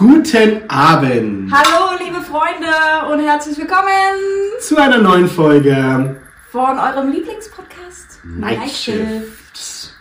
Guten 0.00 0.62
Abend 0.70 1.52
Hallo, 1.52 2.02
liebe 2.02 2.22
Freunde 2.22 3.12
und 3.12 3.20
herzlich 3.20 3.58
willkommen 3.58 3.84
zu 4.58 4.78
einer 4.78 4.96
neuen 4.96 5.28
Folge 5.28 6.22
von 6.50 6.78
eurem 6.78 7.12
Lieblingspodcast 7.12 8.20
Night 8.24 8.70
Shift. 8.70 9.94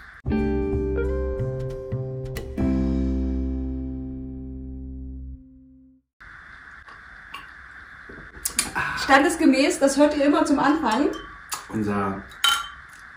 Standesgemäß, 9.03 9.79
das 9.79 9.97
hört 9.97 10.15
ihr 10.15 10.23
immer 10.27 10.45
zum 10.45 10.59
Anfang. 10.59 11.09
Unser 11.73 12.23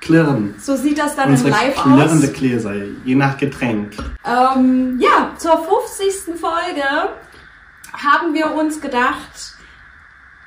Klirren, 0.02 0.54
So 0.58 0.76
sieht 0.76 0.98
das 0.98 1.14
dann 1.16 1.26
im 1.28 1.30
unsere 1.32 1.50
Live 1.50 1.76
klirrende 1.76 2.26
aus. 2.26 2.32
Gläser, 2.32 2.74
je 3.04 3.14
nach 3.14 3.38
Getränk. 3.38 3.92
Ähm, 4.26 4.98
ja, 5.00 5.30
zur 5.38 5.58
50. 5.64 6.38
Folge 6.38 6.82
haben 7.92 8.34
wir 8.34 8.52
uns 8.54 8.80
gedacht, 8.80 9.54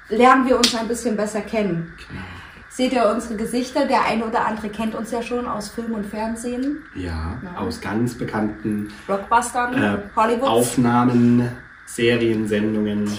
lernen 0.09 0.45
wir 0.47 0.57
uns 0.57 0.75
ein 0.75 0.87
bisschen 0.89 1.15
besser 1.15 1.39
kennen. 1.41 1.93
Genau. 2.09 2.21
Seht 2.69 2.91
ihr 2.91 3.07
unsere 3.09 3.35
Gesichter? 3.37 3.85
Der 3.85 4.03
eine 4.03 4.25
oder 4.25 4.45
andere 4.45 4.67
kennt 4.67 4.93
uns 4.93 5.09
ja 5.11 5.21
schon 5.23 5.47
aus 5.47 5.69
Film 5.69 5.93
und 5.93 6.05
Fernsehen, 6.05 6.83
Ja, 6.93 7.37
Ja. 7.41 7.57
aus 7.61 7.79
ganz 7.79 8.13
bekannten 8.15 8.91
Blockbustern, 9.07 9.73
äh, 9.81 9.97
Hollywoods. 10.17 10.47
Aufnahmen, 10.47 11.49
Serien, 11.85 12.45
Sendungen. 12.49 13.09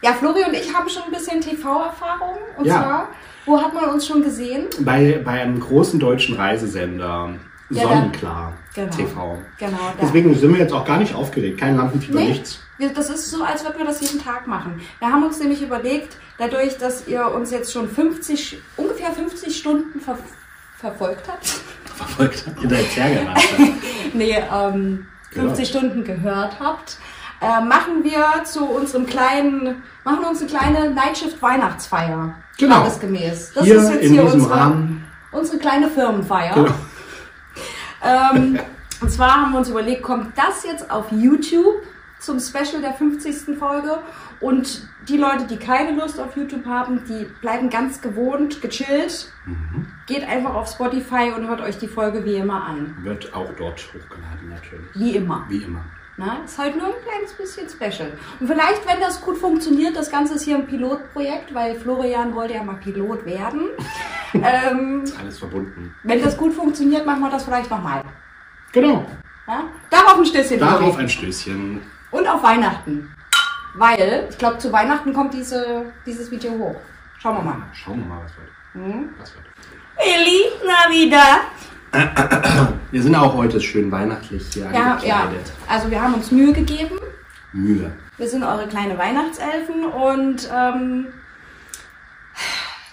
Ja, 0.00 0.14
Flori 0.14 0.42
und 0.46 0.54
ich 0.54 0.72
haben 0.74 0.88
schon 0.88 1.02
ein 1.02 1.10
bisschen 1.10 1.42
TV-Erfahrung. 1.42 2.38
Und 2.56 2.64
Ja. 2.64 2.74
zwar, 2.82 3.08
wo 3.46 3.60
hat 3.60 3.74
man 3.74 3.84
uns 3.90 4.06
schon 4.06 4.22
gesehen? 4.22 4.66
Bei, 4.80 5.20
bei 5.24 5.42
einem 5.42 5.60
großen 5.60 5.98
deutschen 6.00 6.36
Reisesender, 6.36 7.34
Ja, 7.70 7.82
Sonnenklar 7.82 8.52
Genau. 8.74 8.90
TV. 8.96 9.38
Genau, 9.58 9.70
da. 9.76 9.94
Deswegen 10.02 10.34
sind 10.34 10.52
wir 10.52 10.58
jetzt 10.60 10.72
auch 10.72 10.84
gar 10.84 10.98
nicht 10.98 11.14
aufgeregt. 11.14 11.60
Kein 11.60 11.76
Lampenfieber, 11.76 12.18
Nee. 12.18 12.28
nichts. 12.30 12.60
Das 12.96 13.08
ist 13.08 13.30
so, 13.30 13.44
als 13.44 13.62
würden 13.64 13.78
wir 13.78 13.84
das 13.86 14.00
jeden 14.00 14.20
Tag 14.22 14.48
machen. 14.48 14.80
Wir 14.98 15.08
haben 15.08 15.22
uns 15.22 15.38
nämlich 15.38 15.62
überlegt, 15.62 16.16
dadurch, 16.38 16.76
dass 16.76 17.06
ihr 17.06 17.24
uns 17.32 17.52
jetzt 17.52 17.72
schon 17.72 17.88
50, 17.88 18.58
ungefähr 18.76 19.12
50 19.12 19.56
Stunden 19.56 20.00
ver 20.00 20.18
verfolgt 20.78 21.28
habt. 21.28 21.46
Verfolgt 21.94 22.44
in 22.60 22.68
der 22.68 22.90
Zergerlandschaft. 22.90 23.60
nee, 24.12 24.36
ähm, 24.52 25.06
50 25.30 25.40
Gehört. 25.40 25.66
Stunden 25.68 26.04
gehört 26.04 26.58
habt, 26.60 26.98
äh, 27.44 27.64
machen 27.64 28.02
wir 28.02 28.44
zu 28.44 28.64
unserem 28.64 29.06
kleinen, 29.06 29.82
machen 30.04 30.20
wir 30.20 30.28
uns 30.28 30.40
eine 30.40 30.50
kleine 30.50 30.90
Nightshift 30.90 31.40
Weihnachtsfeier. 31.42 32.34
Genau. 32.58 32.76
Tagesgemäß. 32.76 33.52
Das 33.54 33.64
hier 33.64 33.76
ist 33.76 33.90
jetzt 33.90 34.02
in 34.04 34.12
hier 34.12 34.22
diesem 34.22 34.40
unsere, 34.40 34.60
Rahmen. 34.60 35.04
unsere 35.32 35.58
kleine 35.58 35.88
Firmenfeier. 35.90 36.54
Genau. 36.54 36.74
Ähm, 38.06 38.58
und 39.00 39.10
zwar 39.10 39.32
haben 39.32 39.52
wir 39.52 39.58
uns 39.60 39.70
überlegt, 39.70 40.02
kommt 40.02 40.36
das 40.36 40.62
jetzt 40.62 40.90
auf 40.90 41.10
YouTube 41.10 41.82
zum 42.18 42.38
Special 42.38 42.82
der 42.82 42.92
50. 42.92 43.56
Folge? 43.58 43.98
Und 44.40 44.86
die 45.08 45.16
Leute, 45.16 45.46
die 45.48 45.56
keine 45.56 45.98
Lust 45.98 46.20
auf 46.20 46.36
YouTube 46.36 46.66
haben, 46.66 47.02
die 47.08 47.24
bleiben 47.40 47.70
ganz 47.70 48.02
gewohnt, 48.02 48.60
gechillt. 48.60 49.32
Mhm. 49.46 49.86
Geht 50.06 50.28
einfach 50.28 50.54
auf 50.54 50.68
Spotify 50.68 51.32
und 51.34 51.48
hört 51.48 51.62
euch 51.62 51.78
die 51.78 51.88
Folge 51.88 52.26
wie 52.26 52.36
immer 52.36 52.62
an. 52.62 52.94
Wird 53.00 53.32
auch 53.32 53.50
dort 53.56 53.80
hochgeladen, 53.94 54.50
natürlich. 54.50 54.90
Wie 54.94 55.16
immer. 55.16 55.46
Wie 55.48 55.62
immer. 55.62 55.82
Na, 56.16 56.38
ist 56.44 56.58
halt 56.58 56.76
nur 56.76 56.86
ein 56.86 57.02
kleines 57.02 57.32
bisschen 57.32 57.68
special. 57.68 58.12
Und 58.38 58.46
vielleicht, 58.46 58.86
wenn 58.86 59.00
das 59.00 59.20
gut 59.20 59.36
funktioniert, 59.36 59.96
das 59.96 60.10
Ganze 60.10 60.34
ist 60.34 60.44
hier 60.44 60.56
ein 60.56 60.66
Pilotprojekt, 60.66 61.52
weil 61.52 61.74
Florian 61.74 62.34
wollte 62.34 62.54
ja 62.54 62.62
mal 62.62 62.76
Pilot 62.76 63.26
werden. 63.26 63.70
ähm, 64.34 65.02
Ist 65.02 65.18
alles 65.18 65.38
verbunden. 65.40 65.94
wenn 66.04 66.22
das 66.22 66.36
gut 66.36 66.54
funktioniert, 66.54 67.04
machen 67.04 67.20
wir 67.20 67.30
das 67.30 67.44
vielleicht 67.44 67.68
nochmal. 67.68 68.02
Genau. 68.72 69.04
Ja? 69.48 69.64
Darauf 69.90 70.18
ein 70.18 70.26
Stößchen. 70.26 70.60
Darauf 70.60 70.96
ein 70.96 71.08
Stößchen. 71.08 71.80
Und 72.12 72.28
auf 72.28 72.42
Weihnachten. 72.44 73.12
Weil, 73.74 74.28
ich 74.30 74.38
glaube, 74.38 74.58
zu 74.58 74.72
Weihnachten 74.72 75.12
kommt 75.12 75.34
diese, 75.34 75.92
dieses 76.06 76.30
Video 76.30 76.52
hoch. 76.52 76.76
Schauen 77.18 77.38
wir 77.38 77.42
mal. 77.42 77.62
Schauen 77.72 77.98
wir 77.98 78.06
mal, 78.06 78.22
was 78.22 78.32
wird. 78.36 78.50
Hm? 78.74 79.14
Was 79.18 79.34
wird. 79.34 79.44
Feliz 79.96 80.52
Navidad. 80.64 81.40
Wir 82.90 83.02
sind 83.02 83.14
auch 83.14 83.34
heute 83.34 83.60
schön 83.60 83.90
weihnachtlich 83.92 84.42
hier 84.52 84.64
Ja, 84.64 84.72
ja. 84.72 84.92
angekleidet. 84.94 85.52
Also 85.68 85.90
wir 85.90 86.00
haben 86.02 86.14
uns 86.14 86.30
Mühe 86.30 86.52
gegeben. 86.52 86.96
Mühe. 87.52 87.92
Wir 88.18 88.28
sind 88.28 88.42
eure 88.42 88.66
kleine 88.66 88.98
Weihnachtselfen 88.98 89.84
und 89.86 90.48
ähm, 90.52 91.06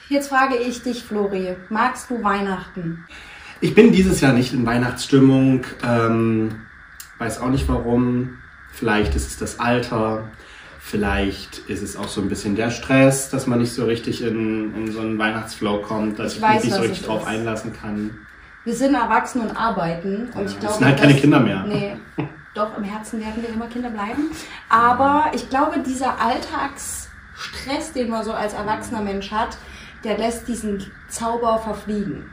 jetzt 0.10 0.30
frage 0.30 0.56
ich 0.58 0.84
dich, 0.84 1.04
Flori, 1.04 1.56
magst 1.70 2.10
du 2.10 2.24
Weihnachten? 2.24 3.06
Ich 3.60 3.76
bin 3.76 3.92
dieses 3.92 4.22
Jahr 4.22 4.34
nicht 4.34 4.54
in 4.54 4.66
Weihnachtsstimmung. 4.66 5.66
Ähm, 5.84 6.62
weiß 7.20 7.40
auch 7.42 7.50
nicht 7.50 7.68
warum. 7.70 8.38
Vielleicht 8.72 9.16
ist 9.16 9.28
es 9.28 9.38
das 9.38 9.60
Alter. 9.60 10.24
Vielleicht 10.80 11.60
ist 11.70 11.84
es 11.84 11.96
auch 11.96 12.08
so 12.08 12.22
ein 12.22 12.30
bisschen 12.30 12.56
der 12.56 12.72
Stress, 12.72 13.30
dass 13.30 13.46
man 13.46 13.60
nicht 13.60 13.74
so 13.74 13.86
richtig 13.86 14.24
in, 14.24 14.76
in 14.76 14.92
so 14.92 15.00
einen 15.02 15.18
Weihnachtsflow 15.20 15.82
kommt, 15.82 16.18
dass 16.18 16.34
Ich 16.34 16.38
ich, 16.38 16.44
weiß, 16.44 16.54
mich 16.56 16.64
nicht 16.66 16.74
so 16.76 16.82
richtig 16.82 17.06
drauf 17.06 17.22
ist. 17.22 17.28
einlassen 17.28 17.74
kann. 17.74 18.18
Wir 18.64 18.76
sind 18.76 18.94
erwachsen 18.94 19.42
und 19.42 19.56
arbeiten 19.58 20.30
und 20.34 20.36
Ja, 20.36 20.42
ich 20.46 20.52
wir 20.54 20.60
glaube, 20.60 20.76
sind 20.76 20.86
halt 20.86 21.00
keine 21.00 21.14
dass- 21.14 21.22
Kinder 21.22 21.40
mehr. 21.40 21.64
Nee, 21.68 21.98
doch 22.54 22.78
im 22.78 22.84
Herzen 22.84 23.20
werden 23.20 23.42
wir 23.42 23.50
immer 23.50 23.68
Kinder 23.68 23.90
bleiben. 23.90 24.30
Aber 24.70 25.32
ich 25.34 25.50
glaube, 25.50 25.80
dieser 25.80 26.20
Alltagsstress, 26.22 27.94
den 27.96 28.10
man 28.10 28.24
so 28.24 28.34
als 28.34 28.54
erwachsener 28.54 29.02
Mensch 29.02 29.32
hat, 29.32 29.58
der 30.04 30.18
lässt 30.18 30.48
diesen 30.48 30.84
Zauber 31.10 31.58
verfliegen. 31.60 32.30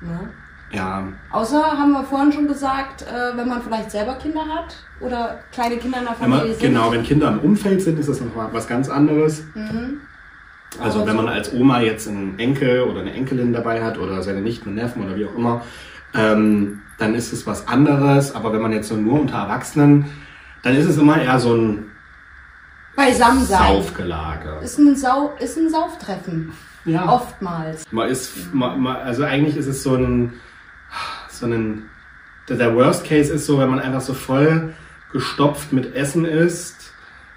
Ne? 0.00 0.30
Ja, 0.70 1.04
Außer 1.30 1.62
haben 1.62 1.92
wir 1.92 2.02
vorhin 2.04 2.32
schon 2.32 2.48
gesagt, 2.48 3.02
äh, 3.02 3.36
wenn 3.36 3.48
man 3.48 3.62
vielleicht 3.62 3.90
selber 3.92 4.14
Kinder 4.16 4.40
hat 4.42 4.76
oder 5.00 5.38
kleine 5.52 5.76
Kinder 5.76 5.98
in 5.98 6.04
der 6.04 6.14
wenn 6.20 6.30
man, 6.30 6.38
Familie 6.40 6.56
sind. 6.58 6.72
genau, 6.72 6.90
wenn 6.92 7.02
Kinder 7.04 7.28
im 7.28 7.38
Umfeld 7.40 7.80
sind, 7.82 7.98
ist 7.98 8.08
das 8.08 8.20
noch 8.20 8.52
was 8.52 8.66
ganz 8.66 8.88
anderes. 8.88 9.44
Mhm. 9.54 10.00
Also 10.80 11.06
wenn 11.06 11.16
man 11.16 11.28
als 11.28 11.52
Oma 11.52 11.80
jetzt 11.80 12.08
einen 12.08 12.38
Enkel 12.38 12.82
oder 12.82 13.00
eine 13.00 13.12
Enkelin 13.12 13.52
dabei 13.52 13.82
hat 13.82 13.98
oder 13.98 14.22
seine 14.22 14.40
Nichten 14.40 14.70
und 14.70 14.74
Neffen 14.74 15.04
oder 15.04 15.16
wie 15.16 15.26
auch 15.26 15.34
immer, 15.34 15.62
ähm, 16.14 16.80
dann 16.98 17.14
ist 17.14 17.32
es 17.32 17.46
was 17.46 17.68
anderes. 17.68 18.34
Aber 18.34 18.52
wenn 18.52 18.62
man 18.62 18.72
jetzt 18.72 18.88
so 18.88 18.96
nur 18.96 19.20
unter 19.20 19.38
Erwachsenen, 19.38 20.06
dann 20.62 20.76
ist 20.76 20.86
es 20.86 20.98
immer 20.98 21.20
eher 21.20 21.38
so 21.38 21.54
ein 21.54 21.90
Beisammen 22.96 23.44
sein. 23.44 23.74
Saufgelage. 23.74 24.60
Ist 24.62 24.78
ein, 24.78 24.94
Sau 24.94 25.34
ist 25.40 25.58
ein 25.58 25.68
Sauftreffen. 25.68 26.52
Ja. 26.84 27.08
Oftmals. 27.08 27.84
Man 27.90 28.08
ist, 28.08 28.54
man, 28.54 28.80
man, 28.80 28.96
also 28.96 29.24
eigentlich 29.24 29.56
ist 29.56 29.66
es 29.66 29.82
so 29.82 29.96
ein, 29.96 30.34
so 31.28 31.46
ein, 31.46 31.84
der, 32.48 32.56
der 32.56 32.74
Worst 32.76 33.04
Case 33.04 33.32
ist 33.32 33.46
so, 33.46 33.58
wenn 33.58 33.70
man 33.70 33.80
einfach 33.80 34.00
so 34.00 34.14
voll 34.14 34.74
gestopft 35.12 35.72
mit 35.72 35.94
Essen 35.94 36.24
ist 36.24 36.83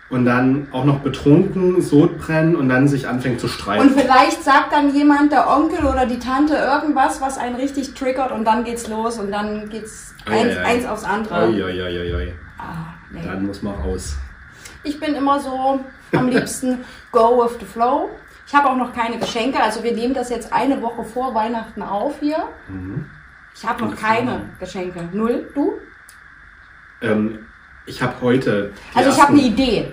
und 0.10 0.26
dann 0.26 0.68
auch 0.72 0.86
noch 0.86 1.00
betrunken, 1.00 1.82
Sodbrennen 1.82 2.56
und 2.56 2.70
dann 2.70 2.88
sich 2.88 3.08
anfängt 3.08 3.40
zu 3.42 3.48
streiten. 3.48 3.90
Und 3.90 4.00
vielleicht 4.00 4.42
sagt 4.44 4.72
dann 4.72 4.94
jemand, 4.94 5.32
der 5.32 5.50
Onkel 5.50 5.86
oder 5.86 6.06
die 6.06 6.20
Tante, 6.20 6.56
irgendwas, 6.56 7.20
was 7.22 7.38
einen 7.38 7.56
richtig 7.56 7.94
triggert 7.94 8.32
und 8.32 8.46
dann 8.46 8.64
geht's 8.64 8.88
los 8.88 9.20
und 9.20 9.32
dann 9.32 9.70
geht's 9.70 10.14
Ei, 10.26 10.42
eins, 10.42 10.58
ei, 10.58 10.60
ei. 10.62 10.66
eins 10.66 10.86
aufs 10.86 11.04
andere. 11.04 11.48
Oi, 11.48 12.14
oi. 12.14 12.34
Ah, 12.58 12.94
nee. 13.12 13.22
Dann 13.24 13.46
muss 13.46 13.62
man 13.62 13.76
raus. 13.76 14.16
Ich 14.84 15.00
bin 15.00 15.14
immer 15.16 15.40
so 15.40 15.82
am 16.14 16.30
liebsten 16.30 16.80
go 17.12 17.44
with 17.44 17.58
the 17.60 17.66
flow. 17.66 18.10
Ich 18.48 18.56
habe 18.56 18.70
auch 18.70 18.78
noch 18.78 18.94
keine 18.94 19.18
Geschenke, 19.18 19.62
also 19.62 19.84
wir 19.84 19.92
nehmen 19.92 20.14
das 20.14 20.30
jetzt 20.30 20.54
eine 20.54 20.82
Woche 20.82 21.04
vor 21.04 21.36
Weihnachten 21.36 21.82
auf 21.82 22.20
hier. 22.22 22.48
Ich 23.54 23.68
habe 23.68 23.84
noch 23.84 23.96
keine 23.98 24.50
Geschenke. 24.58 25.10
Null? 25.12 25.52
Du? 25.54 25.74
Ähm, 27.02 27.40
ich 27.86 28.02
habe 28.02 28.14
heute, 28.22 28.72
Also 28.94 29.10
ich 29.10 29.22
habe 29.22 29.34
eine 29.34 29.42
Idee. 29.42 29.92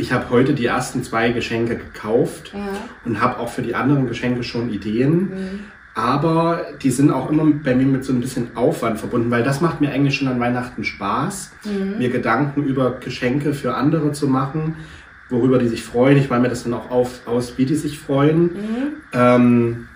Ich 0.00 0.12
habe 0.12 0.30
heute 0.30 0.54
die 0.54 0.66
ersten 0.66 1.02
zwei 1.04 1.30
Geschenke 1.30 1.76
gekauft 1.76 2.52
Ja. 2.54 2.60
und 3.04 3.20
habe 3.20 3.38
auch 3.38 3.48
für 3.50 3.62
die 3.62 3.74
anderen 3.74 4.08
Geschenke 4.08 4.42
schon 4.42 4.70
Ideen. 4.70 5.18
Mhm. 5.20 5.60
Aber 5.94 6.66
die 6.82 6.90
sind 6.90 7.10
auch 7.10 7.30
immer 7.30 7.44
bei 7.64 7.74
mir 7.74 7.84
mit 7.86 8.04
so 8.04 8.12
ein 8.12 8.20
bisschen 8.20 8.56
Aufwand 8.56 8.98
verbunden, 8.98 9.30
weil 9.30 9.42
das 9.42 9.60
macht 9.60 9.80
mir 9.80 9.90
eigentlich 9.90 10.14
schon 10.16 10.28
an 10.28 10.40
Weihnachten 10.40 10.84
Spaß, 10.84 11.52
Mhm. 11.64 11.98
mir 11.98 12.10
Gedanken 12.10 12.62
über 12.64 12.92
Geschenke 13.00 13.52
für 13.54 13.74
andere 13.74 14.12
zu 14.12 14.26
machen, 14.28 14.76
worüber 15.28 15.58
die 15.58 15.68
sich 15.68 15.82
freuen. 15.82 16.16
Ich 16.16 16.30
meine 16.30 16.42
mir 16.42 16.48
das 16.48 16.62
dann 16.64 16.74
auch 16.74 16.90
auf, 16.90 17.20
aus, 17.26 17.58
wie 17.58 17.66
die 17.66 17.74
sich 17.76 17.98
freuen. 17.98 18.42
Mhm. 18.42 18.92
Ähm, 19.12 19.88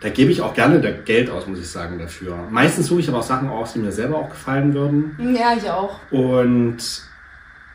da 0.00 0.08
gebe 0.08 0.30
ich 0.32 0.42
auch 0.42 0.52
gerne 0.54 0.80
Geld 1.04 1.30
aus, 1.30 1.46
muss 1.46 1.60
ich 1.60 1.68
sagen, 1.68 1.98
dafür. 1.98 2.36
Meistens 2.50 2.86
suche 2.88 3.00
ich 3.00 3.08
aber 3.08 3.18
auch 3.18 3.22
Sachen 3.22 3.48
aus, 3.48 3.72
die 3.72 3.78
mir 3.78 3.92
selber 3.92 4.16
auch 4.16 4.30
gefallen 4.30 4.74
würden. 4.74 5.16
Ja, 5.34 5.54
ich 5.56 5.70
auch. 5.70 6.00
Und 6.10 6.78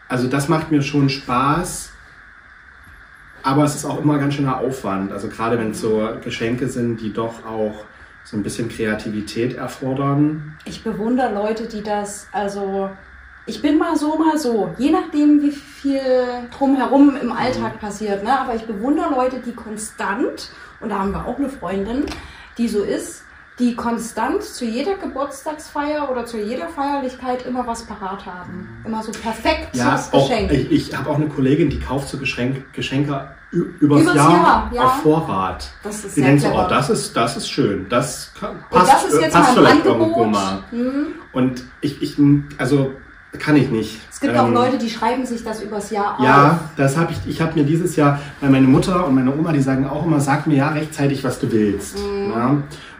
also 0.08 0.28
das 0.28 0.48
macht 0.48 0.72
mir 0.72 0.82
schon 0.82 1.10
Spaß. 1.10 1.92
Aber 3.44 3.64
es 3.64 3.76
ist 3.76 3.86
auch 3.86 4.02
immer 4.02 4.18
ganz 4.18 4.34
schöner 4.34 4.58
Aufwand. 4.58 5.12
Also 5.12 5.30
gerade 5.30 5.58
wenn 5.58 5.72
es 5.72 5.80
so 5.80 6.10
Geschenke 6.24 6.68
sind, 6.68 7.00
die 7.00 7.14
doch 7.14 7.46
auch 7.46 7.86
so 8.26 8.36
ein 8.36 8.44
bisschen 8.44 8.68
Kreativität 8.68 9.56
erfordern. 9.56 10.58
Ich 10.66 10.84
bewundere 10.84 11.34
Leute, 11.34 11.66
die 11.66 11.82
das, 11.82 12.28
also 12.34 12.90
ich 13.46 13.62
bin 13.62 13.78
mal 13.78 13.96
so, 13.96 14.18
mal 14.18 14.38
so, 14.38 14.74
je 14.78 14.92
nachdem, 14.92 15.42
wie 15.42 15.52
viel 15.52 16.02
drumherum 16.52 17.16
im 17.16 17.32
Alltag 17.32 17.80
passiert. 17.80 18.24
Ne? 18.24 18.38
Aber 18.38 18.54
ich 18.54 18.66
bewundere 18.66 19.10
Leute, 19.12 19.40
die 19.40 19.54
konstant, 19.54 20.52
und 20.82 20.90
da 20.90 21.00
haben 21.00 21.12
wir 21.12 21.26
auch 21.26 21.38
eine 21.38 21.48
Freundin, 21.48 22.06
die 22.58 22.68
so 22.68 22.84
ist, 22.84 23.24
die 23.60 23.76
konstant 23.76 24.44
zu 24.44 24.66
jeder 24.66 24.96
Geburtstagsfeier 24.96 26.10
oder 26.12 26.26
zu 26.26 26.38
jeder 26.38 26.68
Feierlichkeit 26.70 27.46
immer 27.46 27.66
was 27.66 27.84
parat 27.84 28.26
haben. 28.26 28.70
Immer 28.86 29.02
so 29.04 29.12
perfekt 29.12 29.70
Ja, 29.76 29.92
fürs 29.98 30.14
auch, 30.14 30.30
Geschenk. 30.30 30.52
ich, 30.52 30.72
ich 30.72 30.98
habe 30.98 31.10
auch 31.10 31.16
eine 31.16 31.28
Kollegin, 31.28 31.70
die 31.70 31.80
kauft 31.80 32.08
so 32.10 32.18
Geschenk, 32.18 32.72
Geschenke 32.74 33.30
ü- 33.52 33.66
übers, 33.80 34.02
Übers 34.02 34.16
Jahr, 34.16 34.32
Jahr, 34.32 34.72
ja. 34.74 34.82
auf 34.84 35.02
Vorrat. 35.02 35.70
Das 35.84 36.06
ist 36.06 36.16
Die 36.16 36.22
denkt 36.22 36.44
so, 36.44 36.50
oh, 36.50 36.68
das 36.70 36.90
ist, 36.92 37.16
das 37.18 37.38
ist 37.38 37.50
schön. 37.50 37.88
Das 37.90 38.32
kann, 38.40 38.58
passt, 38.70 38.92
das 38.94 39.06
ist 39.06 39.22
jetzt 39.22 39.34
passt 39.34 39.54
vielleicht 39.54 39.86
irgendwo 39.86 40.04
Angebot. 40.24 40.32
mal. 40.32 40.64
Hm. 40.70 41.08
Und 41.34 41.64
ich, 41.82 42.02
ich, 42.02 42.16
also 42.60 42.92
kann 43.40 43.56
ich 43.56 43.70
nicht. 43.70 44.00
Es 44.12 44.20
gibt 44.20 44.36
auch 44.38 44.48
Ähm, 44.48 44.54
Leute, 44.54 44.78
die 44.78 44.90
schreiben 44.90 45.26
sich 45.26 45.44
das 45.44 45.62
übers 45.62 45.92
Jahr 45.92 46.18
Ja, 46.24 46.52
auf. 46.54 46.58
das 46.76 46.98
habe 46.98 47.12
ich. 47.12 47.20
Ich 47.30 47.42
habe 47.42 47.54
mir 47.56 47.66
dieses 47.66 47.96
Jahr, 47.96 48.20
weil 48.42 48.50
meine 48.50 48.66
Mutter 48.68 49.06
und 49.06 49.14
meine 49.16 49.32
Oma, 49.36 49.52
die 49.52 49.62
sagen 49.62 49.88
auch 49.88 50.06
immer, 50.06 50.20
sag 50.20 50.48
mir 50.48 50.56
ja 50.58 50.70
rechtzeitig, 50.70 51.24
was 51.24 51.38
du 51.40 51.52
willst. 51.52 52.00
Mhm. 52.00 52.32
Ja? 52.32 52.58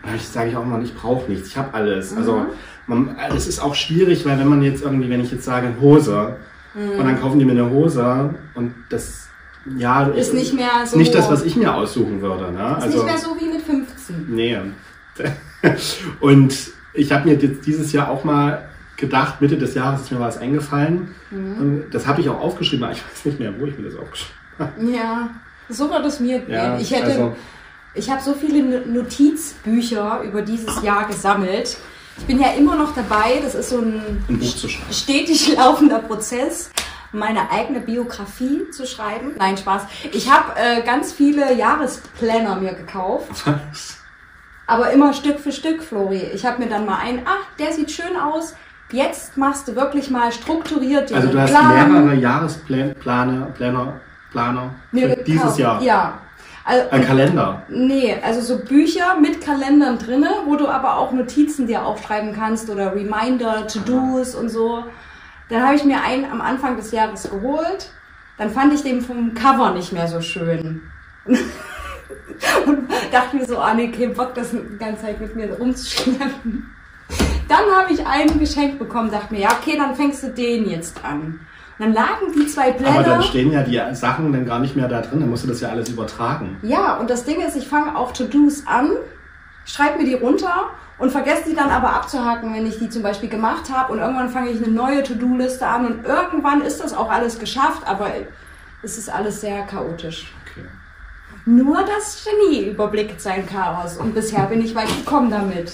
Dann 0.08 0.20
sage 0.20 0.50
ich 0.50 0.56
auch 0.56 0.64
immer, 0.64 0.82
ich 0.82 0.96
brauche 0.96 1.30
nichts, 1.30 1.50
ich 1.50 1.58
habe 1.58 1.74
alles. 1.74 2.16
Also 2.16 2.46
man, 2.88 3.16
es 3.36 3.48
ist 3.48 3.60
auch 3.60 3.76
schwierig, 3.76 4.26
weil 4.26 4.40
wenn 4.40 4.48
man 4.48 4.62
jetzt 4.64 4.84
irgendwie, 4.84 5.10
wenn 5.10 5.20
ich 5.22 5.32
jetzt 5.32 5.44
sage 5.44 5.68
Hose 5.82 6.38
und 6.76 7.06
dann 7.06 7.20
kaufen 7.20 7.40
die 7.40 7.46
mir 7.46 7.52
eine 7.52 7.70
Hose 7.70 8.34
und 8.56 8.74
das 8.90 9.28
ja 9.78 10.06
Mhm. 10.06 10.14
Ist 10.14 10.34
nicht 10.34 10.54
mehr 10.54 10.86
so- 10.86 10.98
nicht 10.98 11.14
das, 11.14 11.30
was 11.30 11.44
ich 11.44 11.56
mir 11.58 11.74
aussuchen 11.74 12.22
würde. 12.22 12.52
Ne? 12.54 12.76
Ist 12.78 12.84
Also 12.86 12.98
nicht 13.00 13.06
mehr 13.06 13.18
so 13.18 13.36
wie 13.40 13.46
mit 13.52 13.62
15. 13.62 14.26
nee. 14.30 14.58
Und 16.20 16.56
ich 16.94 17.12
habe 17.12 17.28
mir 17.28 17.36
jetzt 17.36 17.66
dieses 17.66 17.92
Jahr 17.92 18.10
auch 18.10 18.24
mal 18.24 18.70
gedacht, 18.96 19.42
Mitte 19.42 19.58
des 19.58 19.74
Jahres 19.74 20.02
ist 20.02 20.12
mir 20.12 20.20
was 20.20 20.38
eingefallen. 20.38 21.10
Mhm. 21.32 21.58
Und 21.60 21.84
das 21.92 22.08
habe 22.08 22.22
ich 22.22 22.30
auch 22.30 22.40
aufgeschrieben, 22.40 22.84
aber 22.86 22.94
ich 22.94 23.04
weiß 23.04 23.26
nicht 23.26 23.40
mehr, 23.40 23.54
wo 23.60 23.66
ich 23.66 23.78
mir 23.78 23.86
das 23.86 23.96
aufgeschrieben 23.98 24.36
habe. 24.60 24.92
Ja, 24.92 25.30
so 25.70 25.90
wird 25.90 26.06
es 26.06 26.20
mir 26.20 26.42
Ja. 26.48 26.78
Ich 26.80 26.92
hätte, 26.92 27.06
also- 27.06 27.36
ich 27.98 28.10
habe 28.10 28.22
so 28.22 28.34
viele 28.34 28.62
No- 28.64 29.02
Notizbücher 29.02 30.22
über 30.24 30.42
dieses 30.42 30.82
Jahr 30.82 31.06
gesammelt. 31.08 31.78
Ich 32.20 32.26
bin 32.26 32.40
ja 32.40 32.50
immer 32.58 32.76
noch 32.76 32.94
dabei. 32.96 33.40
Das 33.44 33.56
ist 33.56 33.70
so 33.70 33.78
ein 33.80 34.24
Ein 34.30 34.42
stetig 34.92 35.56
laufender 35.58 36.00
Prozess, 36.00 36.72
meine 37.12 37.52
eigene 37.52 37.80
Biografie 37.80 38.70
zu 38.72 38.86
schreiben. 38.88 39.34
Nein, 39.38 39.58
Spaß. 39.58 39.84
Ich 40.12 40.30
habe 40.32 40.54
äh, 40.60 40.82
ganz 40.84 41.14
viele 41.14 41.54
Jahresplanner 41.54 42.56
mir 42.56 42.74
gekauft, 42.74 43.44
aber 44.68 44.92
immer 44.92 45.14
Stück 45.14 45.40
für 45.40 45.52
Stück, 45.52 45.84
Flori. 45.84 46.22
Ich 46.34 46.46
habe 46.46 46.64
mir 46.64 46.70
dann 46.70 46.86
mal 46.86 46.98
einen, 46.98 47.22
ach, 47.26 47.46
der 47.60 47.72
sieht 47.74 47.92
schön 47.92 48.18
aus. 48.18 48.56
Jetzt 48.92 49.36
machst 49.38 49.68
du 49.68 49.76
wirklich 49.76 50.10
mal 50.10 50.32
strukturiert 50.32 51.10
den 51.10 51.18
Also 51.18 51.30
du 51.30 51.42
hast 51.42 51.50
Plan. 51.50 51.92
mehrere 51.92 52.16
Jahrespläne, 52.16 52.96
Planer, 52.96 53.52
mir 54.92 55.10
für 55.10 55.24
dieses. 55.24 55.58
Jahr. 55.58 55.82
Ja. 55.82 56.20
Also, 56.68 56.90
Ein 56.90 57.06
Kalender. 57.06 57.64
Nee, 57.70 58.18
also 58.22 58.42
so 58.42 58.62
Bücher 58.62 59.18
mit 59.22 59.40
Kalendern 59.40 59.98
drinne, 60.00 60.30
wo 60.48 60.58
du 60.58 60.68
aber 60.68 60.98
auch 60.98 61.14
Notizen 61.14 61.66
dir 61.66 61.86
aufschreiben 61.86 62.34
kannst 62.34 62.70
oder 62.70 62.94
Reminder, 62.94 63.68
To-Dos 63.68 64.36
und 64.36 64.50
so. 64.50 64.84
Dann 65.48 65.64
habe 65.64 65.76
ich 65.76 65.86
mir 65.86 66.04
einen 66.04 66.30
am 66.30 66.42
Anfang 66.42 66.76
des 66.76 66.92
Jahres 66.92 67.30
geholt. 67.30 67.90
Dann 68.38 68.50
fand 68.50 68.74
ich 68.74 68.84
den 68.84 69.02
vom 69.02 69.34
Cover 69.34 69.72
nicht 69.72 69.94
mehr 69.94 70.10
so 70.10 70.20
schön. 70.20 70.82
und 71.26 72.90
dachte 73.14 73.38
mir 73.38 73.46
so, 73.46 73.60
ah 73.60 73.74
nee, 73.74 73.90
kein 73.90 74.14
Bock, 74.14 74.36
das 74.36 74.52
die 74.52 74.78
ganze 74.78 75.04
Zeit 75.04 75.22
mit 75.22 75.38
mir 75.38 75.50
rumzuschleppen. 75.54 76.70
Dann 77.48 77.64
habe 77.78 77.94
ich 77.94 78.06
einen 78.06 78.42
geschenkt 78.42 78.78
bekommen, 78.78 79.10
dachte 79.10 79.34
mir, 79.34 79.40
ja, 79.40 79.58
okay, 79.58 79.78
dann 79.78 79.96
fängst 79.96 80.22
du 80.22 80.34
den 80.34 80.70
jetzt 80.70 81.00
an. 81.06 81.40
Dann 81.80 81.94
lagen 81.94 82.32
die 82.36 82.48
zwei 82.48 82.70
Aber 82.70 82.78
Blätter. 82.78 83.04
dann 83.04 83.24
stehen 83.24 83.52
ja 83.52 83.64
die 83.64 83.80
Sachen 83.96 84.32
dann 84.32 84.46
gar 84.46 84.60
nicht 84.60 84.76
mehr 84.76 84.88
da 84.88 85.02
drin, 85.02 85.20
dann 85.20 85.30
musst 85.30 85.44
du 85.44 85.48
das 85.48 85.62
ja 85.62 85.70
alles 85.70 85.90
übertragen. 85.90 86.58
Ja, 86.64 86.98
und 86.98 87.10
das 87.10 87.24
Ding 87.24 87.40
ist, 87.42 87.56
ich 87.56 87.68
fange 87.68 87.96
auch 87.96 88.14
To-Dos 88.14 88.64
an, 88.66 88.92
schreibe 89.66 90.00
mir 90.00 90.06
die 90.06 90.16
runter 90.16 90.72
und 90.98 91.12
vergesse 91.12 91.50
die 91.50 91.56
dann 91.56 91.70
aber 91.70 91.94
abzuhaken, 91.94 92.54
wenn 92.56 92.66
ich 92.66 92.80
die 92.80 92.90
zum 92.90 93.04
Beispiel 93.04 93.30
gemacht 93.30 93.72
habe. 93.72 93.94
Und 93.94 94.00
irgendwann 94.00 94.30
fange 94.30 94.50
ich 94.50 94.64
eine 94.64 94.74
neue 94.74 95.04
To-Do-Liste 95.04 95.68
an 95.68 95.86
und 95.86 96.06
irgendwann 96.06 96.62
ist 96.62 96.84
das 96.84 96.96
auch 96.96 97.12
alles 97.12 97.38
geschafft, 97.38 97.84
aber 97.86 98.08
es 98.82 98.98
ist 98.98 99.10
alles 99.14 99.42
sehr 99.42 99.62
chaotisch. 99.64 100.34
Okay. 100.52 100.66
Nur 101.46 101.78
das 101.84 102.26
Genie 102.26 102.70
überblickt 102.70 103.22
sein 103.22 103.46
Chaos 103.48 103.98
und 103.98 104.16
bisher 104.16 104.46
bin 104.48 104.62
ich 104.62 104.74
weit 104.76 104.88
gekommen 104.88 105.30
damit. 105.30 105.74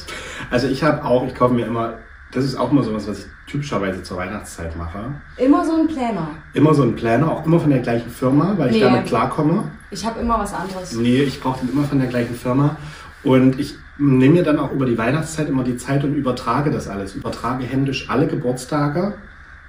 Also 0.51 0.67
ich 0.67 0.83
habe 0.83 1.03
auch, 1.05 1.25
ich 1.25 1.33
kaufe 1.33 1.53
mir 1.53 1.65
immer, 1.65 1.93
das 2.33 2.45
ist 2.45 2.55
auch 2.55 2.71
immer 2.71 2.83
sowas, 2.83 3.07
was 3.07 3.19
ich 3.19 3.25
typischerweise 3.47 4.01
zur 4.03 4.17
Weihnachtszeit 4.17 4.75
mache. 4.77 4.99
Immer 5.37 5.65
so 5.65 5.73
ein 5.75 5.87
Planner. 5.87 6.27
Immer 6.53 6.73
so 6.73 6.83
einen 6.83 6.95
Planner, 6.95 7.31
auch 7.31 7.45
immer 7.45 7.59
von 7.59 7.69
der 7.69 7.79
gleichen 7.79 8.09
Firma, 8.09 8.53
weil 8.57 8.69
ich 8.69 8.77
Nee. 8.77 8.81
damit 8.83 9.05
klarkomme. 9.05 9.65
Ich 9.91 10.05
habe 10.05 10.19
immer 10.19 10.39
was 10.39 10.53
anderes. 10.53 10.93
Nee, 10.95 11.21
ich 11.23 11.39
brauche 11.41 11.59
den 11.65 11.71
immer 11.73 11.83
von 11.83 11.99
der 11.99 12.07
gleichen 12.07 12.35
Firma. 12.35 12.77
Und 13.23 13.59
ich 13.59 13.75
nehme 13.97 14.33
mir 14.35 14.43
dann 14.43 14.59
auch 14.59 14.71
über 14.71 14.85
die 14.85 14.97
Weihnachtszeit 14.97 15.47
immer 15.49 15.63
die 15.63 15.77
Zeit 15.77 16.03
und 16.03 16.15
übertrage 16.15 16.71
das 16.71 16.87
alles. 16.87 17.15
Übertrage 17.15 17.63
händisch 17.65 18.09
alle 18.09 18.27
Geburtstage, 18.27 19.15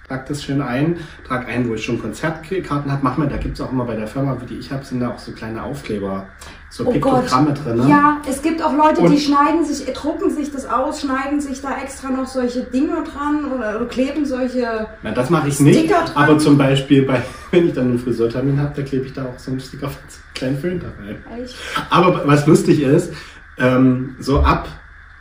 trage 0.06 0.24
das 0.28 0.42
schön 0.42 0.60
ein, 0.60 0.98
trage 1.26 1.46
ein, 1.46 1.68
wo 1.68 1.74
ich 1.74 1.84
schon 1.84 2.00
Konzertkarten 2.00 2.90
habe. 2.90 3.00
Mach 3.02 3.16
mir, 3.16 3.26
da 3.28 3.36
gibt 3.36 3.54
es 3.54 3.60
auch 3.60 3.72
immer 3.72 3.84
bei 3.84 3.96
der 3.96 4.06
Firma, 4.06 4.36
die 4.48 4.58
ich 4.58 4.70
habe, 4.70 4.84
sind 4.84 5.00
da 5.00 5.10
auch 5.10 5.18
so 5.18 5.32
kleine 5.32 5.62
Aufkleber, 5.62 6.26
so 6.70 6.86
Oh 6.86 6.90
Piktogramme 6.90 7.54
drin. 7.54 7.78
Ne? 7.78 7.88
Ja, 7.88 8.20
es 8.28 8.42
gibt 8.42 8.62
auch 8.62 8.74
Leute, 8.76 9.00
Und- 9.00 9.12
die 9.12 9.18
schneiden 9.18 9.64
sich, 9.64 9.84
drucken 9.94 10.30
sich 10.30 10.52
das 10.52 10.66
aus, 10.66 11.00
schneiden 11.00 11.40
sich 11.40 11.62
da 11.62 11.80
extra 11.80 12.10
noch 12.10 12.26
solche 12.26 12.64
Dinge 12.64 13.02
dran 13.04 13.50
oder, 13.52 13.76
oder 13.76 13.86
kleben 13.86 14.26
solche. 14.26 14.86
Na, 15.02 15.12
das 15.12 15.30
mache 15.30 15.48
ich 15.48 15.60
nicht. 15.60 15.90
Dran. 15.90 16.10
Aber 16.14 16.38
zum 16.38 16.58
Beispiel, 16.58 17.02
bei, 17.02 17.22
wenn 17.50 17.68
ich 17.68 17.74
dann 17.74 17.88
einen 17.88 17.98
Friseurtermin 17.98 18.60
habe, 18.60 18.72
da 18.74 18.82
klebe 18.82 19.06
ich 19.06 19.12
da 19.14 19.24
auch 19.24 19.38
so 19.38 19.50
einen 19.50 19.60
Sticker 19.60 19.88
von 19.88 20.02
so 20.08 20.16
einem 20.18 20.34
kleinen 20.34 20.58
Föhn 20.58 20.80
dabei. 20.80 21.42
Echt? 21.42 21.54
Aber 21.90 22.22
was 22.26 22.46
lustig 22.46 22.82
ist, 22.82 23.12
ähm, 23.58 24.16
so 24.18 24.40
ab 24.40 24.68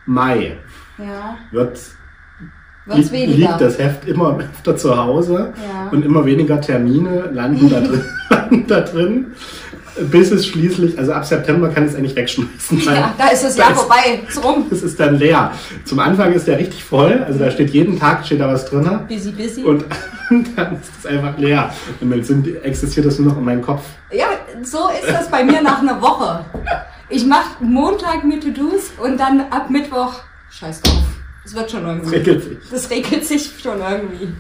Mai 0.06 0.58
Ja, 0.98 1.38
wird 1.52 1.80
wird's 2.86 2.98
liegt, 3.00 3.12
weniger. 3.12 3.38
liegt 3.50 3.62
das 3.62 3.78
Heft 3.80 4.08
immer 4.08 4.38
öfter 4.40 4.76
zu 4.78 4.98
Hause 4.98 5.54
Ja. 5.58 5.90
und 5.92 6.04
immer 6.06 6.26
weniger 6.26 6.60
Termine 6.62 7.30
landen 7.34 7.70
da 7.70 7.80
drin, 7.80 8.04
landen 8.30 8.66
da 8.68 8.82
drin, 8.82 9.28
bis 10.12 10.32
es 10.32 10.48
schließlich, 10.48 10.98
also 10.98 11.14
ab 11.14 11.24
September 11.24 11.70
kann 11.70 11.84
es 11.86 11.96
eigentlich 11.96 12.16
wegschmeißen. 12.16 12.82
ja, 12.86 13.14
da 13.18 13.28
ist 13.28 13.44
Jahr 13.58 13.72
ist- 13.72 13.78
vorbei. 13.80 14.22
Ist 14.28 14.44
rum. 14.44 14.66
Es 14.72 14.82
ist 14.82 15.00
dann 15.00 15.18
leer. 15.20 15.52
Zum 15.86 16.00
Anfang 16.00 16.34
ist 16.34 16.48
der 16.48 16.58
richtig 16.58 16.84
voll, 16.84 17.24
also 17.26 17.38
da 17.40 17.52
steht 17.52 17.70
jeden 17.70 18.00
Tag 18.00 18.26
steht 18.26 18.40
da 18.40 18.48
was 18.48 18.66
drin 18.66 18.88
Busy, 19.08 19.32
busy. 19.32 19.64
und 19.64 19.86
dann 20.56 20.74
ist 20.82 20.92
es 21.00 21.06
einfach 21.06 21.38
leer. 21.38 21.72
Und 22.02 22.10
dann 22.10 22.24
sind, 22.24 22.48
existiert 22.64 23.06
das 23.06 23.20
nur 23.20 23.30
noch 23.32 23.38
in 23.38 23.46
meinem 23.46 23.62
Kopf. 23.62 23.84
ja, 24.12 24.26
so 24.64 24.90
ist 25.02 25.12
das 25.14 25.30
bei 25.30 25.44
mir 25.44 25.62
nach 25.62 25.82
einer 25.82 26.02
Woche. 26.02 26.44
Ich 27.10 27.26
mache 27.28 27.64
Montag 27.64 28.24
mir 28.24 28.40
To-Dos 28.40 28.94
und 28.98 29.20
dann 29.20 29.42
ab 29.52 29.70
Mittwoch, 29.70 30.14
scheiß 30.50 30.82
drauf. 30.82 31.03
Es 31.46 31.54
wird 31.56 31.72
schon 31.72 31.84
Das 31.84 31.92
irgendwie. 31.98 32.16
regelt 32.16 32.44
sich. 32.44 32.70
Das 32.70 32.90
regelt 32.90 33.26
sich 33.26 33.60
schon 33.62 33.80
irgendwie. 33.82 34.34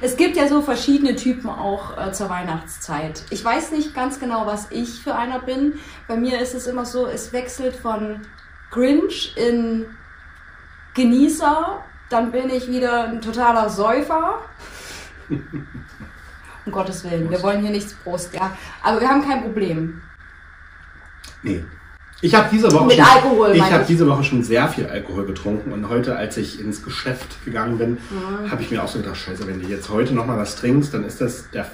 Es 0.00 0.16
gibt 0.16 0.36
ja 0.36 0.46
so 0.46 0.62
verschiedene 0.62 1.16
Typen 1.16 1.48
auch 1.50 1.96
äh, 1.98 2.12
zur 2.12 2.28
Weihnachtszeit. 2.28 3.24
Ich 3.30 3.44
weiß 3.44 3.72
nicht 3.72 3.94
ganz 3.94 4.20
genau, 4.20 4.46
was 4.46 4.68
ich 4.70 5.02
für 5.02 5.14
einer 5.14 5.40
bin. 5.40 5.74
Bei 6.06 6.16
mir 6.16 6.40
ist 6.40 6.54
es 6.54 6.66
immer 6.66 6.84
so, 6.84 7.06
es 7.06 7.32
wechselt 7.32 7.74
von 7.74 8.20
Grinch 8.70 9.34
in 9.36 9.86
Genießer, 10.94 11.82
dann 12.08 12.30
bin 12.30 12.50
ich 12.50 12.68
wieder 12.68 13.04
ein 13.04 13.20
totaler 13.20 13.68
Säufer. 13.70 14.40
Um 16.66 16.72
Gottes 16.72 17.04
Willen, 17.04 17.30
wir 17.30 17.42
wollen 17.42 17.62
hier 17.62 17.70
nichts 17.70 17.94
Prost, 17.94 18.34
ja. 18.34 18.54
Aber 18.82 19.00
wir 19.00 19.08
haben 19.08 19.26
kein 19.26 19.40
Problem. 19.42 20.02
Nee. 21.42 21.64
Ich 22.22 22.34
habe 22.34 22.48
diese 22.52 22.70
Woche 22.70 22.86
Mit 22.86 22.96
schon, 22.96 23.04
Alkohol, 23.04 23.50
ich 23.52 23.58
meine 23.60 23.72
habe 23.72 23.82
ich. 23.82 23.88
diese 23.88 24.06
Woche 24.06 24.22
schon 24.24 24.42
sehr 24.42 24.68
viel 24.68 24.86
Alkohol 24.86 25.24
getrunken 25.24 25.72
und 25.72 25.88
heute, 25.88 26.16
als 26.16 26.36
ich 26.36 26.60
ins 26.60 26.82
Geschäft 26.82 27.42
gegangen 27.44 27.78
bin, 27.78 27.98
habe 28.50 28.62
ich 28.62 28.70
mir 28.70 28.82
auch 28.82 28.88
so 28.88 28.98
gedacht, 28.98 29.16
Scheiße, 29.16 29.46
wenn 29.46 29.60
du 29.60 29.66
jetzt 29.68 29.88
heute 29.88 30.14
noch 30.14 30.26
mal 30.26 30.36
was 30.36 30.56
trinkst, 30.56 30.92
dann 30.92 31.04
ist 31.04 31.20
das 31.20 31.50
der 31.50 31.66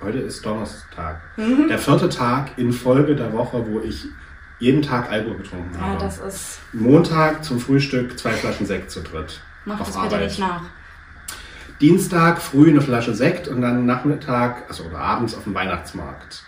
heute 0.00 0.18
ist 0.18 0.44
Donnerstag, 0.46 1.20
Mhm. 1.36 1.66
der 1.68 1.78
vierte 1.78 2.08
Tag 2.08 2.52
in 2.56 2.72
Folge 2.72 3.14
der 3.16 3.32
Woche, 3.32 3.64
wo 3.68 3.80
ich 3.80 4.06
jeden 4.60 4.82
Tag 4.82 5.10
Alkohol 5.10 5.36
getrunken 5.38 5.70
Ja, 5.78 5.86
habe. 5.86 5.98
das 6.00 6.18
ist. 6.18 6.58
Montag 6.72 7.44
zum 7.44 7.60
Frühstück 7.60 8.18
zwei 8.18 8.30
Flaschen 8.32 8.66
Sekt 8.66 8.90
zu 8.90 9.00
dritt. 9.02 9.40
Macht 9.64 9.80
auf 9.80 9.86
das 9.88 9.96
bitte 9.96 10.14
Arbeit. 10.16 10.28
nicht 10.28 10.38
nach. 10.40 10.62
Dienstag 11.80 12.40
früh 12.42 12.70
eine 12.70 12.80
Flasche 12.80 13.14
Sekt 13.14 13.46
und 13.46 13.60
dann 13.62 13.86
Nachmittag, 13.86 14.64
also 14.68 14.84
oder 14.84 14.98
abends 14.98 15.34
auf 15.36 15.44
dem 15.44 15.54
Weihnachtsmarkt. 15.54 16.42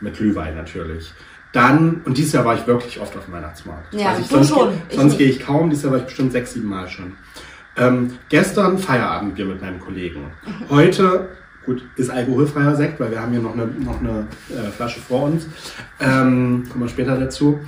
Mit 0.00 0.16
Glühwein 0.16 0.56
natürlich. 0.56 1.12
Dann, 1.52 2.02
und 2.04 2.18
dieses 2.18 2.32
Jahr 2.34 2.44
war 2.44 2.54
ich 2.54 2.66
wirklich 2.66 3.00
oft 3.00 3.16
auf 3.16 3.24
dem 3.24 3.32
Weihnachtsmarkt. 3.34 3.94
Ja, 3.94 4.12
ich 4.18 4.26
du 4.28 4.34
sonst 4.34 4.48
schon, 4.50 4.68
Gehe, 4.68 4.78
ich 4.90 4.96
sonst 4.96 5.12
nicht. 5.12 5.18
gehe 5.18 5.28
ich 5.30 5.40
kaum, 5.40 5.70
dieses 5.70 5.84
Jahr 5.84 5.92
war 5.92 5.98
ich 6.00 6.04
bestimmt 6.04 6.32
sechs, 6.32 6.52
sieben 6.52 6.68
Mal 6.68 6.88
schon. 6.88 7.14
Ähm, 7.76 8.18
gestern 8.28 8.78
Feierabendbier 8.78 9.46
mit 9.46 9.62
meinem 9.62 9.80
Kollegen. 9.80 10.30
Heute, 10.70 11.28
gut, 11.64 11.82
ist 11.96 12.10
alkoholfreier 12.10 12.76
Sekt, 12.76 13.00
weil 13.00 13.10
wir 13.12 13.20
haben 13.22 13.32
hier 13.32 13.40
noch 13.40 13.54
eine, 13.54 13.66
noch 13.66 14.00
eine 14.00 14.26
äh, 14.50 14.70
Flasche 14.70 15.00
vor 15.00 15.22
uns. 15.24 15.46
Ähm, 16.00 16.64
kommen 16.70 16.84
wir 16.84 16.88
später 16.88 17.16
dazu. 17.16 17.58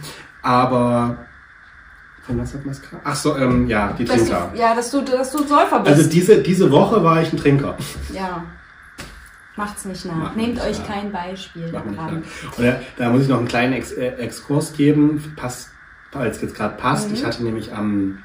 Aber, 0.42 1.16
von 2.26 2.38
was 2.38 2.52
hat 2.52 2.64
man 2.66 2.75
es 2.75 2.82
gerade? 2.82 3.02
Ach 3.04 3.14
so, 3.14 3.37
ähm, 3.37 3.66
ja, 3.66 3.94
die 3.99 4.04
Dass 4.04 4.16
Trinker. 4.16 4.50
du, 4.52 4.58
ja, 4.60 4.75
dass 4.75 4.90
du, 4.90 5.00
dass 5.02 5.32
du 5.32 5.38
ein 5.42 5.49
Säufer 5.49 5.80
bist. 5.80 5.96
Also 5.96 6.10
diese, 6.10 6.42
diese 6.42 6.70
Woche 6.70 7.02
war 7.02 7.22
ich 7.22 7.32
ein 7.32 7.37
Trinker. 7.38 7.76
Ja. 8.12 8.42
Macht's 9.57 9.85
nicht 9.85 10.04
nach. 10.04 10.16
Macht 10.16 10.37
Nehmt 10.37 10.54
nicht 10.54 10.64
euch 10.64 10.78
nach. 10.78 10.87
kein 10.87 11.12
Beispiel 11.12 11.71
daran. 11.71 12.23
Und 12.57 12.64
da, 12.64 12.80
da 12.97 13.11
muss 13.11 13.23
ich 13.23 13.28
noch 13.28 13.38
einen 13.38 13.49
kleinen 13.49 13.73
Ex 13.75 13.92
äh, 13.92 14.09
Exkurs 14.16 14.73
geben. 14.73 15.35
Passt 15.37 15.71
weil 16.12 16.30
es 16.30 16.40
jetzt 16.40 16.54
gerade 16.54 16.76
passt. 16.76 17.11
Ich 17.12 17.25
hatte 17.25 17.42
nämlich 17.42 17.73
am, 17.73 18.23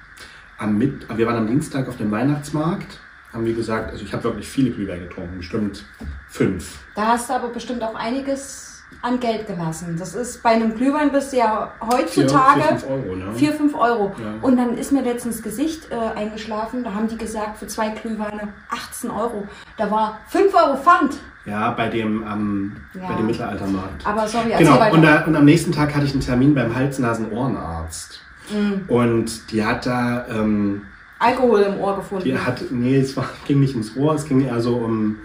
am 0.57 0.77
Mit 0.77 1.07
wir 1.15 1.27
waren 1.27 1.37
am 1.37 1.47
Dienstag 1.47 1.87
auf 1.87 1.97
dem 1.97 2.11
Weihnachtsmarkt, 2.11 2.99
haben 3.33 3.45
wie 3.45 3.53
gesagt, 3.53 3.91
also 3.91 4.03
ich 4.03 4.13
habe 4.13 4.23
wirklich 4.23 4.47
viele 4.47 4.71
Glühwein 4.71 5.01
getrunken, 5.01 5.37
bestimmt 5.37 5.85
fünf. 6.27 6.79
Da 6.95 7.07
hast 7.07 7.29
du 7.29 7.33
aber 7.33 7.49
bestimmt 7.49 7.83
auch 7.83 7.95
einiges 7.95 8.74
an 9.01 9.19
Geld 9.19 9.45
gelassen. 9.45 9.95
Das 9.99 10.15
ist 10.15 10.41
bei 10.41 10.49
einem 10.49 10.75
Glühwein 10.75 11.11
bist 11.11 11.31
du 11.31 11.37
ja 11.37 11.73
heutzutage 11.79 12.61
Vier, 12.61 12.79
vier, 12.79 12.83
fünf 12.83 12.89
Euro, 12.89 13.15
ne? 13.15 13.33
4, 13.35 13.53
5 13.53 13.75
Euro. 13.75 14.11
Ja. 14.19 14.33
Und 14.41 14.57
dann 14.57 14.77
ist 14.77 14.91
mir 14.91 15.01
letztens 15.03 15.43
Gesicht 15.43 15.91
äh, 15.91 16.17
eingeschlafen. 16.17 16.83
Da 16.83 16.93
haben 16.93 17.07
die 17.07 17.17
gesagt, 17.17 17.57
für 17.57 17.67
zwei 17.67 17.89
Glühweine 17.89 18.53
18 18.69 19.11
Euro. 19.11 19.47
Da 19.77 19.91
war 19.91 20.19
5 20.29 20.53
Euro 20.55 20.77
Pfand. 20.77 21.17
Ja, 21.45 21.69
bei 21.71 21.89
dem, 21.89 22.23
ähm, 22.23 22.75
Ja. 22.99 23.09
bei 23.09 23.13
dem 23.15 23.27
Mittelaltermarkt. 23.27 24.07
Aber 24.07 24.27
sorry, 24.27 24.53
Genau, 24.57 24.91
und, 24.91 25.03
da, 25.03 25.25
und 25.25 25.35
am 25.35 25.45
nächsten 25.45 25.71
Tag 25.71 25.93
hatte 25.93 26.05
ich 26.05 26.13
einen 26.13 26.21
Termin 26.21 26.55
beim 26.55 26.73
Hals-Nasen-Ohrenarzt. 26.75 28.19
Mhm. 28.51 28.85
Und 28.87 29.51
die 29.51 29.63
hat 29.63 29.85
da, 29.85 30.25
ähm, 30.29 30.81
Alkohol 31.19 31.61
im 31.61 31.79
Ohr 31.79 31.95
gefunden. 31.97 32.23
die 32.25 32.37
hat, 32.37 32.63
nee, 32.71 32.97
es 32.97 33.15
war, 33.15 33.29
ging 33.47 33.59
nicht 33.59 33.73
ums 33.73 33.95
Ohr, 33.95 34.15
es 34.15 34.25
ging 34.25 34.41
eher 34.41 34.59
so 34.59 34.75
um, 34.77 35.17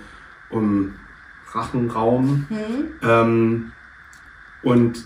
um 0.51 0.95
Rachenraum. 1.53 2.47
Mhm. 2.49 2.57
Ähm, 3.03 3.73
und 4.63 5.05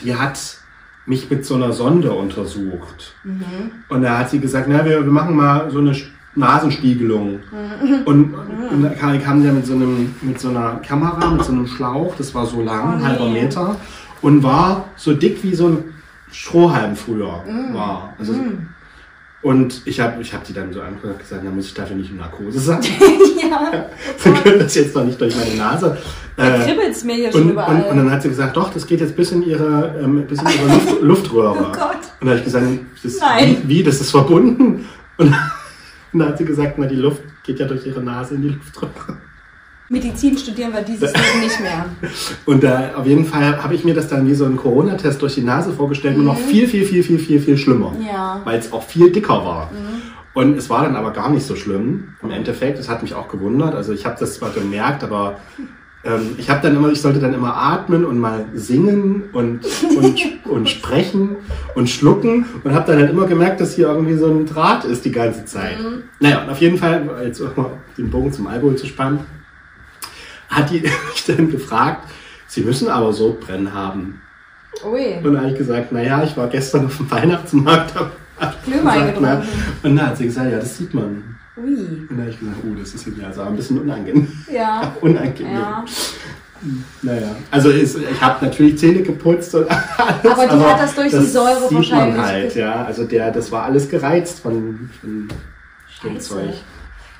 die 0.00 0.16
hat 0.16 0.58
mich 1.06 1.30
mit 1.30 1.44
so 1.44 1.54
einer 1.56 1.72
Sonde 1.72 2.12
untersucht. 2.12 3.14
Mhm. 3.24 3.42
Und 3.88 4.02
da 4.02 4.18
hat 4.18 4.30
sie 4.30 4.38
gesagt, 4.40 4.66
na, 4.68 4.84
wir, 4.84 5.04
wir 5.04 5.12
machen 5.12 5.36
mal 5.36 5.70
so 5.70 5.78
eine 5.78 5.96
Nasenspiegelung. 6.34 7.40
Mhm. 7.50 8.02
Und, 8.04 8.34
und 8.34 8.82
da 8.82 8.90
kam, 9.18 9.40
sie 9.40 9.46
ja 9.46 9.52
mit 9.52 9.66
so, 9.66 9.74
einem, 9.74 10.14
mit 10.22 10.40
so 10.40 10.48
einer 10.48 10.76
Kamera, 10.86 11.30
mit 11.30 11.44
so 11.44 11.52
einem 11.52 11.66
Schlauch, 11.66 12.14
das 12.16 12.34
war 12.34 12.46
so 12.46 12.62
lang, 12.62 12.80
Oh, 12.84 12.92
ein 12.92 12.98
nee. 12.98 13.04
halber 13.04 13.28
Meter, 13.28 13.76
und 14.22 14.42
war 14.42 14.88
so 14.96 15.12
dick 15.12 15.42
wie 15.42 15.54
so 15.54 15.68
ein 15.68 15.84
Strohhalm 16.30 16.96
früher 16.96 17.44
Mhm. 17.46 17.74
war. 17.74 18.14
Also, 18.18 18.34
Und 19.42 19.82
ich 19.86 19.98
habe 19.98 20.22
ich 20.22 20.32
hab 20.32 20.44
die 20.44 20.52
dann 20.52 20.72
so 20.72 20.80
angeguckt 20.80 21.14
und 21.14 21.18
gesagt, 21.18 21.42
na 21.44 21.50
muss 21.50 21.66
ich 21.66 21.74
dafür 21.74 21.96
nicht 21.96 22.10
in 22.12 22.18
Narkose 22.18 22.60
sein. 22.60 22.80
ja. 23.50 23.86
Wir 24.22 24.32
können 24.34 24.58
das 24.60 24.74
jetzt 24.76 24.94
doch 24.94 25.04
nicht 25.04 25.20
durch 25.20 25.34
meine 25.34 25.56
Nase. 25.56 25.98
Da 26.36 26.62
Äh, 26.62 26.64
kribbelt 26.64 26.90
es 26.92 27.02
mir 27.02 27.16
hier 27.16 27.32
schon 27.32 27.42
und, 27.42 27.50
überall. 27.50 27.82
und, 27.82 27.90
und 27.90 27.96
dann 27.96 28.10
hat 28.12 28.22
sie 28.22 28.28
gesagt, 28.28 28.56
doch, 28.56 28.72
das 28.72 28.86
geht 28.86 29.00
jetzt 29.00 29.16
bis 29.16 29.32
in 29.32 29.42
ihre, 29.42 29.96
ähm, 30.00 30.24
bis 30.28 30.40
in 30.40 30.46
ihre 30.46 30.68
Luft, 30.74 31.00
Luftröhre. 31.02 31.56
Oh 31.58 31.72
Gott. 31.72 31.98
Und 32.20 32.26
da 32.26 32.28
habe 32.28 32.38
ich 32.38 32.44
gesagt, 32.44 32.66
das, 33.02 33.18
Nein. 33.18 33.56
Wie, 33.64 33.78
wie, 33.78 33.82
das 33.82 34.00
ist 34.00 34.12
verbunden? 34.12 34.86
Und, 35.16 35.26
und 35.26 35.34
dann 36.20 36.28
hat 36.28 36.38
sie 36.38 36.44
gesagt, 36.44 36.74
na, 36.78 36.86
die 36.86 36.94
Luft 36.94 37.22
geht 37.42 37.58
ja 37.58 37.66
durch 37.66 37.84
ihre 37.84 38.00
Nase 38.00 38.36
in 38.36 38.42
die 38.42 38.48
Luftröhre. 38.50 39.18
Medizin 39.92 40.38
studieren 40.38 40.72
wir 40.72 40.80
dieses 40.80 41.12
Leben 41.12 41.40
nicht 41.42 41.60
mehr. 41.60 41.84
Und 42.46 42.64
da 42.64 42.94
auf 42.96 43.06
jeden 43.06 43.26
Fall 43.26 43.62
habe 43.62 43.74
ich 43.74 43.84
mir 43.84 43.94
das 43.94 44.08
dann 44.08 44.26
wie 44.26 44.34
so 44.34 44.46
einen 44.46 44.56
Corona-Test 44.56 45.20
durch 45.20 45.34
die 45.34 45.42
Nase 45.42 45.72
vorgestellt, 45.72 46.16
nur 46.16 46.24
noch 46.24 46.38
viel, 46.38 46.66
viel, 46.66 46.86
viel, 46.86 47.04
viel, 47.04 47.18
viel, 47.18 47.40
viel 47.40 47.58
schlimmer. 47.58 47.90
Mhm. 47.90 48.06
Ja. 48.06 48.36
Mhm. 48.36 48.46
Weil 48.46 48.58
es 48.58 48.72
auch 48.72 48.82
viel 48.82 49.12
dicker 49.12 49.44
war. 49.44 49.70
Und 50.32 50.56
es 50.56 50.70
war 50.70 50.84
dann 50.84 50.96
aber 50.96 51.10
gar 51.10 51.28
nicht 51.28 51.44
so 51.44 51.56
schlimm. 51.56 52.14
Im 52.22 52.30
Endeffekt, 52.30 52.78
das 52.78 52.88
hat 52.88 53.02
mich 53.02 53.14
auch 53.14 53.28
gewundert. 53.28 53.74
Also 53.74 53.92
ich 53.92 54.06
habe 54.06 54.16
das 54.18 54.34
zwar 54.34 54.48
gemerkt, 54.50 55.04
aber 55.04 55.36
ähm, 56.04 56.36
ich 56.38 56.48
habe 56.48 56.62
dann 56.62 56.74
immer, 56.74 56.90
ich 56.90 57.02
sollte 57.02 57.20
dann 57.20 57.34
immer 57.34 57.54
atmen 57.54 58.06
und 58.06 58.18
mal 58.18 58.46
singen 58.54 59.24
und, 59.34 59.60
und, 59.94 60.18
und 60.46 60.68
sprechen 60.70 61.36
und 61.74 61.90
schlucken 61.90 62.46
und 62.64 62.72
habe 62.72 62.90
dann 62.90 62.98
halt 62.98 63.10
immer 63.10 63.26
gemerkt, 63.26 63.60
dass 63.60 63.74
hier 63.74 63.88
irgendwie 63.88 64.16
so 64.16 64.30
ein 64.30 64.46
Draht 64.46 64.86
ist 64.86 65.04
die 65.04 65.12
ganze 65.12 65.44
Zeit. 65.44 65.78
Mhm. 65.78 66.04
Naja, 66.18 66.44
und 66.44 66.48
auf 66.48 66.62
jeden 66.62 66.78
Fall, 66.78 67.10
jetzt 67.26 67.42
auch 67.42 67.54
mal 67.54 67.72
den 67.98 68.08
Bogen 68.08 68.32
zum 68.32 68.46
Alkohol 68.46 68.76
zu 68.76 68.86
spannen, 68.86 69.20
hat 70.52 70.70
die 70.70 70.80
mich 70.80 71.24
dann 71.26 71.50
gefragt, 71.50 72.08
sie 72.46 72.62
müssen 72.62 72.88
aber 72.88 73.12
Sodbrennen 73.12 73.72
haben. 73.72 74.20
Ui. 74.84 75.16
Und 75.22 75.24
dann 75.34 75.38
habe 75.42 75.50
ich 75.52 75.58
gesagt, 75.58 75.92
naja, 75.92 76.22
ich 76.24 76.36
war 76.36 76.48
gestern 76.48 76.86
auf 76.86 76.96
dem 76.96 77.10
Weihnachtsmarkt. 77.10 77.94
hab- 77.94 78.12
hab 78.40 78.64
Glühwein 78.64 79.06
getrunken. 79.06 79.42
Und 79.82 79.96
dann 79.96 80.06
hat 80.08 80.16
sie 80.16 80.24
gesagt, 80.24 80.50
ja, 80.50 80.58
das 80.58 80.76
sieht 80.78 80.94
man. 80.94 81.36
Ui. 81.56 81.64
Und 81.64 82.06
dann 82.10 82.20
habe 82.20 82.30
ich 82.30 82.38
gesagt, 82.40 82.56
oh, 82.64 82.74
das 82.78 82.94
ist 82.94 83.06
jetzt 83.06 83.22
also 83.22 83.42
ein 83.42 83.56
bisschen 83.56 83.80
unangenehm. 83.80 84.26
Ja. 84.50 84.92
unangenehm. 85.00 85.52
Ja. 85.54 85.84
Naja, 87.02 87.34
also 87.50 87.70
ist, 87.70 87.98
ich 87.98 88.20
habe 88.20 88.44
natürlich 88.44 88.78
Zähne 88.78 89.02
geputzt 89.02 89.52
und 89.56 89.66
alles. 89.98 90.24
Aber 90.24 90.46
die 90.46 90.64
hat 90.64 90.80
das 90.80 90.94
durch 90.94 91.10
die 91.10 91.24
Säure 91.24 91.68
sieht 91.68 91.76
wahrscheinlich 91.76 92.16
Man 92.16 92.24
halt, 92.26 92.54
ja, 92.54 92.84
also 92.84 93.02
der, 93.04 93.32
das 93.32 93.50
war 93.50 93.64
alles 93.64 93.88
gereizt 93.88 94.38
von, 94.40 94.88
von 95.00 95.28
dem. 96.04 96.20
Zeug. 96.20 96.54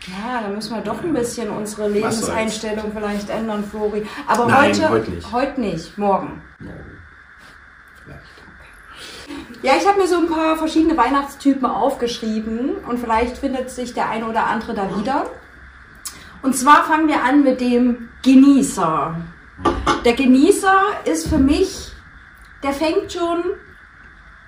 Ja, 0.07 0.41
da 0.43 0.49
müssen 0.49 0.75
wir 0.75 0.83
doch 0.83 1.03
ein 1.03 1.13
bisschen 1.13 1.51
unsere. 1.51 1.89
Lebenseinstellung 1.89 2.93
vielleicht 2.93 3.31
ändern, 3.31 3.65
Flori. 3.65 4.07
Aber 4.27 4.47
Nein, 4.47 4.71
heute, 4.73 4.91
heute 4.91 5.11
nicht. 5.11 5.33
heute 5.33 5.61
nicht, 5.61 5.99
morgen. 5.99 6.43
Vielleicht. 6.59 8.23
Ja, 9.63 9.75
ich 9.77 9.87
habe 9.87 10.01
mir 10.01 10.09
so 10.09 10.17
ein 10.17 10.29
paar 10.29 10.57
verschiedene 10.57 10.97
Weihnachtstypen 10.97 11.67
aufgeschrieben 11.67 12.77
und 12.89 12.99
vielleicht 12.99 13.39
findet 13.39 13.71
sich 13.71 13.95
der 13.95 14.09
eine 14.11 14.27
oder 14.27 14.47
andere 14.47 14.75
da 14.75 14.99
wieder. 14.99 15.27
Und 16.43 16.57
zwar 16.57 16.83
fangen 16.85 17.07
wir 17.07 17.23
an 17.23 17.45
mit 17.45 17.61
dem 17.61 18.09
Genießer. 18.23 19.17
Der 20.05 20.13
Genießer 20.15 20.81
ist 21.05 21.29
für 21.29 21.39
mich, 21.39 21.93
der 22.65 22.73
fängt 22.73 23.13
schon 23.13 23.45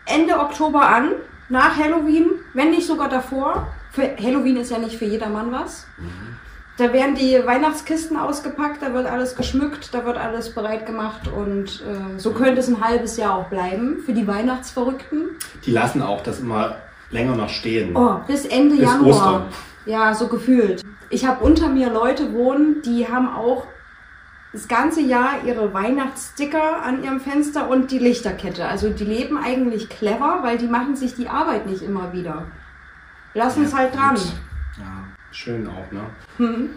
Ende 0.05 0.41
Oktober 0.41 0.89
an, 0.89 1.13
nach 1.49 1.77
Halloween, 1.77 2.31
wenn 2.53 2.71
nicht 2.71 2.87
sogar 2.87 3.09
davor. 3.09 3.69
Für 3.95 4.17
Halloween 4.21 4.57
ist 4.57 4.73
ja 4.73 4.79
nicht 4.79 4.97
für 4.97 5.05
jedermann 5.05 5.53
was. 5.53 5.87
Da 6.77 6.93
werden 6.93 7.15
die 7.15 7.41
Weihnachtskisten 7.47 8.17
ausgepackt, 8.17 8.83
da 8.83 8.93
wird 8.93 9.07
alles 9.07 9.37
geschmückt, 9.37 9.95
da 9.95 10.05
wird 10.05 10.17
alles 10.17 10.53
bereit 10.53 10.85
gemacht 10.85 11.29
und 11.29 11.85
äh, 11.87 12.19
so 12.19 12.33
könnte 12.33 12.59
es 12.59 12.67
ein 12.67 12.83
halbes 12.83 13.17
Jahr 13.17 13.37
auch 13.37 13.45
bleiben 13.45 13.99
für 14.05 14.13
die 14.13 14.27
Weihnachtsverrückten. 14.27 15.37
Die 15.65 15.71
lassen 15.71 16.03
auch 16.03 16.25
das 16.25 16.41
immer 16.41 16.79
länger 17.13 17.37
noch 17.37 17.49
stehen. 17.51 17.95
Oh, 17.95 18.17
bis 18.27 18.45
Ende 18.47 18.75
Bis 18.75 18.85
Januar. 18.85 19.09
Ostern. 19.09 19.43
Ja, 19.87 20.13
so 20.13 20.27
gefühlt. 20.27 20.83
Ich 21.11 21.25
habe 21.25 21.45
unter 21.45 21.69
mir 21.69 21.93
Leute 21.93 22.33
wohnen, 22.33 22.83
die 22.83 23.07
haben 23.07 23.29
auch 23.29 23.69
das 24.53 24.67
ganze 24.67 25.03
Jahr 25.03 25.45
ihre 25.47 25.73
Weihnachtssticker 25.73 26.83
an 26.83 27.05
ihrem 27.05 27.21
Fenster 27.21 27.69
und 27.71 27.93
die 27.93 28.01
Lichterkette. 28.01 28.67
Also 28.67 28.91
die 28.91 29.05
leben 29.05 29.39
eigentlich 29.39 29.89
clever, 29.89 30.41
weil 30.43 30.59
die 30.59 30.67
machen 30.67 30.97
sich 30.97 31.15
die 31.15 31.29
Arbeit 31.29 31.67
nicht 31.67 31.83
immer 31.83 32.13
wieder. 32.13 32.47
Lassen 33.35 33.65
es 33.65 33.73
Ja, 33.73 33.79
halt 33.79 33.95
dran. 33.95 34.15
gut. 34.15 34.33
Ja, 34.79 35.05
schön 35.33 35.67
auch, 35.69 35.91
ne? 35.93 36.03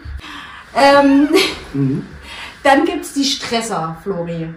Ähm, 0.76 1.28
Mhm. 1.72 2.04
dann 2.62 2.84
gibt's 2.84 3.14
die 3.14 3.24
Stresser, 3.24 3.96
Flori. 4.02 4.52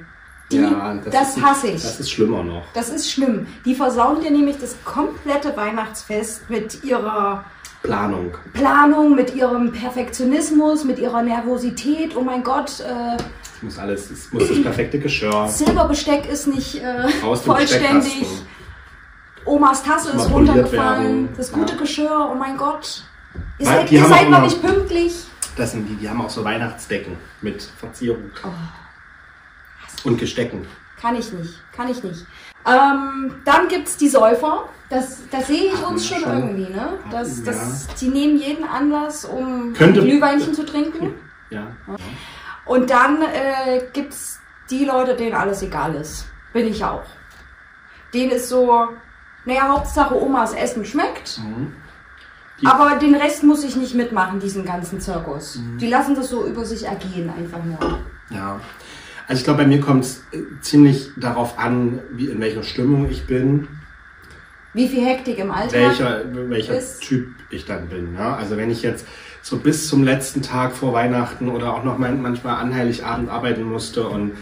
Die, 0.51 0.57
ja, 0.57 0.93
das 1.09 1.37
ist, 1.37 1.41
hasse 1.43 1.67
ich. 1.67 1.81
Das 1.81 1.99
ist 2.01 2.11
schlimmer 2.11 2.43
noch. 2.43 2.63
Das 2.73 2.89
ist 2.89 3.09
schlimm. 3.09 3.47
Die 3.63 3.73
versauen 3.73 4.19
dir 4.21 4.29
nämlich 4.31 4.57
das 4.59 4.75
komplette 4.83 5.55
Weihnachtsfest 5.55 6.49
mit 6.49 6.83
ihrer 6.83 7.45
Planung. 7.81 8.33
Planung, 8.51 9.15
mit 9.15 9.33
ihrem 9.33 9.71
Perfektionismus, 9.71 10.83
mit 10.83 10.99
ihrer 10.99 11.21
Nervosität. 11.21 12.15
Oh 12.17 12.21
mein 12.21 12.43
Gott, 12.43 12.81
äh, 12.81 13.15
Es 13.15 13.63
muss 13.63 13.77
alles, 13.79 14.11
es 14.11 14.31
muss 14.33 14.49
das 14.49 14.61
perfekte 14.61 14.99
Geschirr 14.99 15.47
Silberbesteck 15.47 16.29
ist 16.29 16.47
nicht 16.47 16.83
äh, 16.83 17.07
vollständig. 17.37 18.25
Omas 19.45 19.83
Tasse 19.83 20.11
ist 20.11 20.29
runtergefallen. 20.31 21.03
werden. 21.03 21.29
Das 21.37 21.51
gute 21.51 21.73
Ja. 21.73 21.79
Geschirr, 21.79 22.29
oh 22.31 22.35
mein 22.35 22.57
Gott. 22.57 23.03
Ihr 23.59 23.65
Weil 23.67 23.75
seid, 23.81 23.91
ihr 23.91 24.05
seid 24.05 24.29
noch 24.29 24.41
nicht 24.41 24.61
pünktlich. 24.61 25.13
Das 25.55 25.71
sind 25.71 25.87
die, 25.87 25.95
die 25.95 26.09
haben 26.09 26.21
auch 26.21 26.29
so 26.29 26.43
Weihnachtsdecken 26.43 27.17
mit 27.41 27.61
Verzierung. 27.61 28.31
Oh. 28.43 30.07
Und 30.07 30.17
Gestecken. 30.17 30.65
Kann 30.99 31.15
ich 31.15 31.31
nicht, 31.33 31.53
kann 31.75 31.89
ich 31.89 32.03
nicht. 32.03 32.25
Ähm, 32.65 33.35
dann 33.45 33.67
gibt's 33.67 33.97
die 33.97 34.07
Säufer. 34.09 34.65
Das, 34.89 35.19
das 35.31 35.47
sehe 35.47 35.65
ich 35.65 35.73
Hatten 35.73 35.85
uns 35.93 36.07
schon, 36.07 36.19
schon. 36.21 36.31
irgendwie, 36.37 36.71
ne? 36.73 36.99
Das, 37.11 37.39
Ja. 37.39 37.45
das, 37.45 37.87
Die 37.99 38.09
nehmen 38.09 38.37
jeden 38.37 38.63
Anlass, 38.65 39.25
um 39.25 39.73
Könnte- 39.73 40.01
Glühweinchen 40.01 40.53
zu 40.53 40.65
trinken. 40.65 41.13
Ja. 41.49 41.67
Und 42.65 42.89
dann 42.89 43.21
äh, 43.21 43.81
gibt's 43.93 44.39
die 44.69 44.85
Leute, 44.85 45.15
denen 45.15 45.35
alles 45.35 45.61
egal 45.63 45.95
ist. 45.95 46.25
Bin 46.53 46.67
ich 46.67 46.83
auch. 46.83 47.03
Denen 48.13 48.31
ist 48.31 48.49
so, 48.49 48.87
naja, 49.45 49.67
Hauptsache 49.69 50.15
Omas 50.21 50.53
Essen 50.53 50.85
schmeckt. 50.85 51.39
Mhm. 51.39 51.73
Aber 52.63 52.95
den 52.99 53.15
Rest 53.15 53.43
muss 53.43 53.63
ich 53.63 53.75
nicht 53.75 53.95
mitmachen, 53.95 54.39
diesen 54.39 54.63
ganzen 54.65 54.99
Zirkus. 54.99 55.59
Die 55.79 55.87
lassen 55.87 56.13
das 56.15 56.29
so 56.29 56.45
über 56.45 56.63
sich 56.63 56.85
ergehen, 56.85 57.27
einfach 57.35 57.63
nur. 57.63 57.79
Ja. 58.29 58.59
Also 59.27 59.39
ich 59.39 59.43
glaube, 59.45 59.63
bei 59.63 59.67
mir 59.67 59.79
kommt 59.81 60.03
es 60.03 60.23
ziemlich 60.61 61.09
darauf 61.17 61.57
an, 61.57 61.99
wie 62.11 62.27
in 62.27 62.39
welcher 62.39 62.61
Stimmung 62.63 63.09
ich 63.09 63.25
bin, 63.25 63.67
Wie 64.73 64.87
viel 64.87 65.03
Hektik 65.05 65.39
im 65.39 65.51
Alltag. 65.51 65.73
welcher, 65.73 66.21
welcher 66.49 66.77
ist- 66.77 67.01
Typ 67.01 67.29
ich 67.49 67.65
dann 67.65 67.87
bin. 67.87 68.13
Ja? 68.13 68.35
Also 68.35 68.57
wenn 68.57 68.69
ich 68.69 68.83
jetzt 68.83 69.07
so 69.41 69.57
bis 69.57 69.87
zum 69.87 70.03
letzten 70.03 70.43
Tag 70.43 70.73
vor 70.73 70.93
Weihnachten 70.93 71.49
oder 71.49 71.73
auch 71.73 71.83
noch 71.83 71.97
manchmal 71.97 72.57
an 72.61 72.75
Heiligabend 72.75 73.29
arbeiten 73.29 73.63
musste 73.63 74.07
und, 74.07 74.33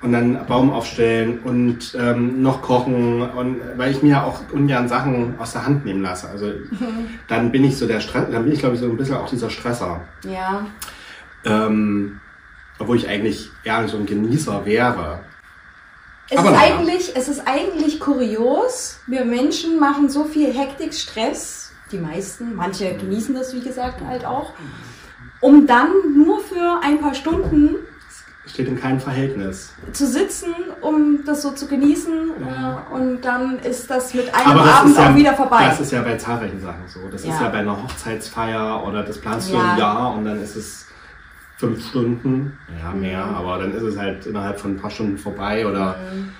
und 0.00 0.12
dann 0.12 0.46
Baum 0.46 0.70
aufstellen 0.70 1.40
und 1.40 1.96
ähm, 1.98 2.40
noch 2.40 2.62
kochen 2.62 3.22
und 3.22 3.60
weil 3.76 3.90
ich 3.90 4.02
mir 4.02 4.24
auch 4.24 4.40
ungern 4.52 4.88
Sachen 4.88 5.34
aus 5.38 5.52
der 5.52 5.66
Hand 5.66 5.84
nehmen 5.84 6.02
lasse. 6.02 6.28
Also 6.28 6.52
dann 7.28 7.50
bin 7.50 7.64
ich 7.64 7.76
so 7.76 7.86
der 7.86 8.00
Stress, 8.00 8.26
dann 8.30 8.44
bin 8.44 8.52
ich 8.52 8.60
glaube 8.60 8.76
ich 8.76 8.80
so 8.80 8.86
ein 8.86 8.96
bisschen 8.96 9.16
auch 9.16 9.28
dieser 9.28 9.50
Stresser. 9.50 10.00
Ja. 10.24 10.66
Ähm, 11.44 12.20
obwohl 12.78 12.96
ich 12.96 13.08
eigentlich 13.08 13.50
eher 13.64 13.86
so 13.88 13.96
ein 13.96 14.06
Genießer 14.06 14.64
wäre. 14.64 15.20
Es 16.30 16.38
Aber 16.38 16.50
ist, 16.50 16.56
naja. 16.56 16.76
eigentlich, 16.76 17.16
es 17.16 17.28
ist 17.28 17.42
eigentlich 17.46 18.00
kurios. 18.00 19.00
Wir 19.06 19.24
Menschen 19.24 19.80
machen 19.80 20.08
so 20.08 20.24
viel 20.24 20.52
Hektik, 20.52 20.94
Stress. 20.94 21.72
Die 21.90 21.98
meisten, 21.98 22.54
manche 22.54 22.94
genießen 22.94 23.34
das, 23.34 23.54
wie 23.54 23.60
gesagt, 23.60 24.02
halt 24.06 24.26
auch. 24.26 24.52
Um 25.40 25.66
dann 25.66 25.90
nur 26.16 26.40
für 26.40 26.80
ein 26.82 27.00
paar 27.00 27.14
Stunden 27.14 27.76
Steht 28.48 28.66
in 28.68 28.80
keinem 28.80 28.98
Verhältnis. 29.00 29.72
zu 29.92 30.06
sitzen, 30.06 30.54
um 30.80 31.20
das 31.26 31.42
so 31.42 31.50
zu 31.52 31.66
genießen. 31.68 32.12
Äh, 32.40 32.94
und 32.94 33.20
dann 33.22 33.58
ist 33.60 33.88
das 33.90 34.14
mit 34.14 34.34
einem 34.34 34.56
das 34.58 34.68
Abend 34.80 34.96
ja, 34.96 35.10
auch 35.10 35.14
wieder 35.14 35.34
vorbei. 35.34 35.66
Das 35.66 35.80
ist 35.80 35.92
ja 35.92 36.02
bei 36.02 36.16
zahlreichen 36.16 36.60
Sachen 36.60 36.82
so. 36.88 37.00
Das 37.10 37.20
ist 37.22 37.28
Ja. 37.28 37.42
ja 37.42 37.48
bei 37.50 37.58
einer 37.58 37.82
Hochzeitsfeier 37.82 38.82
oder 38.86 39.02
das 39.02 39.18
planst 39.18 39.50
du 39.50 39.54
Ja. 39.54 39.72
ein 39.72 39.78
Jahr 39.78 40.14
und 40.14 40.24
dann 40.24 40.42
ist 40.42 40.56
es 40.56 40.86
fünf 41.56 41.84
Stunden, 41.88 42.56
ja 42.82 42.92
mehr, 42.92 43.22
aber 43.24 43.58
dann 43.58 43.72
ist 43.74 43.82
es 43.82 43.98
halt 43.98 44.26
innerhalb 44.26 44.60
von 44.60 44.72
ein 44.72 44.76
paar 44.80 44.90
Stunden 44.90 45.18
vorbei 45.18 45.66
oder 45.66 45.96
Mhm. 46.14 46.30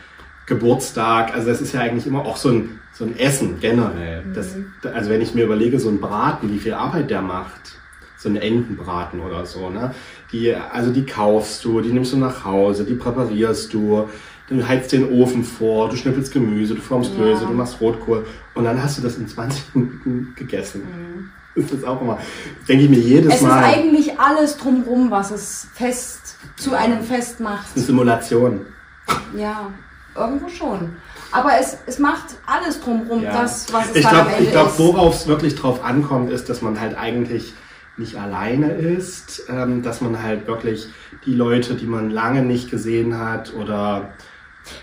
Geburtstag. 0.46 1.34
Also 1.34 1.48
das 1.48 1.60
ist 1.60 1.72
ja 1.74 1.80
eigentlich 1.80 2.06
immer 2.06 2.20
auch 2.24 2.36
so 2.36 2.50
ein, 2.50 2.80
so 2.92 3.04
ein 3.04 3.18
Essen 3.18 3.60
generell. 3.60 4.24
Das, 4.34 4.56
also 4.94 5.10
wenn 5.10 5.20
ich 5.20 5.34
mir 5.34 5.44
überlege, 5.44 5.78
so 5.78 5.88
ein 5.90 6.00
Braten, 6.00 6.50
wie 6.52 6.58
viel 6.58 6.74
Arbeit 6.74 7.10
der 7.10 7.20
macht, 7.22 7.77
so 8.18 8.28
ein 8.28 8.36
Entenbraten 8.36 9.20
oder 9.20 9.46
so, 9.46 9.70
ne? 9.70 9.94
Die, 10.32 10.52
also 10.54 10.90
die 10.90 11.06
kaufst 11.06 11.64
du, 11.64 11.80
die 11.80 11.92
nimmst 11.92 12.12
du 12.12 12.16
nach 12.16 12.44
Hause, 12.44 12.84
die 12.84 12.94
präparierst 12.94 13.72
du, 13.72 14.08
du 14.48 14.66
heizt 14.66 14.92
den 14.92 15.10
Ofen 15.12 15.44
vor, 15.44 15.88
du 15.88 15.96
schnippelst 15.96 16.32
Gemüse, 16.32 16.74
du 16.74 16.80
formst 16.80 17.10
Ja. 17.12 17.16
Klöße, 17.16 17.46
du 17.46 17.52
machst 17.52 17.80
Rotkohl 17.80 18.26
und 18.54 18.64
dann 18.64 18.82
hast 18.82 18.98
du 18.98 19.02
das 19.02 19.16
in 19.18 19.28
20 19.28 19.62
Minuten 19.74 20.32
gegessen. 20.36 20.82
Das 21.54 21.70
ist 21.72 21.84
auch 21.84 22.00
immer, 22.00 22.16
das 22.58 22.66
denke 22.68 22.84
ich 22.84 22.90
mir 22.90 22.98
jedes 22.98 23.34
es 23.36 23.40
Mal. 23.40 23.60
ist 23.70 23.76
eigentlich 23.78 24.18
alles 24.20 24.56
drumrum, 24.56 25.10
was 25.10 25.30
es 25.30 25.66
fest 25.74 26.36
zu 26.56 26.72
einem 26.74 27.02
Fest 27.02 27.40
macht. 27.40 27.66
eine 27.74 27.84
Simulation. 27.84 28.60
Ja, 29.36 29.70
irgendwo 30.16 30.48
schon. 30.48 30.96
Aber 31.32 31.50
es, 31.60 31.76
es 31.86 31.98
macht 31.98 32.36
alles 32.46 32.80
drumrum, 32.80 33.22
Ja. 33.22 33.32
das, 33.42 33.72
was 33.72 33.90
es 33.90 33.96
ich 33.96 34.02
dann 34.02 34.12
glaube, 34.12 34.26
am 34.28 34.34
Ende 34.34 34.44
ich 34.44 34.50
glaub, 34.52 34.68
ist. 34.68 34.78
worauf 34.78 35.14
es 35.14 35.26
wirklich 35.26 35.54
drauf 35.56 35.84
ankommt, 35.84 36.30
ist, 36.30 36.48
dass 36.48 36.62
man 36.62 36.80
halt 36.80 36.96
eigentlich 36.96 37.52
nicht 37.98 38.16
alleine 38.16 38.72
ist, 38.72 39.44
ähm, 39.48 39.82
dass 39.82 40.00
man 40.00 40.22
halt 40.22 40.46
wirklich 40.46 40.86
die 41.26 41.34
Leute, 41.34 41.74
die 41.74 41.86
man 41.86 42.10
lange 42.10 42.42
nicht 42.42 42.70
gesehen 42.70 43.18
hat 43.18 43.52
oder 43.54 44.12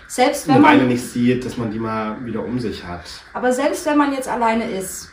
Selbst 0.06 0.46
wenn 0.48 0.56
eine 0.56 0.64
Weile 0.64 0.78
man, 0.80 0.88
nicht 0.88 1.04
sieht, 1.04 1.44
dass 1.44 1.56
man 1.56 1.70
die 1.70 1.78
mal 1.78 2.16
wieder 2.24 2.44
um 2.44 2.58
sich 2.60 2.84
hat. 2.84 3.04
aber 3.32 3.52
selbst 3.52 3.86
wenn 3.86 3.96
man 3.98 4.12
jetzt 4.12 4.28
alleine 4.28 4.70
ist, 4.70 5.10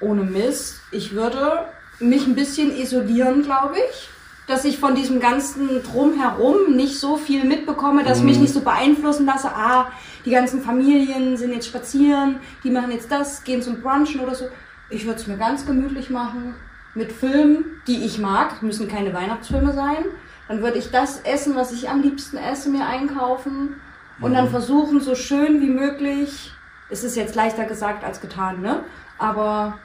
ohne 0.00 0.22
Mist, 0.24 0.80
ich 0.90 1.12
würde 1.12 1.66
mich 2.00 2.26
ein 2.26 2.34
bisschen 2.34 2.76
isolieren, 2.76 3.42
glaube 3.42 3.76
ich. 3.90 4.08
Dass 4.48 4.64
ich 4.64 4.78
von 4.78 4.96
diesem 4.96 5.20
ganzen 5.20 5.84
Drumherum 5.84 6.74
nicht 6.74 6.98
so 6.98 7.16
viel 7.16 7.44
mitbekomme, 7.44 8.02
dass 8.02 8.18
ich 8.18 8.24
Mhm. 8.24 8.30
mich 8.30 8.38
nicht 8.40 8.52
so 8.52 8.60
beeinflussen 8.60 9.24
lasse. 9.24 9.48
Ah, 9.54 9.92
die 10.24 10.32
ganzen 10.32 10.60
Familien 10.62 11.36
sind 11.36 11.52
jetzt 11.52 11.68
spazieren, 11.68 12.40
die 12.64 12.70
machen 12.70 12.90
jetzt 12.90 13.10
das, 13.12 13.44
gehen 13.44 13.62
zum 13.62 13.80
Brunchen 13.80 14.20
oder 14.20 14.34
so. 14.34 14.46
Ich 14.92 15.06
würde 15.06 15.18
es 15.18 15.26
mir 15.26 15.38
ganz 15.38 15.64
gemütlich 15.64 16.10
machen 16.10 16.54
mit 16.94 17.12
Filmen, 17.12 17.64
die 17.86 18.04
ich 18.04 18.18
mag. 18.18 18.62
Müssen 18.62 18.88
keine 18.88 19.14
Weihnachtsfilme 19.14 19.72
sein. 19.72 20.04
Dann 20.48 20.60
würde 20.62 20.76
ich 20.76 20.90
das 20.90 21.20
essen, 21.22 21.56
was 21.56 21.72
ich 21.72 21.88
am 21.88 22.02
liebsten 22.02 22.36
esse, 22.36 22.68
mir 22.68 22.86
einkaufen 22.86 23.76
und 24.20 24.34
dann 24.34 24.50
versuchen, 24.50 25.00
so 25.00 25.14
schön 25.14 25.62
wie 25.62 25.70
möglich. 25.70 26.52
Es 26.90 27.04
ist 27.04 27.16
jetzt 27.16 27.34
leichter 27.34 27.64
gesagt 27.64 28.04
als 28.04 28.20
getan, 28.20 28.60
ne? 28.60 28.84
Aber 29.16 29.78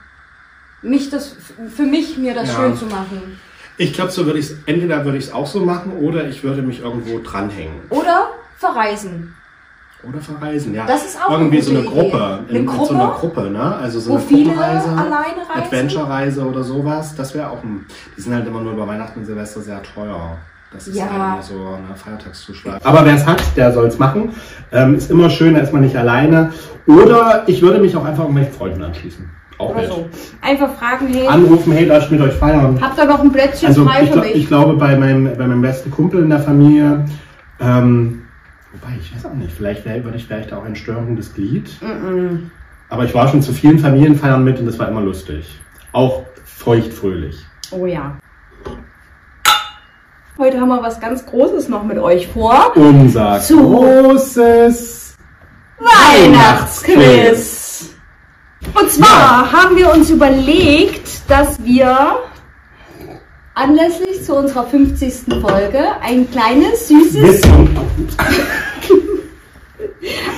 mich 0.81 1.09
das 1.09 1.35
für 1.73 1.83
mich 1.83 2.17
mir 2.17 2.33
das 2.33 2.49
Ja. 2.49 2.55
schön 2.55 2.75
zu 2.75 2.85
machen. 2.87 3.39
Ich 3.77 3.93
glaube, 3.93 4.11
so 4.11 4.25
würde 4.25 4.39
ich 4.39 4.47
es, 4.47 4.57
entweder 4.65 5.05
würde 5.05 5.17
ich 5.17 5.27
es 5.27 5.31
auch 5.31 5.47
so 5.47 5.61
machen 5.63 5.93
oder 5.93 6.27
ich 6.27 6.43
würde 6.43 6.61
mich 6.63 6.81
irgendwo 6.81 7.19
dranhängen. 7.19 7.79
Oder 7.89 8.31
verreisen. 8.57 9.35
Oder 10.07 10.19
verreisen, 10.21 10.73
ja. 10.73 10.85
Das 10.85 11.05
ist 11.05 11.17
auch 11.21 11.31
Irgendwie 11.31 11.57
eine 11.57 11.63
so 11.65 11.71
eine 11.71 11.79
Idee. 11.81 11.89
Gruppe. 11.89 12.23
Eine 12.23 12.45
in, 12.49 12.55
in 12.57 12.67
so 12.69 12.73
Gruppe? 12.77 12.93
einer 12.95 13.09
Gruppe, 13.11 13.49
ne? 13.49 13.75
Also 13.75 13.99
so 13.99 14.13
eine 14.15 14.21
Gruppenreise. 14.23 14.89
Adventure-Reise 15.55 16.45
oder 16.45 16.63
sowas, 16.63 17.15
das 17.15 17.33
wäre 17.33 17.49
auch 17.49 17.63
ein. 17.63 17.85
Die 18.15 18.21
sind 18.21 18.33
halt 18.33 18.47
immer 18.47 18.61
nur 18.61 18.73
über 18.73 18.87
Weihnachten 18.87 19.19
und 19.19 19.25
Silvester 19.25 19.61
sehr 19.61 19.81
teuer. 19.83 20.37
Das 20.71 20.87
ist 20.87 20.95
Ja. 20.97 21.03
halt 21.05 21.15
immer 21.15 21.41
so 21.41 21.53
ein 21.55 21.95
Feiertagszuschlag. 21.95 22.79
Aber 22.83 23.05
wer 23.05 23.15
es 23.15 23.25
hat, 23.25 23.41
der 23.55 23.71
soll 23.73 23.87
es 23.87 23.97
machen. 23.99 24.31
Ähm, 24.71 24.95
ist 24.95 25.09
immer 25.09 25.29
schön, 25.29 25.53
da 25.53 25.61
ist 25.61 25.73
man 25.73 25.81
nicht 25.81 25.95
alleine. 25.95 26.51
Oder 26.85 27.43
ich 27.47 27.61
würde 27.61 27.79
mich 27.79 27.95
auch 27.95 28.05
einfach 28.05 28.23
irgendwelchen 28.23 28.53
Freunden 28.53 28.83
anschließen. 28.83 29.29
Auch 29.59 29.71
Oder 29.71 29.87
so. 29.87 30.09
Einfach 30.41 30.73
fragen, 30.75 31.07
hey, 31.07 31.27
Anrufen, 31.27 31.71
hey, 31.73 31.85
lasst 31.85 32.11
mit 32.11 32.21
euch 32.21 32.33
feiern. 32.33 32.77
habt 32.81 32.97
ihr 32.97 33.05
noch 33.05 33.19
ein 33.21 33.31
Plätzchen 33.31 33.69
Also 33.69 33.85
frei 33.85 34.03
ich, 34.03 34.11
für 34.11 34.19
gla- 34.19 34.25
ich 34.25 34.35
mich? 34.35 34.47
glaube, 34.47 34.73
bei 34.75 34.95
meinem, 34.95 35.35
bei 35.35 35.47
meinem 35.47 35.61
besten 35.61 35.89
Kumpel 35.89 36.21
in 36.21 36.29
der 36.29 36.39
Familie, 36.41 37.05
ähm, 37.59 38.26
wobei 38.73 38.95
ich 38.99 39.15
weiß 39.15 39.25
auch 39.25 39.33
nicht, 39.33 39.51
vielleicht 39.51 39.85
würde 39.85 40.17
ich 40.17 40.25
vielleicht 40.25 40.53
auch 40.53 40.63
ein 40.63 40.75
störendes 40.75 41.33
Glied. 41.33 41.69
Mm-mm. 41.81 42.49
Aber 42.89 43.05
ich 43.05 43.13
war 43.13 43.27
schon 43.27 43.41
zu 43.41 43.53
vielen 43.53 43.79
Familienfeiern 43.79 44.43
mit 44.43 44.59
und 44.59 44.65
das 44.65 44.79
war 44.79 44.87
immer 44.87 45.01
lustig. 45.01 45.59
Auch 45.91 46.23
feuchtfröhlich. 46.45 47.37
Oh 47.71 47.85
ja. 47.85 48.17
Heute 50.37 50.59
haben 50.61 50.69
wir 50.69 50.81
was 50.83 50.99
ganz 50.99 51.25
Großes 51.25 51.67
noch 51.67 51.83
mit 51.83 51.97
euch 51.97 52.27
vor. 52.27 52.73
Unser 52.75 53.39
Zu- 53.39 53.59
großes 53.59 55.15
Weihnachtsquiz. 55.79 57.95
Und 58.79 58.91
zwar 58.91 59.51
haben 59.51 59.75
wir 59.75 59.91
uns 59.91 60.09
überlegt, 60.09 61.29
dass 61.29 61.61
wir 61.63 62.19
anlässlich 63.57 64.23
zu 64.23 64.35
unserer 64.35 64.65
50. 64.65 65.41
Folge 65.41 65.79
ein 66.01 66.29
kleines 66.29 66.87
süßes, 66.87 67.41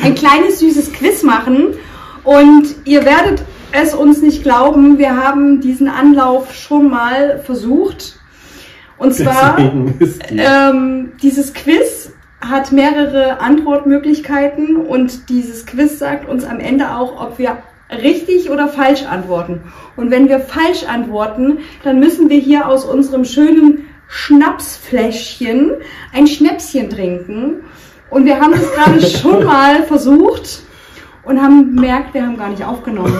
ein 0.03 0.15
kleines 0.15 0.59
süßes 0.59 0.93
Quiz 0.93 1.23
machen. 1.23 1.75
Und 2.23 2.75
ihr 2.85 3.03
werdet 3.05 3.43
es 3.71 3.93
uns 3.93 4.21
nicht 4.21 4.43
glauben, 4.43 4.97
wir 4.97 5.17
haben 5.17 5.61
diesen 5.61 5.89
Anlauf 5.89 6.53
schon 6.53 6.89
mal 6.89 7.39
versucht. 7.39 8.17
Und 8.97 9.13
zwar. 9.13 9.57
Ähm, 9.59 11.13
dieses 11.21 11.53
Quiz 11.53 12.11
hat 12.41 12.71
mehrere 12.71 13.39
Antwortmöglichkeiten 13.41 14.77
und 14.77 15.29
dieses 15.29 15.65
Quiz 15.65 15.99
sagt 15.99 16.27
uns 16.27 16.45
am 16.45 16.59
Ende 16.59 16.95
auch, 16.95 17.21
ob 17.21 17.37
wir 17.37 17.57
richtig 17.91 18.49
oder 18.49 18.67
falsch 18.67 19.03
antworten. 19.03 19.61
Und 19.95 20.11
wenn 20.11 20.29
wir 20.29 20.39
falsch 20.39 20.83
antworten, 20.83 21.59
dann 21.83 21.99
müssen 21.99 22.29
wir 22.29 22.39
hier 22.39 22.67
aus 22.67 22.85
unserem 22.85 23.25
schönen 23.25 23.87
Schnapsfläschchen 24.07 25.73
ein 26.13 26.27
Schnäpschen 26.27 26.89
trinken. 26.89 27.63
Und 28.09 28.25
wir 28.25 28.39
haben 28.39 28.51
das 28.51 28.73
gerade 28.73 29.01
schon 29.05 29.43
mal 29.43 29.83
versucht 29.83 30.63
und 31.23 31.41
haben 31.41 31.75
gemerkt, 31.75 32.13
wir 32.13 32.25
haben 32.25 32.37
gar 32.37 32.49
nicht 32.49 32.63
aufgenommen. 32.63 33.13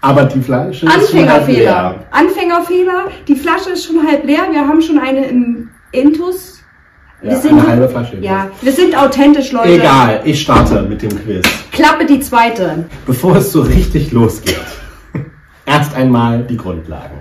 Aber 0.00 0.24
die 0.24 0.42
Flasche 0.42 0.70
ist 0.70 0.80
schon 0.80 0.90
halb 0.90 1.00
Anfängerfehler. 1.02 1.90
leer. 1.90 2.06
Anfängerfehler. 2.10 3.04
Die 3.28 3.36
Flasche 3.36 3.70
ist 3.70 3.84
schon 3.84 4.06
halb 4.06 4.24
leer. 4.24 4.48
Wir 4.50 4.66
haben 4.66 4.82
schon 4.82 4.98
eine 4.98 5.26
im 5.26 5.70
Intus. 5.92 6.61
Ja, 7.22 7.38
eine 7.40 7.66
halbe 7.66 7.88
Flasche. 7.88 8.18
Ja, 8.20 8.50
wir 8.60 8.72
sind 8.72 8.96
authentisch, 8.96 9.52
Leute. 9.52 9.74
Egal, 9.74 10.22
ich 10.24 10.40
starte 10.40 10.82
mit 10.82 11.02
dem 11.02 11.10
Quiz. 11.10 11.46
Klappe 11.70 12.04
die 12.04 12.18
zweite. 12.18 12.84
Bevor 13.06 13.36
es 13.36 13.52
so 13.52 13.62
richtig 13.62 14.10
losgeht, 14.10 14.60
erst 15.66 15.94
einmal 15.94 16.42
die 16.42 16.56
Grundlagen. 16.56 17.18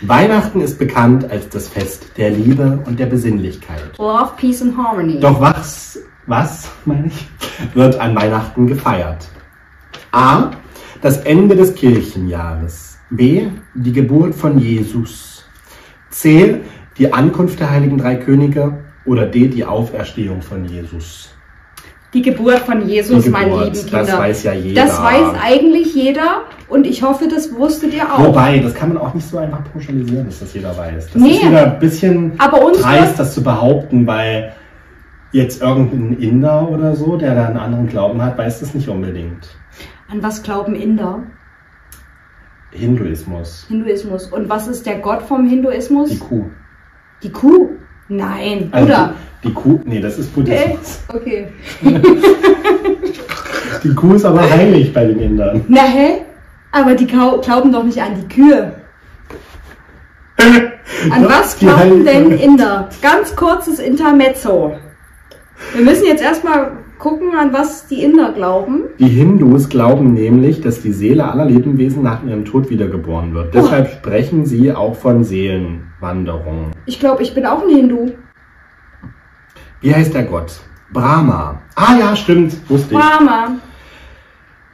Weihnachten 0.00 0.60
ist 0.60 0.80
bekannt 0.80 1.30
als 1.30 1.48
das 1.48 1.68
Fest 1.68 2.06
der 2.16 2.30
Liebe 2.30 2.80
und 2.86 2.98
der 2.98 3.06
Besinnlichkeit. 3.06 3.96
Love, 3.98 4.32
Peace 4.36 4.60
and 4.60 4.76
Harmony. 4.76 5.20
Doch 5.20 5.40
was, 5.40 6.00
was, 6.26 6.68
meine 6.84 7.06
ich, 7.06 7.28
wird 7.74 8.00
an 8.00 8.16
Weihnachten 8.16 8.66
gefeiert? 8.66 9.28
A. 10.10 10.50
Das 11.00 11.18
Ende 11.18 11.54
des 11.54 11.74
Kirchenjahres. 11.76 12.98
B. 13.10 13.48
Die 13.74 13.92
Geburt 13.92 14.34
von 14.34 14.58
Jesus. 14.58 15.44
C. 16.10 16.60
Die 16.98 17.12
Ankunft 17.12 17.60
der 17.60 17.70
heiligen 17.70 17.98
drei 17.98 18.16
Könige. 18.16 18.78
Oder 19.04 19.26
D. 19.26 19.48
Die 19.48 19.64
Auferstehung 19.64 20.42
von 20.42 20.64
Jesus. 20.64 21.34
Die 22.14 22.20
Geburt 22.22 22.58
von 22.58 22.86
Jesus, 22.86 23.24
Die 23.24 23.30
meine 23.30 23.46
Geburt, 23.50 23.64
lieben 23.74 23.86
Kinder. 23.86 24.04
das 24.04 24.18
weiß 24.18 24.42
ja 24.44 24.52
jeder. 24.52 24.84
Das 24.84 25.02
weiß 25.02 25.28
eigentlich 25.42 25.94
jeder 25.94 26.42
und 26.68 26.86
ich 26.86 27.02
hoffe, 27.02 27.26
das 27.26 27.54
wusstet 27.56 27.94
ihr 27.94 28.04
auch. 28.12 28.18
Wobei, 28.26 28.58
das 28.58 28.74
kann 28.74 28.90
man 28.92 28.98
auch 28.98 29.14
nicht 29.14 29.26
so 29.26 29.38
einfach 29.38 29.60
pauschalisieren, 29.72 30.26
dass 30.26 30.40
das 30.40 30.52
jeder 30.52 30.76
weiß. 30.76 31.06
Das 31.10 31.22
Nee. 31.22 31.30
ist 31.36 31.46
wieder 31.48 31.72
ein 31.72 31.78
bisschen 31.78 32.32
Aber 32.38 32.66
uns 32.66 32.82
dreist, 32.82 33.18
das 33.18 33.32
zu 33.34 33.42
behaupten, 33.42 34.06
weil 34.06 34.52
jetzt 35.32 35.62
irgendein 35.62 36.18
Inder 36.18 36.68
oder 36.68 36.94
so, 36.94 37.16
der 37.16 37.34
da 37.34 37.46
einen 37.46 37.56
anderen 37.56 37.86
Glauben 37.86 38.20
hat, 38.22 38.36
weiß 38.36 38.60
das 38.60 38.74
nicht 38.74 38.88
unbedingt. 38.90 39.48
An 40.10 40.22
was 40.22 40.42
glauben 40.42 40.74
Inder? 40.74 41.22
Hinduismus. 42.72 43.64
Hinduismus. 43.68 44.26
Und 44.26 44.48
was 44.48 44.66
ist 44.68 44.86
der 44.86 44.98
Gott 44.98 45.22
vom 45.22 45.46
Hinduismus? 45.46 46.10
Die 46.10 46.18
Kuh. 46.18 46.44
Die 47.22 47.32
Kuh? 47.32 47.70
Nein. 48.08 48.68
Also 48.72 48.86
Oder? 48.86 49.14
Die, 49.42 49.48
die 49.48 49.54
Kuh, 49.54 49.80
nee, 49.84 50.00
das 50.00 50.18
ist 50.18 50.34
Buddhismus. 50.34 51.00
Okay. 51.08 51.48
Die 53.82 53.94
Kuh 53.94 54.14
ist 54.14 54.24
aber 54.24 54.48
heilig 54.48 54.92
bei 54.92 55.04
den 55.06 55.18
Indern. 55.18 55.64
Na 55.68 55.82
hä? 55.82 56.22
Aber 56.70 56.94
die 56.94 57.06
glauben 57.06 57.72
doch 57.72 57.82
nicht 57.82 58.00
an 58.00 58.14
die 58.14 58.28
Kühe. 58.28 58.72
An 61.10 61.28
was 61.28 61.58
glauben 61.58 62.04
denn 62.04 62.30
Inder? 62.32 62.88
Ganz 63.00 63.34
kurzes 63.34 63.78
Intermezzo. 63.78 64.76
Wir 65.74 65.84
müssen 65.84 66.06
jetzt 66.06 66.22
erstmal 66.22 66.72
gucken, 67.02 67.34
an 67.36 67.52
was 67.52 67.88
die 67.88 68.04
Inder 68.04 68.32
glauben. 68.32 68.84
Die 69.00 69.08
Hindus 69.08 69.68
glauben 69.68 70.12
nämlich, 70.12 70.60
dass 70.60 70.82
die 70.82 70.92
Seele 70.92 71.28
aller 71.28 71.46
Lebewesen 71.46 72.04
nach 72.04 72.22
ihrem 72.22 72.44
Tod 72.44 72.70
wiedergeboren 72.70 73.34
wird. 73.34 73.54
Deshalb 73.54 73.88
sprechen 73.90 74.46
sie 74.46 74.72
auch 74.72 74.94
von 74.94 75.24
Seelenwanderung. 75.24 76.70
Ich 76.86 77.00
glaube, 77.00 77.24
ich 77.24 77.34
bin 77.34 77.44
auch 77.44 77.64
ein 77.64 77.74
Hindu. 77.74 78.12
Wie 79.80 79.92
heißt 79.92 80.14
der 80.14 80.22
Gott? 80.22 80.60
Brahma. 80.92 81.60
Ah 81.74 81.96
ja, 81.98 82.14
stimmt, 82.14 82.54
wusste 82.70 82.94
ich. 82.94 83.00
Brahma. 83.00 83.56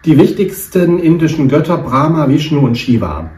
Die 0.04 0.18
wichtigsten 0.18 0.98
indischen 0.98 1.48
Götter 1.48 1.78
Brahma, 1.78 2.28
Vishnu 2.28 2.60
und 2.60 2.76
Shiva. 2.76 3.30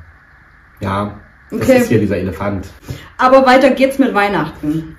Ja, 0.80 1.20
das 1.52 1.60
Okay. 1.62 1.78
ist 1.78 1.88
hier 1.90 2.00
dieser 2.00 2.16
Elefant. 2.16 2.66
Aber 3.18 3.46
weiter 3.46 3.70
geht's 3.70 4.00
mit 4.00 4.14
Weihnachten. 4.14 4.96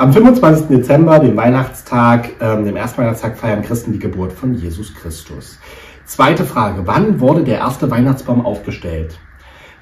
Am 0.00 0.12
25. 0.12 0.68
Dezember, 0.68 1.18
dem 1.18 1.36
Weihnachtstag, 1.36 2.30
ähm, 2.40 2.64
dem 2.64 2.76
ersten 2.76 2.98
Weihnachtstag, 3.02 3.36
feiern 3.36 3.62
Christen 3.62 3.90
die 3.92 3.98
Geburt 3.98 4.32
von 4.32 4.54
Jesus 4.54 4.94
Christus. 4.94 5.58
Zweite 6.04 6.44
Frage. 6.44 6.82
Wann 6.86 7.18
wurde 7.18 7.42
der 7.42 7.58
erste 7.58 7.90
Weihnachtsbaum 7.90 8.46
aufgestellt? 8.46 9.18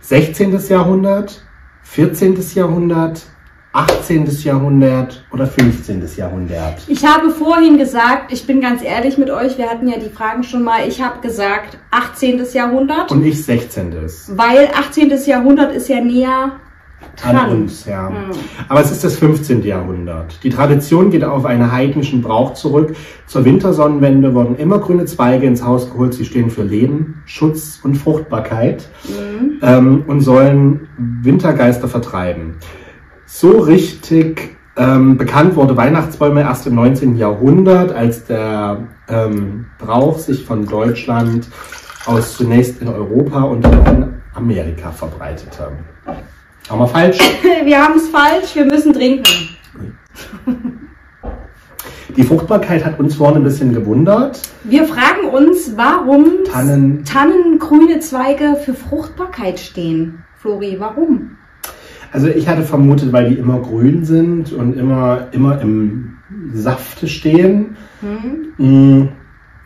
16. 0.00 0.58
Jahrhundert, 0.70 1.42
14. 1.82 2.38
Jahrhundert, 2.54 3.26
18. 3.74 4.26
Jahrhundert 4.42 5.22
oder 5.32 5.46
15. 5.46 6.08
Jahrhundert? 6.16 6.78
Ich 6.86 7.04
habe 7.04 7.28
vorhin 7.28 7.76
gesagt, 7.76 8.32
ich 8.32 8.46
bin 8.46 8.62
ganz 8.62 8.82
ehrlich 8.82 9.18
mit 9.18 9.28
euch, 9.28 9.58
wir 9.58 9.68
hatten 9.68 9.86
ja 9.86 9.98
die 9.98 10.08
Fragen 10.08 10.44
schon 10.44 10.62
mal, 10.62 10.88
ich 10.88 11.02
habe 11.02 11.20
gesagt 11.20 11.76
18. 11.90 12.42
Jahrhundert, 12.54 13.10
Und 13.12 13.22
ich 13.22 13.44
16. 13.44 13.94
weil 14.28 14.70
18. 14.74 15.12
Jahrhundert 15.26 15.72
ist 15.72 15.88
ja 15.90 16.00
näher 16.00 16.52
An 17.22 17.50
uns, 17.50 17.86
ja. 17.86 18.12
Aber 18.68 18.80
es 18.80 18.90
ist 18.90 19.02
das 19.04 19.16
15. 19.16 19.62
Jahrhundert. 19.62 20.38
Die 20.42 20.50
Tradition 20.50 21.10
geht 21.10 21.24
auf 21.24 21.44
einen 21.44 21.72
heidnischen 21.72 22.22
Brauch 22.22 22.54
zurück. 22.54 22.94
Zur 23.26 23.44
Wintersonnenwende 23.44 24.34
wurden 24.34 24.56
immer 24.56 24.78
grüne 24.78 25.06
Zweige 25.06 25.46
ins 25.46 25.64
Haus 25.64 25.90
geholt. 25.90 26.14
Sie 26.14 26.24
stehen 26.24 26.50
für 26.50 26.62
Leben, 26.62 27.22
Schutz 27.26 27.80
und 27.82 27.96
Fruchtbarkeit 27.96 28.88
ähm, 29.62 30.04
und 30.06 30.20
sollen 30.20 30.88
Wintergeister 30.98 31.88
vertreiben. 31.88 32.56
So 33.24 33.58
richtig 33.58 34.56
ähm, 34.76 35.16
bekannt 35.16 35.56
wurde 35.56 35.76
Weihnachtsbäume 35.76 36.42
erst 36.42 36.66
im 36.66 36.74
19. 36.74 37.16
Jahrhundert, 37.16 37.92
als 37.92 38.26
der 38.26 38.86
ähm, 39.08 39.66
Brauch 39.78 40.18
sich 40.18 40.44
von 40.44 40.66
Deutschland 40.66 41.48
aus 42.06 42.36
zunächst 42.36 42.80
in 42.82 42.88
Europa 42.88 43.42
und 43.42 43.62
dann 43.62 43.86
in 43.86 44.14
Amerika 44.34 44.92
verbreitete. 44.92 45.72
Haben 46.68 46.80
wir 46.80 46.88
falsch? 46.88 47.18
Wir 47.64 47.82
haben 47.82 47.96
es 47.98 48.08
falsch, 48.08 48.54
wir 48.54 48.64
müssen 48.64 48.92
trinken. 48.92 49.24
Die 52.16 52.22
Fruchtbarkeit 52.22 52.84
hat 52.84 52.98
uns 52.98 53.14
vorne 53.16 53.36
ein 53.36 53.44
bisschen 53.44 53.74
gewundert. 53.74 54.40
Wir 54.64 54.84
fragen 54.86 55.28
uns, 55.32 55.76
warum 55.76 56.44
Tannen. 56.50 57.04
Tannen 57.04 57.58
grüne 57.58 58.00
Zweige 58.00 58.56
für 58.64 58.72
Fruchtbarkeit 58.72 59.60
stehen. 59.60 60.24
Flori, 60.40 60.76
warum? 60.78 61.36
Also 62.12 62.28
ich 62.28 62.48
hatte 62.48 62.62
vermutet, 62.62 63.12
weil 63.12 63.28
die 63.28 63.34
immer 63.36 63.58
grün 63.60 64.04
sind 64.04 64.50
und 64.52 64.76
immer, 64.78 65.28
immer 65.32 65.60
im 65.60 66.16
Safte 66.54 67.06
stehen. 67.06 67.76
Mm, 68.56 69.02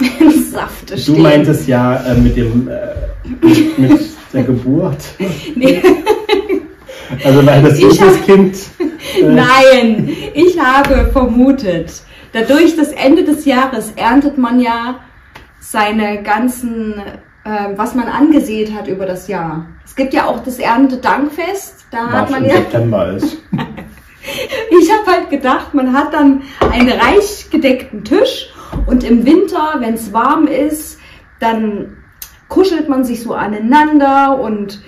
Im 0.19 0.31
Safte 0.51 0.97
Du 0.97 1.01
stehen. 1.01 1.23
meintest 1.23 1.69
ja 1.69 1.97
äh, 2.03 2.17
mit 2.19 2.37
dem 2.37 2.69
äh, 2.69 3.47
mit, 3.47 3.79
mit 3.79 4.01
der 4.33 4.43
Geburt. 4.43 5.05
Nee. 5.55 5.81
Also 7.25 7.47
weil 7.47 7.63
das 7.63 7.79
Ich 7.79 8.01
hab- 8.01 8.09
Jesuskind. 8.09 8.57
Äh, 9.19 9.23
Nein, 9.25 10.15
ich 10.35 10.61
habe 10.61 11.11
vermutet, 11.11 12.03
dadurch 12.35 12.77
das 12.77 12.89
Ende 12.93 13.25
des 13.25 13.47
Jahres 13.47 13.93
erntet 13.97 14.37
man 14.37 14.61
ja 14.61 15.01
seine 15.59 16.23
ganzen, 16.23 17.01
äh, 17.45 17.69
was 17.77 17.95
man 17.95 18.09
angesät 18.09 18.75
hat 18.75 18.89
über 18.89 19.07
das 19.07 19.27
Jahr. 19.27 19.67
Es 19.87 19.97
gibt 19.97 20.13
ja 20.13 20.27
auch 20.27 20.41
das 20.41 20.59
Erntedankfest, 20.59 21.87
da 21.91 22.07
was 22.07 22.13
hat 22.13 22.31
man 22.31 22.45
im 22.45 22.51
ja, 22.51 22.57
September 22.57 23.13
ist. 23.13 23.39
ich 24.71 24.93
habe 24.93 25.11
halt 25.11 25.31
gedacht, 25.31 25.73
man 25.73 25.95
hat 25.95 26.13
dann 26.13 26.43
einen 26.71 26.91
reich 26.91 27.49
gedeckten 27.51 28.05
Tisch 28.05 28.51
und 28.87 29.03
im 29.03 29.25
Winter, 29.25 29.77
wenn 29.79 29.95
es 29.95 30.13
warm 30.13 30.47
ist, 30.47 30.99
dann 31.41 31.97
kuschelt 32.49 32.89
man 32.89 33.05
sich 33.05 33.23
so 33.23 33.33
aneinander 33.33 34.39
und 34.39 34.81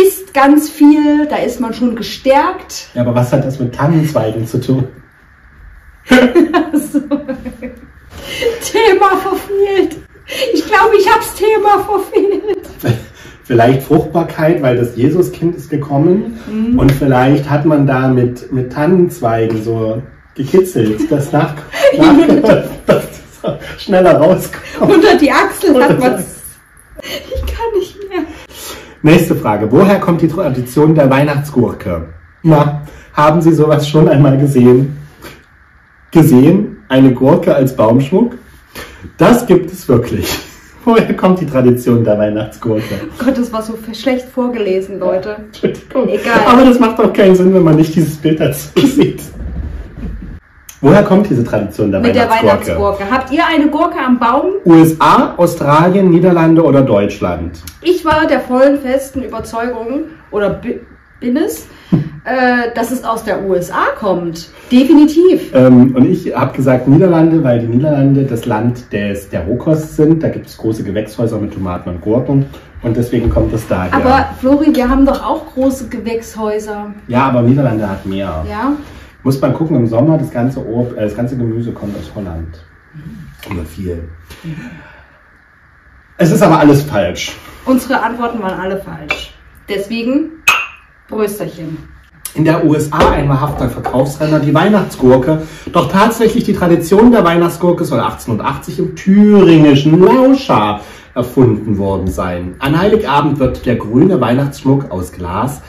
isst 0.00 0.32
ganz 0.34 0.68
viel, 0.70 1.26
da 1.26 1.36
ist 1.36 1.60
man 1.60 1.74
schon 1.74 1.96
gestärkt. 1.96 2.88
Ja, 2.94 3.02
aber 3.02 3.14
was 3.14 3.32
hat 3.32 3.44
das 3.44 3.58
mit 3.58 3.74
Tannenzweigen 3.74 4.46
zu 4.46 4.60
tun? 4.60 4.88
Thema 6.08 6.20
verfehlt. 9.22 9.96
Ich 10.52 10.64
glaube, 10.66 10.96
ich 10.98 11.08
hab's 11.10 11.34
Thema 11.34 11.84
verfehlt. 11.84 12.68
Vielleicht 13.44 13.82
Fruchtbarkeit, 13.82 14.60
weil 14.62 14.76
das 14.76 14.94
Jesuskind 14.96 15.56
ist 15.56 15.70
gekommen 15.70 16.38
Mhm. 16.46 16.78
und 16.78 16.92
vielleicht 16.92 17.48
hat 17.48 17.64
man 17.64 17.86
da 17.86 18.08
mit, 18.08 18.52
mit 18.52 18.70
Tannenzweigen 18.72 19.62
so 19.64 20.02
gekitzelt, 20.34 21.10
das 21.10 21.32
nach, 21.32 21.54
nachgeholfen, 21.96 22.70
dass 22.86 23.04
das 23.42 23.58
schneller 23.82 24.16
rauskommt. 24.18 24.92
Unter 24.94 25.16
die 25.16 25.32
Achsel 25.32 25.82
hat 25.82 25.96
die 25.96 26.00
man's. 26.00 26.24
Ich 27.02 27.46
kann 27.46 27.78
nicht. 27.78 27.96
Nächste 29.02 29.36
Frage. 29.36 29.70
Woher 29.70 30.00
kommt 30.00 30.22
die 30.22 30.28
Tradition 30.28 30.94
der 30.94 31.08
Weihnachtsgurke? 31.08 32.06
Na, 32.42 32.82
haben 33.12 33.40
Sie 33.40 33.52
sowas 33.52 33.88
schon 33.88 34.08
einmal 34.08 34.36
gesehen? 34.38 34.96
Gesehen? 36.10 36.78
Eine 36.88 37.12
Gurke 37.12 37.54
als 37.54 37.76
Baumschmuck? 37.76 38.34
Das 39.16 39.46
gibt 39.46 39.70
es 39.70 39.88
wirklich. 39.88 40.26
Woher 40.84 41.14
kommt 41.16 41.40
die 41.40 41.46
Tradition 41.46 42.02
der 42.02 42.18
Weihnachtsgurke? 42.18 42.82
Gott, 43.18 43.36
das 43.36 43.52
war 43.52 43.62
so 43.62 43.78
schlecht 43.92 44.26
vorgelesen, 44.28 44.98
Leute. 44.98 45.36
Entschuldigung. 45.46 46.08
Egal. 46.08 46.40
Aber 46.46 46.64
das 46.64 46.80
macht 46.80 46.98
doch 46.98 47.12
keinen 47.12 47.36
Sinn, 47.36 47.52
wenn 47.54 47.62
man 47.62 47.76
nicht 47.76 47.94
dieses 47.94 48.16
Bild 48.16 48.40
dazu 48.40 48.70
sieht. 48.86 49.20
Woher 50.80 51.02
kommt 51.02 51.28
diese 51.28 51.42
Tradition 51.42 51.90
der 51.90 52.00
Mit 52.00 52.14
der 52.14 52.22
Weihnachtsgurke? 52.30 52.78
Weihnachtsgurke. 52.78 53.02
Habt 53.10 53.32
ihr 53.32 53.42
eine 53.46 53.68
Gurke 53.68 53.98
am 53.98 54.18
Baum? 54.18 54.52
USA, 54.64 55.34
Australien, 55.36 56.10
Niederlande 56.10 56.62
oder 56.62 56.82
Deutschland? 56.82 57.58
Ich 57.82 58.04
war 58.04 58.26
der 58.28 58.40
vollen 58.40 58.78
festen 58.78 59.22
Überzeugung, 59.24 60.04
oder 60.30 60.50
bi- 60.50 60.80
bin 61.20 61.36
es, 61.36 61.66
äh, 62.24 62.72
dass 62.76 62.92
es 62.92 63.02
aus 63.02 63.24
der 63.24 63.44
USA 63.44 63.86
kommt. 63.98 64.50
Definitiv. 64.70 65.52
Ähm, 65.52 65.96
und 65.96 66.08
ich 66.08 66.32
habe 66.36 66.54
gesagt 66.56 66.86
Niederlande, 66.86 67.42
weil 67.42 67.58
die 67.58 67.66
Niederlande 67.66 68.22
das 68.24 68.46
Land 68.46 68.92
des, 68.92 69.28
der 69.30 69.46
Rohkost 69.46 69.96
sind. 69.96 70.22
Da 70.22 70.28
gibt 70.28 70.46
es 70.46 70.56
große 70.58 70.84
Gewächshäuser 70.84 71.38
mit 71.38 71.54
Tomaten 71.54 71.88
und 71.88 72.00
Gurken. 72.00 72.46
Und 72.82 72.96
deswegen 72.96 73.28
kommt 73.30 73.52
es 73.52 73.66
daher. 73.66 73.92
Aber 73.92 74.28
Flori, 74.38 74.72
wir 74.72 74.88
haben 74.88 75.04
doch 75.04 75.24
auch 75.28 75.52
große 75.54 75.88
Gewächshäuser. 75.88 76.92
ja, 77.08 77.22
aber 77.24 77.42
Niederlande 77.42 77.88
hat 77.90 78.06
mehr. 78.06 78.44
Ja? 78.48 78.72
Muss 79.28 79.42
man 79.42 79.52
gucken, 79.52 79.76
im 79.76 79.86
Sommer, 79.86 80.16
das 80.16 80.30
ganze, 80.30 80.66
Ob 80.66 80.96
äh, 80.96 81.02
das 81.02 81.14
ganze 81.14 81.36
Gemüse 81.36 81.70
kommt 81.72 81.94
aus 81.98 82.10
Holland. 82.14 82.64
Oder 83.50 83.62
viel. 83.62 84.08
Es 86.16 86.30
ist 86.30 86.40
aber 86.40 86.58
alles 86.60 86.82
falsch. 86.84 87.36
Unsere 87.66 88.00
Antworten 88.00 88.40
waren 88.40 88.58
alle 88.58 88.78
falsch. 88.78 89.34
Deswegen 89.68 90.30
Brösterchen. 91.10 91.76
In 92.36 92.46
der 92.46 92.64
USA 92.64 93.10
ein 93.10 93.28
wahrhafter 93.28 93.68
Verkaufsrenner, 93.68 94.40
die 94.40 94.54
Weihnachtsgurke. 94.54 95.42
Doch 95.72 95.92
tatsächlich 95.92 96.44
die 96.44 96.54
Tradition 96.54 97.12
der 97.12 97.22
Weihnachtsgurke 97.22 97.84
soll 97.84 98.00
1880 98.00 98.78
im 98.78 98.96
thüringischen 98.96 100.00
Lauscha 100.00 100.80
erfunden 101.14 101.76
worden 101.76 102.06
sein. 102.06 102.54
An 102.60 102.80
Heiligabend 102.80 103.38
wird 103.38 103.66
der 103.66 103.76
grüne 103.76 104.22
Weihnachtsschmuck 104.22 104.90
aus 104.90 105.12
Glas 105.12 105.60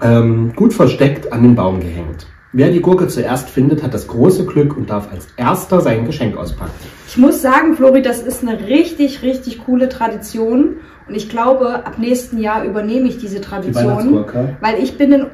ähm, 0.00 0.54
gut 0.56 0.72
versteckt 0.72 1.30
an 1.34 1.42
den 1.42 1.54
Baum 1.54 1.80
gehängt. 1.80 2.26
Wer 2.58 2.72
die 2.72 2.80
Gurke 2.80 3.06
zuerst 3.06 3.48
findet, 3.50 3.84
hat 3.84 3.94
das 3.94 4.08
große 4.08 4.44
Glück 4.44 4.76
und 4.76 4.90
darf 4.90 5.12
als 5.12 5.28
erster 5.36 5.80
sein 5.80 6.06
Geschenk 6.06 6.36
auspacken. 6.36 6.72
Ich 7.06 7.16
muss 7.16 7.40
sagen, 7.40 7.76
Flori, 7.76 8.02
das 8.02 8.20
ist 8.20 8.42
eine 8.42 8.66
richtig, 8.66 9.22
richtig 9.22 9.64
coole 9.64 9.88
Tradition. 9.88 10.78
Und 11.06 11.14
ich 11.14 11.28
glaube, 11.28 11.86
ab 11.86 11.98
nächsten 11.98 12.38
Jahr 12.38 12.64
übernehme 12.64 13.06
ich 13.06 13.18
diese 13.18 13.36
Die 13.36 13.42
Tradition. 13.42 13.86
Weihnachtsgurke. 13.86 14.56
Weil 14.60 14.82
ich 14.82 14.98
bin 14.98 15.14
ein 15.14 15.26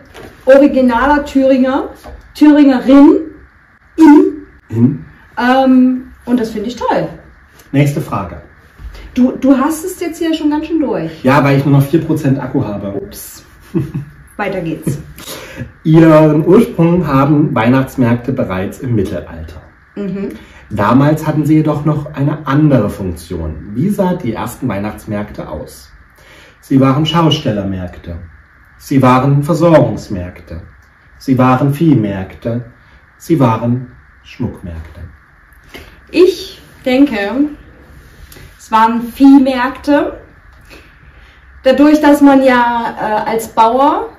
originaler 0.45 1.25
Thüringer, 1.25 1.89
Thüringerin. 2.35 3.21
Hin. 4.69 5.07
Ähm, 5.39 6.09
und 6.27 6.39
das 6.39 6.51
finde 6.51 6.69
ich 6.69 6.77
toll. 6.77 7.09
Nächste 7.73 8.03
Frage. 8.03 8.43
Du, 9.15 9.33
du 9.33 9.57
hast 9.57 9.83
es 9.83 9.99
jetzt 9.99 10.19
hier 10.19 10.35
schon 10.35 10.51
ganz 10.51 10.67
schön 10.67 10.79
durch. 10.79 11.25
Ja, 11.25 11.43
weil 11.43 11.57
ich 11.57 11.65
nur 11.65 11.79
noch 11.81 11.87
4% 11.91 12.39
Akku 12.39 12.63
habe. 12.63 12.89
Ups. 12.89 13.47
Weiter 14.37 14.61
geht's. 14.61 14.99
Ihren 15.85 16.47
Ursprung 16.47 17.07
haben 17.07 17.55
Weihnachtsmärkte 17.55 18.33
bereits 18.33 18.81
im 18.81 18.95
Mittelalter. 18.95 19.63
Mhm. 19.95 20.31
Damals 20.71 21.27
hatten 21.27 21.45
sie 21.45 21.57
jedoch 21.57 21.85
noch 21.85 22.15
eine 22.15 22.47
andere 22.47 22.91
Funktion. 22.91 23.71
Wie 23.75 23.91
sahen 23.91 24.19
die 24.19 24.33
ersten 24.33 24.67
Weihnachtsmärkte 24.67 25.49
aus? 25.49 25.93
Sie 26.61 26.81
waren 26.81 27.07
Schaustellermärkte. 27.07 28.17
Sie 28.79 29.01
waren 29.03 29.43
Versorgungsmärkte. 29.43 30.63
Sie 31.19 31.39
waren 31.39 31.73
Viehmärkte. 31.75 32.65
Sie 33.19 33.39
waren 33.39 33.93
Schmuckmärkte. 34.23 35.01
Ich 36.11 36.61
denke, 36.85 37.17
es 38.59 38.71
waren 38.73 39.03
Viehmärkte. 39.03 40.19
Dadurch, 41.63 42.01
dass 42.01 42.21
man 42.21 42.43
ja 42.43 42.95
äh, 42.99 43.31
als 43.31 43.49
Bauer 43.49 44.11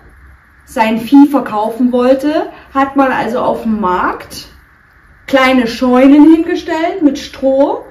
sein 0.65 0.99
Vieh 0.99 1.27
verkaufen 1.27 1.91
wollte, 1.91 2.47
hat 2.73 2.95
man 2.95 3.11
also 3.11 3.39
auf 3.39 3.63
dem 3.63 3.79
Markt 3.79 4.47
kleine 5.27 5.67
Scheunen 5.67 6.33
hingestellt 6.33 7.01
mit 7.01 7.17
Stroh, 7.17 7.85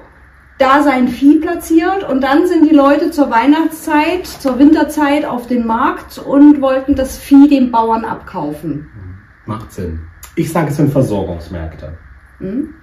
da 0.57 0.83
sein 0.83 1.07
Vieh 1.07 1.39
platziert 1.39 2.07
und 2.09 2.21
dann 2.21 2.47
sind 2.47 2.69
die 2.69 2.75
Leute 2.75 3.11
zur 3.11 3.29
Weihnachtszeit, 3.29 4.25
zur 4.25 4.57
Winterzeit 4.59 5.25
auf 5.25 5.47
den 5.47 5.67
Markt 5.67 6.17
und 6.17 6.61
wollten 6.61 6.95
das 6.95 7.17
Vieh 7.17 7.49
den 7.49 7.71
Bauern 7.71 8.05
abkaufen. 8.05 8.89
Macht 9.45 9.73
Sinn. 9.73 10.07
Ich 10.35 10.51
sage, 10.51 10.69
es 10.69 10.77
sind 10.77 10.91
Versorgungsmärkte. 10.91 11.97
Hm? 12.39 12.73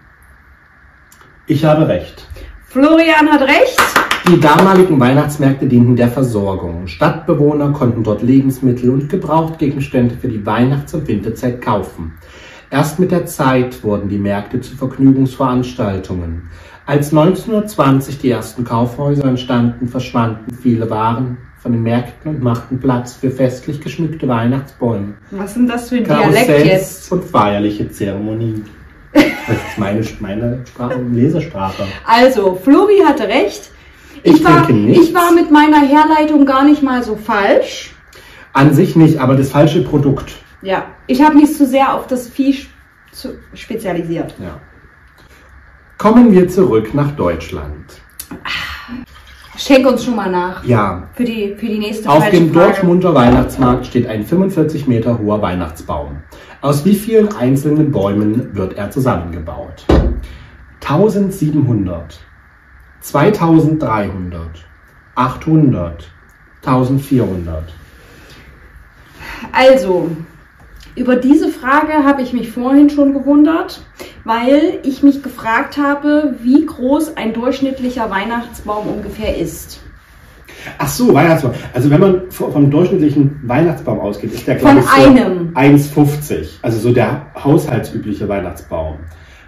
Ich 1.46 1.64
habe 1.64 1.88
recht. 1.88 2.26
Florian 2.66 3.30
hat 3.30 3.42
recht. 3.42 3.80
Die 4.28 4.38
damaligen 4.38 5.00
Weihnachtsmärkte 5.00 5.66
dienten 5.66 5.96
der 5.96 6.08
Versorgung. 6.08 6.86
Stadtbewohner 6.86 7.70
konnten 7.72 8.04
dort 8.04 8.22
Lebensmittel 8.22 8.90
und 8.90 9.08
Gebrauchtgegenstände 9.08 10.14
für 10.14 10.28
die 10.28 10.46
Weihnachts- 10.46 10.94
und 10.94 11.08
Winterzeit 11.08 11.60
kaufen. 11.60 12.14
Erst 12.70 13.00
mit 13.00 13.10
der 13.10 13.26
Zeit 13.26 13.82
wurden 13.82 14.08
die 14.08 14.18
Märkte 14.18 14.60
zu 14.60 14.76
Vergnügungsveranstaltungen. 14.76 16.48
Als 16.86 17.10
1920 17.10 18.18
die 18.18 18.30
ersten 18.30 18.64
Kaufhäuser 18.64 19.24
entstanden, 19.24 19.88
verschwanden 19.88 20.54
viele 20.54 20.88
Waren 20.88 21.38
von 21.58 21.72
den 21.72 21.82
Märkten 21.82 22.30
und 22.36 22.42
machten 22.42 22.78
Platz 22.80 23.14
für 23.14 23.30
festlich 23.30 23.80
geschmückte 23.80 24.26
Weihnachtsbäume, 24.28 25.14
Was 25.32 25.54
sind 25.54 25.68
das 25.68 25.88
für 25.88 25.96
ein 25.96 26.04
Dialekt 26.04 26.34
Karussells 26.46 26.64
jetzt? 26.66 27.12
und 27.12 27.24
feierliche 27.24 27.90
Zeremonien. 27.90 28.64
Das 29.12 29.24
ist 29.56 29.78
meine, 29.78 30.02
meine 30.20 30.60
Sprache, 30.66 31.00
Lesesprache. 31.12 31.84
Also, 32.06 32.54
Flori 32.54 33.00
hatte 33.04 33.24
recht. 33.28 33.70
Ich 34.24 34.34
Ich 34.34 34.44
war, 34.44 34.58
denke 34.66 34.72
nicht. 34.74 35.00
ich 35.02 35.14
war 35.14 35.32
mit 35.32 35.50
meiner 35.50 35.80
Herleitung 35.80 36.46
gar 36.46 36.64
nicht 36.64 36.82
mal 36.82 37.02
so 37.02 37.16
falsch. 37.16 37.94
An 38.52 38.74
sich 38.74 38.96
nicht, 38.96 39.18
aber 39.18 39.34
das 39.34 39.50
falsche 39.50 39.82
Produkt. 39.82 40.32
Ja, 40.62 40.84
ich 41.06 41.22
habe 41.22 41.36
mich 41.36 41.56
zu 41.56 41.66
sehr 41.66 41.94
auf 41.94 42.06
das 42.06 42.28
Vieh 42.28 42.66
spezialisiert. 43.54 44.34
Ja. 44.38 44.60
Kommen 45.98 46.32
wir 46.32 46.48
zurück 46.48 46.94
nach 46.94 47.10
Deutschland. 47.12 48.00
Schenk 49.56 49.86
uns 49.86 50.04
schon 50.04 50.16
mal 50.16 50.30
nach 50.30 50.64
Ja, 50.64 51.08
für 51.14 51.24
die, 51.24 51.54
für 51.56 51.66
die 51.66 51.78
nächste 51.78 52.08
auf 52.08 52.28
dem 52.30 52.52
Frage. 52.52 52.72
Dortmunder 52.72 53.14
Weihnachtsmarkt 53.14 53.86
steht 53.86 54.06
ein 54.06 54.24
45 54.24 54.86
Meter 54.86 55.18
hoher 55.18 55.42
Weihnachtsbaum. 55.42 56.22
Aus 56.62 56.84
wie 56.84 56.94
vielen 56.94 57.34
einzelnen 57.36 57.90
Bäumen 57.92 58.54
wird 58.56 58.74
er 58.76 58.90
zusammengebaut? 58.90 59.84
1700, 60.80 62.18
2300, 63.02 64.64
800, 65.14 66.10
1400. 66.64 67.64
Also, 69.52 70.10
über 70.94 71.16
diese 71.16 71.48
Frage 71.48 72.04
habe 72.04 72.22
ich 72.22 72.32
mich 72.32 72.50
vorhin 72.50 72.90
schon 72.90 73.14
gewundert, 73.14 73.82
weil 74.24 74.78
ich 74.82 75.02
mich 75.02 75.22
gefragt 75.22 75.78
habe, 75.78 76.36
wie 76.42 76.64
groß 76.64 77.16
ein 77.16 77.32
durchschnittlicher 77.32 78.10
Weihnachtsbaum 78.10 78.86
ungefähr 78.86 79.36
ist. 79.36 79.80
Ach 80.78 80.86
so, 80.86 81.12
Weihnachtsbaum. 81.12 81.54
Also 81.72 81.90
wenn 81.90 82.00
man 82.00 82.30
vom 82.30 82.70
durchschnittlichen 82.70 83.40
Weihnachtsbaum 83.44 84.00
ausgeht, 84.00 84.32
ist 84.32 84.46
der 84.46 84.56
glaube 84.56 84.80
ich 84.80 84.86
so 84.86 85.10
einem. 85.10 85.54
1,50. 85.54 86.46
Also 86.62 86.78
so 86.78 86.92
der 86.92 87.26
haushaltsübliche 87.42 88.28
Weihnachtsbaum. 88.28 88.98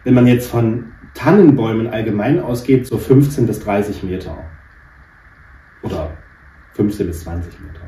Wenn 0.03 0.15
man 0.15 0.27
jetzt 0.27 0.51
von 0.51 0.94
Tannenbäumen 1.15 1.87
allgemein 1.89 2.41
ausgeht, 2.41 2.87
so 2.87 2.99
15 2.99 3.47
bis 3.47 3.61
30 3.61 4.03
Meter. 4.03 4.37
Oder 5.83 6.11
15 6.75 7.07
bis 7.07 7.23
20 7.23 7.61
Meter. 7.61 7.81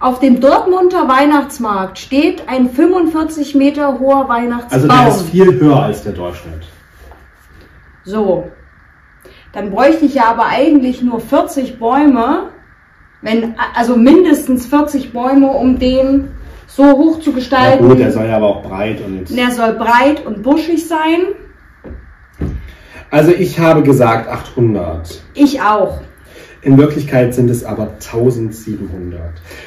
Auf 0.00 0.18
dem 0.18 0.40
Dortmunder 0.40 1.08
Weihnachtsmarkt 1.08 1.98
steht 1.98 2.48
ein 2.48 2.68
45 2.70 3.54
Meter 3.54 4.00
hoher 4.00 4.28
Also 4.28 4.28
Weihnachtsbaum. 4.28 4.88
der 4.88 5.08
ist 5.08 5.22
viel 5.30 5.60
höher 5.60 5.82
als 5.82 6.02
der 6.02 6.12
Durchschnitt. 6.12 6.66
So. 8.04 8.50
Dann 9.52 9.70
bräuchte 9.70 10.04
ich 10.04 10.14
ja 10.14 10.24
aber 10.24 10.46
eigentlich 10.46 11.02
nur 11.02 11.20
40 11.20 11.78
Bäume, 11.78 12.48
wenn, 13.20 13.54
also 13.76 13.96
mindestens 13.96 14.66
40 14.66 15.12
Bäume, 15.12 15.48
um 15.52 15.78
den 15.78 16.28
so 16.66 16.84
hoch 16.84 17.20
zu 17.20 17.30
Ja 17.30 17.36
gestalten. 17.36 17.86
gut, 17.86 17.98
der 17.98 18.10
soll 18.10 18.26
ja 18.26 18.36
aber 18.38 18.46
auch 18.48 18.62
breit 18.62 19.00
und. 19.04 19.28
Der 19.36 19.50
soll 19.50 19.74
breit 19.74 20.24
und 20.26 20.42
buschig 20.42 20.88
sein. 20.88 21.20
Also 23.12 23.30
ich 23.30 23.58
habe 23.58 23.82
gesagt 23.82 24.26
800. 24.26 25.22
Ich 25.34 25.60
auch. 25.60 26.00
In 26.62 26.78
Wirklichkeit 26.78 27.34
sind 27.34 27.50
es 27.50 27.62
aber 27.62 27.90
1700. 28.00 29.20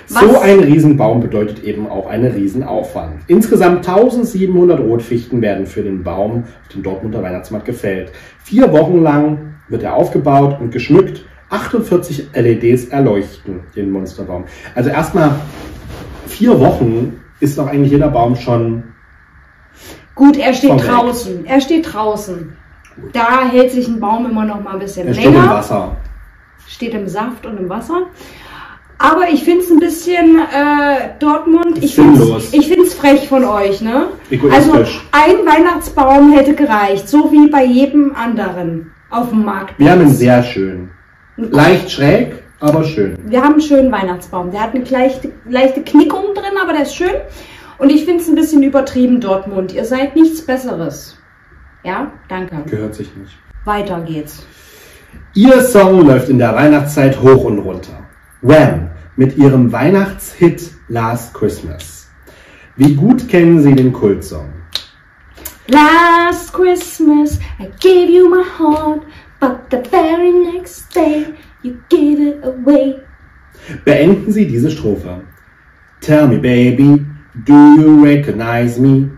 So 0.07 0.15
Was? 0.15 0.41
ein 0.41 0.61
Riesenbaum 0.61 1.19
bedeutet 1.19 1.63
eben 1.63 1.87
auch 1.87 2.07
einen 2.07 2.31
Riesenaufwand. 2.31 3.21
Insgesamt 3.27 3.87
1700 3.87 4.79
Rotfichten 4.79 5.43
werden 5.43 5.67
für 5.67 5.83
den 5.83 6.03
Baum 6.03 6.45
auf 6.63 6.73
dem 6.73 6.81
Dortmunder 6.81 7.21
Weihnachtsmarkt 7.21 7.67
gefällt. 7.67 8.11
Vier 8.43 8.71
Wochen 8.71 9.03
lang 9.03 9.57
wird 9.69 9.83
er 9.83 9.93
aufgebaut 9.93 10.59
und 10.59 10.71
geschmückt. 10.71 11.23
48 11.51 12.29
LEDs 12.33 12.85
erleuchten 12.85 13.59
den 13.75 13.91
Monsterbaum. 13.91 14.45
Also 14.73 14.89
erstmal 14.89 15.35
vier 16.25 16.59
Wochen 16.59 17.21
ist 17.39 17.59
doch 17.59 17.67
eigentlich 17.67 17.91
jeder 17.91 18.09
Baum 18.09 18.37
schon 18.37 18.85
Gut, 20.15 20.37
er 20.37 20.53
steht 20.53 20.71
draußen. 20.71 21.45
Er 21.45 21.61
steht 21.61 21.93
draußen. 21.93 22.55
Da 23.13 23.43
hält 23.49 23.71
sich 23.71 23.87
ein 23.87 23.99
Baum 23.99 24.29
immer 24.29 24.45
noch 24.45 24.61
mal 24.61 24.73
ein 24.73 24.79
bisschen 24.79 25.07
er 25.07 25.13
steht 25.13 25.25
im 25.25 25.33
länger. 25.33 25.49
Wasser. 25.49 25.97
steht 26.67 26.93
im 26.93 27.07
Saft 27.07 27.45
und 27.45 27.57
im 27.57 27.69
Wasser. 27.69 28.07
Aber 28.97 29.29
ich 29.29 29.43
finde 29.43 29.63
es 29.63 29.69
ein 29.69 29.79
bisschen 29.79 30.39
äh, 30.39 31.09
Dortmund. 31.19 31.83
Ich 31.83 31.95
finde 31.95 32.43
find's 32.49 32.93
frech 32.93 33.27
von 33.27 33.43
euch, 33.43 33.81
ne? 33.81 34.07
Also 34.51 34.73
ein 35.11 35.45
Weihnachtsbaum 35.45 36.31
hätte 36.31 36.55
gereicht, 36.55 37.09
so 37.09 37.31
wie 37.31 37.47
bei 37.47 37.65
jedem 37.65 38.15
anderen 38.15 38.91
auf 39.09 39.29
dem 39.29 39.43
Markt. 39.43 39.77
Wir 39.77 39.91
haben 39.91 40.01
ihn 40.01 40.13
sehr 40.13 40.41
schön. 40.43 40.89
Leicht 41.35 41.91
schräg, 41.91 42.43
aber 42.61 42.85
schön. 42.85 43.17
Wir 43.25 43.43
haben 43.43 43.53
einen 43.53 43.61
schönen 43.61 43.91
Weihnachtsbaum. 43.91 44.51
Der 44.51 44.61
hat 44.61 44.73
eine 44.73 44.85
leichte, 44.85 45.33
leichte 45.49 45.81
Knickung 45.81 46.33
drin, 46.33 46.57
aber 46.61 46.71
der 46.71 46.83
ist 46.83 46.95
schön. 46.95 47.11
Und 47.77 47.89
ich 47.89 48.05
finde 48.05 48.21
es 48.21 48.29
ein 48.29 48.35
bisschen 48.35 48.63
übertrieben, 48.63 49.19
Dortmund. 49.19 49.73
Ihr 49.73 49.83
seid 49.83 50.15
nichts 50.15 50.45
Besseres. 50.45 51.17
Ja, 51.85 52.11
danke. 52.27 52.63
Gehört 52.67 52.95
sich 52.95 53.15
nicht. 53.15 53.37
Weiter 53.63 54.01
geht's. 54.01 54.43
Ihr 55.35 55.61
Song 55.61 56.01
läuft 56.05 56.29
in 56.29 56.39
der 56.39 56.55
Weihnachtszeit 56.55 57.21
hoch 57.21 57.43
und 57.43 57.59
runter. 57.59 58.07
Wham! 58.41 58.89
Mit 59.17 59.37
ihrem 59.37 59.71
Weihnachtshit 59.71 60.71
Last 60.87 61.33
Christmas. 61.35 62.09
Wie 62.75 62.95
gut 62.95 63.29
kennen 63.29 63.61
Sie 63.61 63.73
den 63.73 63.93
Kultsong? 63.93 64.49
Last 65.67 66.51
Christmas, 66.53 67.39
I 67.59 67.69
gave 67.79 68.09
you 68.11 68.29
my 68.29 68.43
heart, 68.43 69.03
but 69.39 69.59
the 69.69 69.81
very 69.89 70.31
next 70.31 70.93
day, 70.93 71.25
you 71.61 71.75
gave 71.89 72.19
it 72.19 72.43
away. 72.43 72.99
Beenden 73.85 74.31
Sie 74.31 74.47
diese 74.47 74.71
Strophe. 74.71 75.21
Tell 76.01 76.27
me, 76.27 76.37
baby, 76.37 77.05
do 77.45 77.53
you 77.53 78.03
recognize 78.03 78.79
me? 78.79 79.11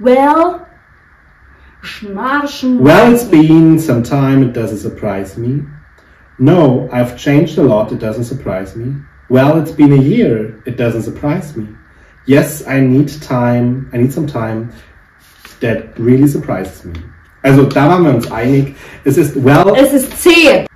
Well. 0.00 0.63
Well, 2.80 3.12
it's 3.12 3.24
been 3.24 3.78
some 3.78 4.02
time, 4.02 4.42
it 4.42 4.52
doesn't 4.52 4.78
surprise 4.78 5.36
me. 5.36 5.62
No, 6.38 6.88
I've 6.90 7.16
changed 7.16 7.58
a 7.58 7.62
lot, 7.62 7.92
it 7.92 7.98
doesn't 7.98 8.24
surprise 8.24 8.74
me. 8.74 8.96
Well, 9.28 9.60
it's 9.60 9.70
been 9.70 9.92
a 9.92 10.02
year, 10.02 10.62
it 10.66 10.76
doesn't 10.76 11.02
surprise 11.02 11.56
me. 11.56 11.68
Yes, 12.26 12.66
I 12.66 12.80
need 12.80 13.08
time, 13.22 13.90
I 13.92 13.98
need 13.98 14.12
some 14.12 14.26
time, 14.26 14.72
that 15.60 15.98
really 15.98 16.26
surprises 16.26 16.84
me. 16.84 16.94
Also, 17.44 17.66
da 17.66 17.88
waren 17.88 18.04
wir 18.04 18.14
uns 18.14 18.30
einig. 18.30 18.76
Es 19.04 19.18
ist 19.18 19.36
well, 19.36 19.74
Es 19.76 19.92
ist 19.92 20.12
C. 20.12 20.66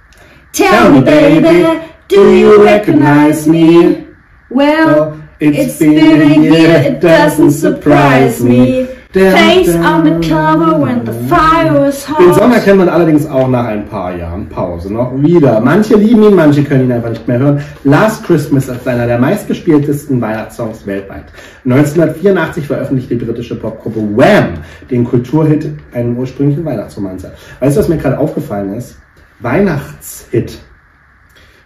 Tell 0.53 0.93
me, 0.93 1.01
baby, 1.01 1.81
do 2.09 2.35
you 2.35 2.63
recognize 2.63 3.47
me? 3.47 4.07
Well, 4.51 5.23
it's 5.41 5.79
been 5.79 6.23
a 6.23 6.35
year, 6.41 6.77
it 6.83 7.01
doesn't 7.01 7.53
surprise 7.53 8.43
me. 8.43 8.88
Face 9.11 9.75
on 9.75 10.05
the 10.05 10.29
cover 10.29 10.79
when 10.79 11.03
the 11.07 11.13
fire 11.31 11.87
is 11.87 12.05
Den 12.05 12.35
Song 12.35 12.51
hot. 12.51 12.57
erkennt 12.59 12.77
man 12.77 12.91
allerdings 12.91 13.27
auch 13.27 13.49
nach 13.49 13.65
ein 13.65 13.87
paar 13.87 14.15
Jahren 14.15 14.47
Pause 14.51 14.93
noch 14.93 15.13
wieder. 15.23 15.63
Manche 15.63 15.97
lieben 15.97 16.25
ihn, 16.25 16.35
manche 16.35 16.63
können 16.63 16.85
ihn 16.85 16.93
einfach 16.93 17.09
nicht 17.09 17.27
mehr 17.27 17.39
hören. 17.39 17.63
Last 17.85 18.25
Christmas 18.25 18.69
ist 18.69 18.87
einer 18.87 19.07
der 19.07 19.19
meistgespieltesten 19.19 20.21
Weihnachtssongs 20.21 20.85
weltweit. 20.87 21.25
1984 21.65 22.67
veröffentlichte 22.67 23.17
die 23.17 23.25
britische 23.25 23.59
Popgruppe 23.59 24.01
Wham! 24.15 24.59
den 24.91 25.05
Kulturhit, 25.05 25.71
einen 25.95 26.15
ursprünglichen 26.15 26.67
Weihnachtsromanze. 26.67 27.33
Weißt 27.61 27.77
du, 27.77 27.81
was 27.81 27.89
mir 27.89 27.97
gerade 27.97 28.19
aufgefallen 28.19 28.75
ist? 28.75 28.99
Weihnachtshit. 29.41 30.59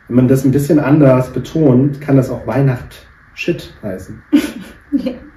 Wenn 0.06 0.14
man 0.16 0.28
das 0.28 0.44
ein 0.44 0.52
bisschen 0.52 0.78
anders 0.78 1.32
betont, 1.32 2.00
kann 2.00 2.16
das 2.16 2.30
auch 2.30 2.46
Weihnacht-Shit 2.46 3.74
heißen. 3.82 4.22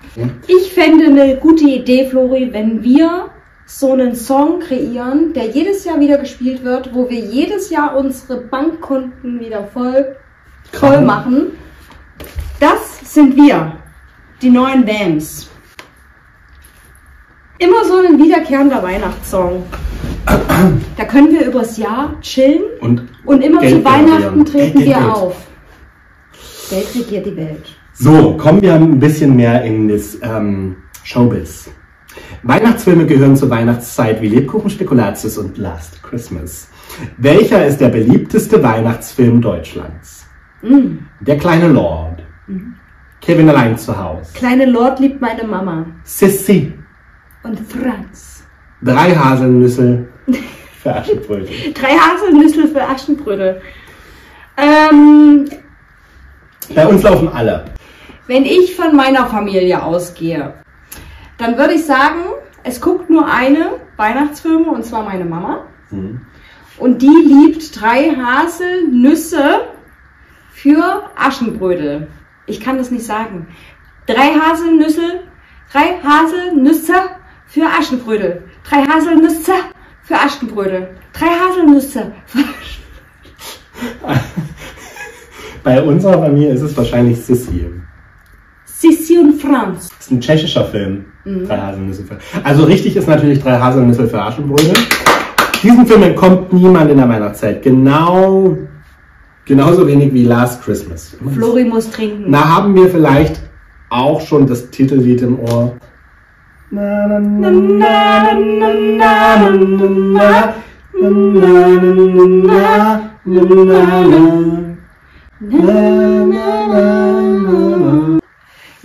Ich 0.47 0.73
fände 0.73 1.05
eine 1.05 1.35
gute 1.37 1.65
Idee, 1.65 2.07
Flori, 2.09 2.53
wenn 2.53 2.83
wir 2.83 3.29
so 3.65 3.93
einen 3.93 4.15
Song 4.15 4.59
kreieren, 4.59 5.33
der 5.33 5.47
jedes 5.47 5.83
Jahr 5.83 5.99
wieder 5.99 6.17
gespielt 6.17 6.63
wird, 6.63 6.93
wo 6.93 7.09
wir 7.09 7.19
jedes 7.19 7.69
Jahr 7.69 7.97
unsere 7.97 8.41
Bankkonten 8.41 9.39
wieder 9.39 9.65
voll, 9.65 10.15
voll 10.71 11.01
machen. 11.01 11.51
Das 12.59 13.13
sind 13.13 13.35
wir, 13.35 13.73
die 14.41 14.49
neuen 14.49 14.87
Vamps. 14.87 15.49
Immer 17.57 17.83
so 17.85 17.97
ein 17.97 18.21
wiederkehrender 18.21 18.83
Weihnachtssong. 18.83 19.63
Da 20.97 21.05
können 21.05 21.31
wir 21.31 21.45
übers 21.45 21.77
Jahr 21.77 22.19
chillen 22.21 22.63
Und 22.81 23.07
und 23.25 23.41
immer 23.41 23.61
Geld 23.61 23.75
zu 23.75 23.85
Weihnachten 23.85 24.45
treten 24.45 24.79
Geld, 24.79 24.89
wir 24.89 24.95
Geld. 24.95 25.15
auf. 25.15 25.35
Geld 26.69 26.95
regiert 26.95 27.25
die 27.25 27.37
Welt. 27.37 27.65
So, 27.97 28.35
kommen 28.35 28.61
wir 28.61 28.73
ein 28.73 28.99
bisschen 28.99 29.37
mehr 29.37 29.63
in 29.63 29.87
das 29.87 30.17
ähm, 30.21 30.75
Showbiz. 31.03 31.69
Weihnachtsfilme 32.43 33.05
gehören 33.05 33.37
zur 33.37 33.49
Weihnachtszeit 33.49 34.21
wie 34.21 34.27
Lebkuchen, 34.27 34.69
Spekulatius 34.69 35.37
und 35.37 35.57
Last 35.57 36.03
Christmas. 36.03 36.67
Welcher 37.17 37.65
ist 37.65 37.79
der 37.79 37.87
beliebteste 37.87 38.61
Weihnachtsfilm 38.61 39.41
Deutschlands? 39.41 40.27
Mm. 40.61 40.97
Der 41.21 41.37
kleine 41.37 41.69
Lord. 41.69 42.21
Kevin 43.21 43.49
allein 43.49 43.77
zu 43.77 43.97
Hause. 43.97 44.29
Kleine 44.33 44.65
Lord 44.65 44.99
liebt 44.99 45.21
meine 45.21 45.45
Mama. 45.45 45.85
Sissi. 46.03 46.73
Und 47.43 47.59
Franz. 47.59 48.43
Drei 48.81 49.15
Haselnüsse 49.15 50.05
für 50.83 50.93
Aschenbrödel. 50.93 51.47
Drei 51.73 51.95
Haselnüsse 51.95 52.67
für 52.67 52.81
Aschenbrödel. 52.81 53.61
Ähm, 54.57 55.45
Bei 56.75 56.85
uns 56.85 57.01
laufen 57.01 57.29
alle. 57.29 57.63
Wenn 58.27 58.45
ich 58.45 58.75
von 58.75 58.95
meiner 58.95 59.27
Familie 59.27 59.83
ausgehe, 59.83 60.53
dann 61.37 61.57
würde 61.57 61.73
ich 61.73 61.85
sagen, 61.85 62.21
es 62.63 62.81
guckt 62.81 63.09
nur 63.09 63.27
eine 63.27 63.79
Weihnachtsfilme 63.97 64.69
und 64.69 64.83
zwar 64.83 65.03
meine 65.03 65.25
Mama. 65.25 65.65
Hm. 65.89 66.21
Und 66.77 67.01
die 67.01 67.07
liebt 67.07 67.79
drei 67.79 68.15
Haselnüsse 68.15 69.61
für 70.51 71.03
Aschenbrödel. 71.15 72.07
Ich 72.47 72.59
kann 72.59 72.77
das 72.77 72.91
nicht 72.91 73.05
sagen. 73.05 73.47
Drei 74.07 74.33
Haselnüsse, 74.33 75.21
drei 75.71 75.99
Haselnüsse 76.03 76.93
für 77.45 77.65
Aschenbrödel. 77.65 78.43
Drei 78.67 78.83
Haselnüsse 78.85 79.53
für 80.03 80.15
Aschenbrödel. 80.15 80.97
Drei 81.13 81.27
Haselnüsse 81.27 82.11
für 82.25 82.43
Bei 85.63 85.81
unserer 85.81 86.19
Familie 86.19 86.53
ist 86.53 86.61
es 86.61 86.77
wahrscheinlich 86.77 87.19
Sissi. 87.21 87.65
Sissi 88.77 89.17
und 89.17 89.41
Franz. 89.41 89.89
Das 89.89 90.07
ist 90.07 90.11
ein 90.11 90.19
tschechischer 90.19 90.65
Film. 90.65 91.05
Mhm. 91.23 91.47
Drei 91.47 91.57
Haselnüsse 91.57 92.03
für. 92.03 92.17
Also 92.43 92.65
richtig 92.65 92.97
ist 92.97 93.07
natürlich 93.07 93.41
drei 93.41 93.57
Haselnüsse 93.57 94.07
für 94.07 94.21
Aschenbrödel. 94.21 94.73
Diesen 95.63 95.85
Film 95.87 96.03
entkommt 96.03 96.51
niemand 96.51 96.91
in 96.91 96.97
der 96.97 97.07
Weihnachtszeit. 97.07 97.63
Genau, 97.63 98.57
genauso 99.45 99.87
wenig 99.87 100.13
wie 100.13 100.25
Last 100.25 100.61
Christmas. 100.61 101.15
Flori 101.33 101.63
muss 101.63 101.89
trinken. 101.89 102.25
Na, 102.27 102.57
haben 102.57 102.75
wir 102.75 102.89
vielleicht 102.89 103.41
auch 103.89 104.19
schon 104.19 104.45
das 104.45 104.69
Titellied 104.69 105.21
im 105.21 105.39
Ohr? 105.39 105.77
Na, 106.69 107.07
na, 107.07 107.19
na, 107.19 107.49
na, 107.49 108.33
na, 108.33 108.73
na, 108.73 109.47
na, 109.47 109.85
na, 110.17 110.53
na, 111.01 111.71
na, 111.77 113.01
na, 113.23 114.05
na, 114.05 114.45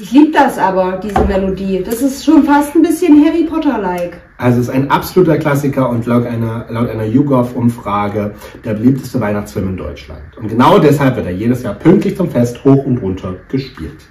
Ich 0.02 0.12
liebe 0.12 0.32
das 0.32 0.56
aber, 0.56 0.98
diese 1.02 1.26
Melodie. 1.26 1.82
Das 1.84 2.00
ist 2.00 2.24
schon 2.24 2.44
fast 2.44 2.74
ein 2.74 2.80
bisschen 2.80 3.22
Harry 3.22 3.44
Potter-like. 3.44 4.16
Also 4.38 4.60
es 4.60 4.68
ist 4.68 4.74
ein 4.74 4.90
absoluter 4.90 5.36
Klassiker 5.36 5.90
und 5.90 6.06
laut 6.06 6.24
einer, 6.24 6.64
laut 6.70 6.88
einer 6.88 7.04
YouGov-Umfrage 7.04 8.34
der 8.64 8.72
beliebteste 8.72 9.20
Weihnachtsfilm 9.20 9.68
in 9.68 9.76
Deutschland. 9.76 10.38
Und 10.38 10.48
genau 10.48 10.78
deshalb 10.78 11.16
wird 11.16 11.26
er 11.26 11.32
jedes 11.32 11.62
Jahr 11.62 11.74
pünktlich 11.74 12.16
zum 12.16 12.30
Fest 12.30 12.64
hoch 12.64 12.82
und 12.86 12.96
runter 13.02 13.34
gespielt. 13.48 14.06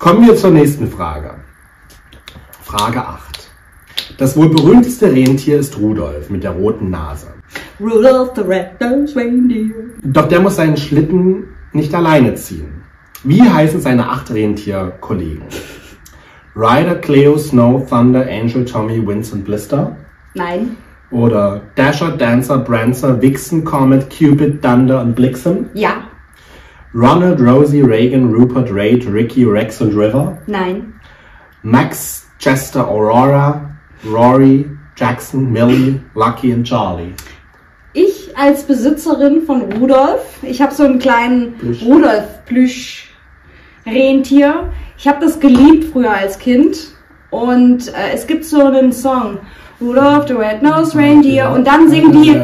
Kommen 0.00 0.26
wir 0.26 0.34
zur 0.34 0.50
nächsten 0.50 0.88
Frage. 0.88 1.36
Frage 2.60 3.06
8. 3.06 3.48
Das 4.18 4.36
wohl 4.36 4.48
berühmteste 4.48 5.06
Rentier 5.06 5.60
ist 5.60 5.78
Rudolf 5.78 6.30
mit 6.30 6.42
der 6.42 6.50
roten 6.50 6.90
Nase. 6.90 7.28
Rudolph 7.78 8.32
the 8.34 8.40
Red-Nosed 8.40 9.16
Reindeer. 9.16 9.70
Doch 10.02 10.26
der 10.26 10.40
muss 10.40 10.56
seinen 10.56 10.76
Schlitten 10.76 11.44
nicht 11.72 11.94
alleine 11.94 12.34
ziehen. 12.34 12.83
Wie 13.26 13.40
heißen 13.40 13.80
seine 13.80 14.10
acht 14.10 14.30
Rentier-Kollegen? 14.30 15.44
Ryder, 16.54 16.96
Cleo, 16.96 17.38
Snow, 17.38 17.84
Thunder, 17.88 18.26
Angel, 18.28 18.66
Tommy, 18.66 19.04
Wince 19.06 19.32
und 19.32 19.44
Blister? 19.44 19.96
Nein. 20.34 20.76
Oder 21.10 21.62
Dasher, 21.74 22.10
Dancer, 22.18 22.58
Prancer, 22.58 23.22
Vixen, 23.22 23.64
Comet, 23.64 24.10
Cupid, 24.10 24.60
Thunder 24.62 25.00
und 25.00 25.14
Blixen? 25.14 25.70
Ja. 25.72 26.04
Ronald, 26.94 27.40
Rosie, 27.40 27.80
Reagan, 27.80 28.30
Rupert, 28.30 28.68
Raid, 28.70 29.06
Ricky, 29.10 29.44
Rex 29.44 29.80
und 29.80 29.96
River? 29.96 30.36
Nein. 30.46 30.92
Max, 31.62 32.28
Chester, 32.38 32.86
Aurora, 32.86 33.70
Rory, 34.04 34.68
Jackson, 34.96 35.50
Millie, 35.50 35.98
Lucky 36.14 36.52
und 36.52 36.64
Charlie? 36.64 37.14
Ich 37.94 38.36
als 38.36 38.64
Besitzerin 38.64 39.42
von 39.46 39.72
Rudolf, 39.72 40.40
ich 40.42 40.60
habe 40.60 40.74
so 40.74 40.82
einen 40.82 40.98
kleinen 40.98 41.54
Plüsch. 41.54 43.03
Rudolf-Plüsch-Rentier. 43.86 44.72
Ich 44.96 45.08
habe 45.08 45.24
das 45.24 45.38
geliebt 45.40 45.92
früher 45.92 46.10
als 46.10 46.38
Kind. 46.38 46.76
Und 47.30 47.88
äh, 47.88 48.12
es 48.14 48.26
gibt 48.26 48.44
so 48.44 48.64
einen 48.64 48.92
Song, 48.92 49.38
Rudolph 49.80 50.28
the 50.28 50.34
Red-Nosed 50.34 50.96
Reindeer. 50.96 51.50
Und 51.50 51.66
dann 51.66 51.88
singen 51.88 52.12
die 52.12 52.40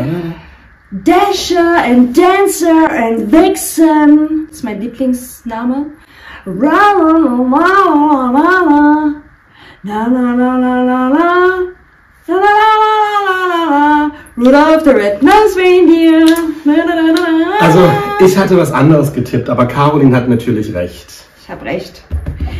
Dasher 0.90 1.84
and 1.84 2.16
Dancer 2.16 2.90
and 2.90 3.30
Vixen. 3.32 4.46
Das 4.48 4.56
ist 4.58 4.64
mein 4.64 4.80
Lieblingsname. 4.80 5.86
Rudolph 14.36 14.82
the 14.84 14.90
Red-Nosed 14.90 15.56
Reindeer. 15.56 16.26
Also, 17.60 17.78
ich 18.20 18.36
hatte 18.36 18.56
was 18.56 18.72
anderes 18.72 19.12
getippt, 19.12 19.48
aber 19.48 19.66
Caroline 19.66 20.16
hat 20.16 20.28
natürlich 20.28 20.74
recht. 20.74 21.29
Ich 21.50 21.56
habe 21.56 21.64
recht. 21.66 22.04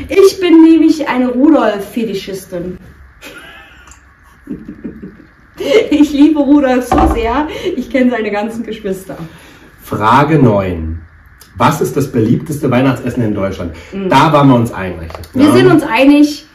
Ich 0.08 0.40
bin 0.40 0.64
nämlich 0.64 1.08
eine 1.08 1.28
Rudolf-Fetischistin. 1.28 2.76
Ich 5.90 6.12
liebe 6.12 6.40
Rudolf 6.40 6.86
so 6.86 7.14
sehr, 7.14 7.46
ich 7.76 7.90
kenne 7.90 8.10
seine 8.10 8.30
ganzen 8.30 8.64
Geschwister. 8.64 9.16
Frage 9.82 10.38
9. 10.38 10.98
Was 11.56 11.80
ist 11.82 11.96
das 11.96 12.10
beliebteste 12.10 12.68
Weihnachtsessen 12.70 13.22
in 13.22 13.34
Deutschland? 13.34 13.74
Da 14.08 14.32
waren 14.32 14.48
wir 14.48 14.54
uns 14.56 14.72
einig. 14.72 15.10
Wir 15.34 15.44
Ja. 15.46 15.52
sind 15.52 15.66
uns 15.70 15.82
einig, 15.84 16.46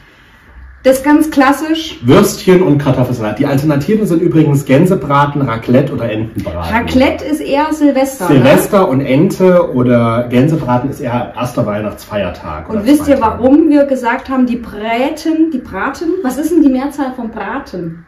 das 0.86 0.98
ist 0.98 1.04
ganz 1.04 1.32
klassisch. 1.32 1.98
Würstchen 2.02 2.62
und 2.62 2.78
Kartoffelsalat. 2.78 3.40
Die 3.40 3.46
Alternativen 3.46 4.06
sind 4.06 4.22
übrigens 4.22 4.64
Gänsebraten, 4.64 5.42
Raclette 5.42 5.92
oder 5.92 6.08
Entenbraten. 6.08 6.72
Raclette 6.72 7.24
ist 7.24 7.40
eher 7.40 7.72
Silvester. 7.72 8.28
Silvester 8.28 8.88
und 8.88 9.00
Ente 9.00 9.74
oder 9.74 10.28
Gänsebraten 10.28 10.88
ist 10.88 11.00
eher 11.00 11.32
erster 11.34 11.66
Weihnachtsfeiertag. 11.66 12.70
Ne? 12.70 12.78
Und 12.78 12.86
wisst 12.86 13.08
ihr, 13.08 13.20
warum 13.20 13.68
wir 13.68 13.86
gesagt 13.86 14.28
haben, 14.28 14.46
die 14.46 14.58
Bräten, 14.58 15.50
die 15.50 15.58
Braten? 15.58 16.08
Was 16.22 16.38
ist 16.38 16.52
denn 16.52 16.62
die 16.62 16.68
Mehrzahl 16.68 17.14
von 17.16 17.32
Braten? 17.32 18.06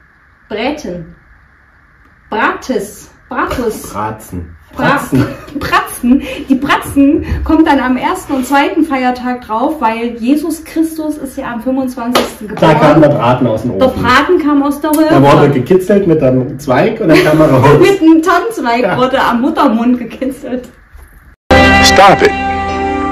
Bräten. 0.49 1.17
Brates. 2.31 3.11
Bratus. 3.29 3.93
Bratzen. 3.93 4.57
Bratzen. 4.75 5.27
Bratzen. 5.59 6.23
Die 6.49 6.55
Bratzen 6.55 7.25
kommt 7.45 7.67
dann 7.67 7.81
am 7.81 7.97
ersten 7.97 8.33
und 8.35 8.47
zweiten 8.47 8.85
Feiertag 8.85 9.41
drauf, 9.43 9.81
weil 9.81 10.17
Jesus 10.19 10.65
Christus 10.65 11.17
ist 11.19 11.37
ja 11.37 11.53
am 11.53 11.61
25. 11.63 12.25
Da 12.61 12.75
kam 12.75 13.01
der 13.01 13.09
geboren. 13.11 13.11
Braten 13.19 13.47
aus 13.49 13.63
dem 13.63 13.79
Der 13.79 13.89
Ofen. 13.89 14.03
Braten 14.03 14.39
kam 14.39 14.63
aus 14.63 14.81
der 14.81 14.91
Da 14.93 15.21
wurde 15.23 15.37
Röhre. 15.41 15.51
gekitzelt 15.51 16.07
mit 16.07 16.23
einem 16.23 16.59
Zweig 16.59 17.01
und 17.01 17.09
dann 17.09 17.25
kam 17.25 17.41
er 17.41 17.51
raus. 17.51 17.69
Mit 17.81 18.01
einem 18.01 18.23
Tannenzweig 18.23 18.83
Ja. 18.83 18.97
wurde 18.97 19.21
am 19.21 19.41
Muttermund 19.41 19.99
gekitzelt. 19.99 20.69
Stop 21.83 22.23
it. 22.23 22.31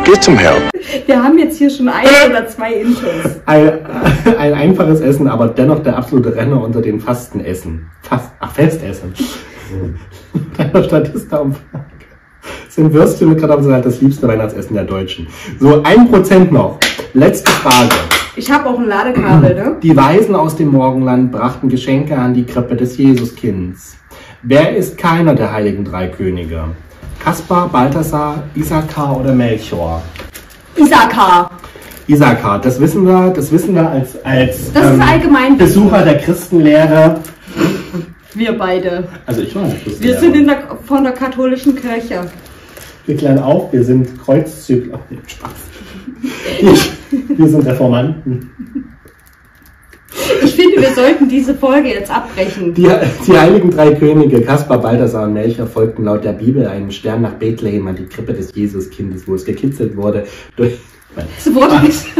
Get 0.04 0.22
some 0.22 0.38
help. 0.38 0.62
Wir 1.06 1.20
haben 1.20 1.36
jetzt 1.36 1.58
hier 1.58 1.68
schon 1.68 1.88
ein 1.88 2.06
oder 2.30 2.46
zwei 2.46 2.74
Intros. 2.74 3.10
Ein, 3.46 3.80
ein 4.38 4.54
einfaches 4.54 5.00
Essen, 5.00 5.26
aber 5.26 5.48
dennoch 5.48 5.82
der 5.82 5.96
absolute 5.96 6.34
Renner 6.36 6.60
unter 6.62 6.80
den 6.80 7.00
Fastenessen. 7.00 7.90
Fast, 8.02 8.30
ach, 8.38 8.52
Festessen. 8.52 9.12
Deiner 10.56 10.84
Statista-Umfrage. 10.84 11.84
Sind 12.68 12.92
Würstchen 12.92 13.30
mit 13.30 13.40
Kartoffelsalat 13.40 13.86
das 13.86 14.00
liebste 14.00 14.28
Weihnachtsessen 14.28 14.74
der 14.74 14.84
Deutschen? 14.84 15.26
So, 15.58 15.82
ein 15.82 16.08
Prozent 16.10 16.52
noch. 16.52 16.78
Letzte 17.14 17.50
Frage. 17.50 17.94
Ich 18.36 18.50
habe 18.50 18.68
auch 18.68 18.78
ein 18.78 18.86
Ladekabel, 18.86 19.54
ne? 19.54 19.76
Die 19.82 19.96
Weisen 19.96 20.34
aus 20.34 20.56
dem 20.56 20.68
Morgenland 20.68 21.32
brachten 21.32 21.70
Geschenke 21.70 22.16
an 22.16 22.34
die 22.34 22.44
Krippe 22.44 22.76
des 22.76 22.98
Jesuskinds. 22.98 23.96
Wer 24.42 24.76
ist 24.76 24.98
keiner 24.98 25.34
der 25.34 25.52
heiligen 25.52 25.84
drei 25.84 26.08
Könige? 26.08 26.64
Kaspar, 27.18 27.68
Balthasar, 27.68 28.42
Isakar 28.54 29.18
oder 29.18 29.32
Melchior? 29.32 30.02
Isakar. 30.76 31.50
Isakar, 32.06 32.60
das 32.60 32.78
wissen 32.78 33.06
wir, 33.06 33.30
das 33.30 33.50
wissen 33.50 33.74
wir 33.74 33.88
als, 33.88 34.22
als 34.24 34.72
Das 34.72 34.92
ist 34.92 35.00
allgemein 35.00 35.56
Besucher 35.56 36.04
der 36.04 36.18
Christenlehre. 36.18 37.20
Wir 38.36 38.52
beide. 38.52 39.08
Also 39.24 39.40
ich 39.40 39.54
war 39.54 39.66
der 39.66 40.00
Wir 40.00 40.18
sind 40.18 40.36
in 40.36 40.46
der, 40.46 40.76
von 40.84 41.04
der 41.04 41.12
katholischen 41.12 41.74
Kirche. 41.74 42.30
Wir 43.06 43.16
klären 43.16 43.38
auf, 43.38 43.72
wir 43.72 43.82
sind 43.82 44.22
Kreuzzügler. 44.22 45.00
Spaß. 45.26 45.52
Wir, 46.60 47.38
wir 47.38 47.48
sind 47.48 47.66
Reformanten. 47.66 48.50
Ich 50.42 50.54
finde, 50.54 50.82
wir 50.82 50.94
sollten 50.94 51.28
diese 51.28 51.54
Folge 51.54 51.88
jetzt 51.88 52.10
abbrechen. 52.10 52.74
Die, 52.74 52.88
die 53.26 53.38
heiligen 53.38 53.70
drei 53.70 53.94
Könige, 53.94 54.42
Kaspar, 54.42 54.82
Balthasar 54.82 55.24
und 55.24 55.32
Melchior, 55.32 55.66
folgten 55.66 56.04
laut 56.04 56.24
der 56.24 56.32
Bibel 56.32 56.66
einem 56.66 56.90
Stern 56.90 57.22
nach 57.22 57.34
Bethlehem 57.34 57.86
an 57.86 57.96
die 57.96 58.06
Krippe 58.06 58.34
des 58.34 58.54
Jesuskindes, 58.54 59.26
wo 59.26 59.34
es 59.34 59.44
gekitzelt 59.44 59.96
wurde 59.96 60.26
durch... 60.56 60.78
Es 61.38 61.54
wurde 61.54 61.80
nicht. 61.80 62.04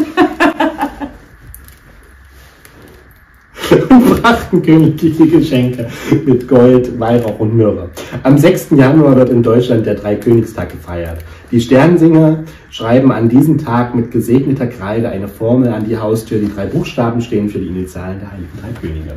brachten 4.26 4.60
königliche 4.60 5.24
Geschenke 5.28 5.88
mit 6.24 6.48
Gold, 6.48 6.98
Weihrauch 6.98 7.38
und 7.38 7.56
Myrrhe. 7.56 7.90
Am 8.24 8.36
6. 8.36 8.70
Januar 8.72 9.14
wird 9.14 9.28
in 9.28 9.40
Deutschland 9.40 9.86
der 9.86 9.94
Dreikönigstag 9.94 10.72
gefeiert. 10.72 11.18
Die 11.52 11.60
Sternsinger 11.60 12.42
schreiben 12.70 13.12
an 13.12 13.28
diesem 13.28 13.56
Tag 13.56 13.94
mit 13.94 14.10
gesegneter 14.10 14.66
Kreide 14.66 15.10
eine 15.10 15.28
Formel 15.28 15.72
an 15.72 15.86
die 15.86 15.96
Haustür. 15.96 16.40
Die 16.40 16.52
drei 16.52 16.66
Buchstaben 16.66 17.20
stehen 17.20 17.48
für 17.48 17.60
die 17.60 17.68
Initialen 17.68 18.18
der 18.18 18.32
heiligen 18.32 18.50
drei 18.60 18.80
Könige. 18.80 19.16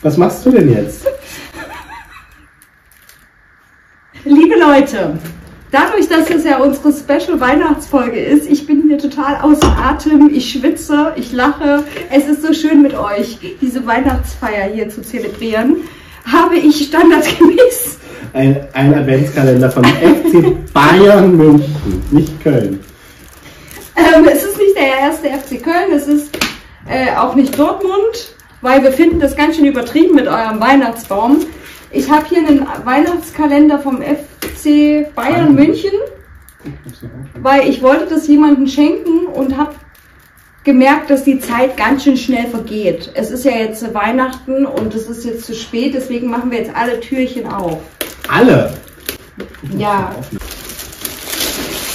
Was 0.00 0.16
machst 0.16 0.46
du 0.46 0.50
denn 0.50 0.72
jetzt? 0.72 1.06
Liebe 4.24 4.54
Leute, 4.58 5.18
dadurch, 5.72 6.08
dass 6.08 6.30
es 6.30 6.44
ja 6.44 6.58
unsere 6.58 6.92
Special 6.92 7.40
Weihnachtsfolge 7.40 8.20
ist, 8.20 8.48
ich 8.48 8.66
bin 8.66 8.84
hier 8.86 8.98
total 8.98 9.40
außer 9.42 9.76
Atem, 9.76 10.30
ich 10.32 10.52
schwitze, 10.52 11.12
ich 11.16 11.32
lache. 11.32 11.82
Es 12.10 12.28
ist 12.28 12.42
so 12.42 12.52
schön 12.52 12.82
mit 12.82 12.94
euch, 12.94 13.38
diese 13.60 13.84
Weihnachtsfeier 13.84 14.72
hier 14.72 14.88
zu 14.88 15.02
zelebrieren. 15.02 15.78
Habe 16.30 16.56
ich 16.56 16.86
standardgemäß 16.86 17.98
Ein, 18.32 18.68
ein 18.74 18.94
Adventskalender 18.94 19.70
von 19.70 19.84
FC 19.84 20.72
Bayern 20.72 21.36
München, 21.36 22.02
nicht 22.12 22.40
Köln. 22.40 22.78
Ähm, 23.96 24.26
es 24.32 24.44
ist 24.44 24.56
nicht 24.56 24.76
der 24.76 24.98
erste 25.00 25.28
FC 25.28 25.62
Köln, 25.62 25.90
es 25.92 26.06
ist 26.06 26.30
äh, 26.88 27.16
auch 27.16 27.34
nicht 27.34 27.58
Dortmund, 27.58 28.36
weil 28.60 28.82
wir 28.84 28.92
finden 28.92 29.18
das 29.18 29.36
ganz 29.36 29.56
schön 29.56 29.66
übertrieben 29.66 30.14
mit 30.14 30.28
eurem 30.28 30.60
Weihnachtsbaum. 30.60 31.40
Ich 31.94 32.10
habe 32.10 32.26
hier 32.26 32.38
einen 32.38 32.66
Weihnachtskalender 32.84 33.78
vom 33.78 34.00
FC 34.00 35.14
Bayern 35.14 35.54
München, 35.54 35.92
weil 37.40 37.68
ich 37.68 37.82
wollte 37.82 38.06
das 38.06 38.26
jemandem 38.26 38.66
schenken 38.66 39.26
und 39.26 39.58
habe 39.58 39.74
gemerkt, 40.64 41.10
dass 41.10 41.24
die 41.24 41.38
Zeit 41.38 41.76
ganz 41.76 42.04
schön 42.04 42.16
schnell 42.16 42.46
vergeht. 42.46 43.10
Es 43.14 43.30
ist 43.30 43.44
ja 43.44 43.52
jetzt 43.52 43.92
Weihnachten 43.92 44.64
und 44.64 44.94
es 44.94 45.06
ist 45.06 45.24
jetzt 45.26 45.44
zu 45.44 45.54
spät, 45.54 45.92
deswegen 45.94 46.30
machen 46.30 46.50
wir 46.50 46.60
jetzt 46.60 46.74
alle 46.74 46.98
Türchen 46.98 47.46
auf. 47.46 47.78
Alle. 48.26 48.72
Ja. 49.76 50.14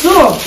So, 0.03 0.37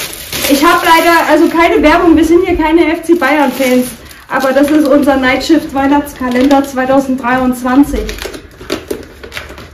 ich 0.48 0.64
habe 0.64 0.86
leider 0.86 1.28
also 1.28 1.48
keine 1.48 1.82
Werbung, 1.82 2.16
wir 2.16 2.24
sind 2.24 2.46
hier 2.46 2.56
keine 2.56 2.94
FC 2.94 3.18
Bayern 3.18 3.50
Fans, 3.50 3.88
aber 4.28 4.52
das 4.52 4.70
ist 4.70 4.86
unser 4.86 5.16
Nightshift 5.16 5.74
Weihnachtskalender 5.74 6.62
2023. 6.62 8.00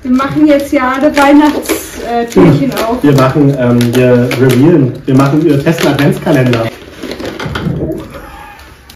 Wir 0.07 0.15
machen 0.15 0.47
jetzt 0.47 0.73
ja 0.73 0.93
alle 0.93 1.11
Weihnachtstürchen 1.17 2.73
auf. 2.75 3.03
Wir 3.03 3.13
machen, 3.15 3.53
ähm, 3.59 3.93
wir 3.93 4.29
revealen, 4.41 4.93
wir 5.05 5.15
machen, 5.17 5.45
wir 5.45 5.61
testen 5.61 5.89
Adventskalender. 5.89 6.69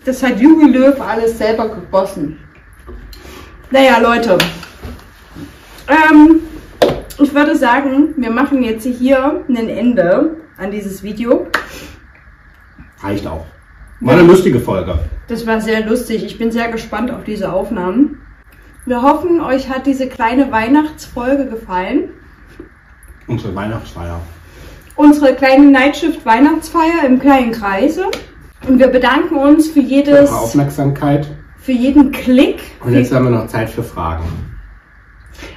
Das 0.04 0.22
hat 0.22 0.38
Juri 0.38 0.70
Löw 0.70 1.00
alles 1.00 1.36
selber 1.36 1.68
gegossen. 1.68 2.38
Naja, 3.72 3.98
Leute. 3.98 4.38
Ähm, 5.88 6.42
ich 7.18 7.34
würde 7.34 7.56
sagen, 7.56 8.14
wir 8.16 8.30
machen 8.30 8.62
jetzt 8.62 8.86
hier 8.86 9.44
ein 9.48 9.68
Ende 9.68 10.36
an 10.58 10.70
dieses 10.70 11.02
Video. 11.02 11.48
Reicht 13.02 13.26
auch. 13.26 13.46
War 13.98 14.14
eine 14.14 14.22
lustige 14.22 14.60
Folge. 14.60 14.96
Das 15.26 15.44
war 15.44 15.60
sehr 15.60 15.84
lustig. 15.84 16.24
Ich 16.24 16.38
bin 16.38 16.52
sehr 16.52 16.70
gespannt 16.70 17.10
auf 17.10 17.24
diese 17.24 17.52
Aufnahmen. 17.52 18.20
Wir 18.90 19.02
hoffen, 19.02 19.40
euch 19.40 19.68
hat 19.68 19.86
diese 19.86 20.08
kleine 20.08 20.50
Weihnachtsfolge 20.50 21.46
gefallen. 21.46 22.08
Unsere 23.28 23.54
Weihnachtsfeier. 23.54 24.18
Unsere 24.96 25.34
kleine 25.34 25.66
Nightshift 25.66 26.26
Weihnachtsfeier 26.26 27.06
im 27.06 27.20
kleinen 27.20 27.52
Kreise. 27.52 28.06
Und 28.66 28.80
wir 28.80 28.88
bedanken 28.88 29.36
uns 29.36 29.68
für 29.68 29.78
jedes, 29.78 30.28
Eure 30.28 30.40
Aufmerksamkeit. 30.40 31.28
für 31.60 31.70
jeden 31.70 32.10
Klick. 32.10 32.62
Und 32.80 32.94
jetzt 32.94 33.14
haben 33.14 33.26
wir 33.26 33.30
noch 33.30 33.46
Zeit 33.46 33.70
für 33.70 33.84
Fragen. 33.84 34.24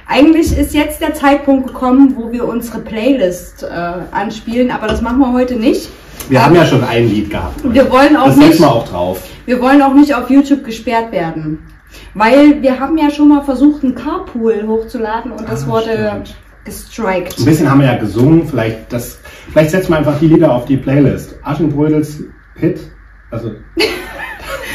Eigentlich 0.06 0.56
ist 0.56 0.72
jetzt 0.72 1.00
der 1.00 1.14
Zeitpunkt 1.14 1.66
gekommen, 1.66 2.14
wo 2.16 2.30
wir 2.30 2.46
unsere 2.46 2.82
Playlist 2.82 3.64
äh, 3.64 3.66
anspielen, 4.12 4.70
aber 4.70 4.86
das 4.86 5.02
machen 5.02 5.18
wir 5.18 5.32
heute 5.32 5.56
nicht. 5.56 5.90
Wir 6.28 6.46
haben 6.46 6.54
ja 6.54 6.64
schon 6.64 6.84
ein 6.84 7.08
Lied 7.08 7.30
gehabt. 7.30 7.60
Wir 7.64 7.90
wollen 7.90 8.16
auch 8.16 8.26
das 8.26 8.36
nicht, 8.36 8.60
wir 8.60 8.70
auch 8.70 8.88
drauf. 8.88 9.28
wir 9.44 9.60
wollen 9.60 9.82
auch 9.82 9.94
nicht 9.94 10.14
auf 10.14 10.30
YouTube 10.30 10.62
gesperrt 10.62 11.10
werden. 11.10 11.58
Weil 12.14 12.62
wir 12.62 12.78
haben 12.80 12.96
ja 12.98 13.10
schon 13.10 13.28
mal 13.28 13.42
versucht, 13.42 13.82
ein 13.82 13.94
Carpool 13.94 14.64
hochzuladen 14.66 15.32
und 15.32 15.48
das 15.48 15.64
Ah, 15.64 15.68
wurde 15.68 16.08
stimmt. 16.08 16.36
gestrikt. 16.64 17.38
Ein 17.38 17.44
bisschen 17.44 17.70
haben 17.70 17.80
wir 17.80 17.86
ja 17.88 17.96
gesungen. 17.98 18.46
Vielleicht, 18.46 18.92
das, 18.92 19.18
vielleicht 19.52 19.70
setzen 19.70 19.90
wir 19.92 19.98
einfach 19.98 20.18
die 20.18 20.28
Lieder 20.28 20.52
auf 20.52 20.64
die 20.66 20.76
Playlist. 20.76 21.36
Aschenbrödels 21.42 22.20
Hit. 22.56 22.80
Also, 23.30 23.52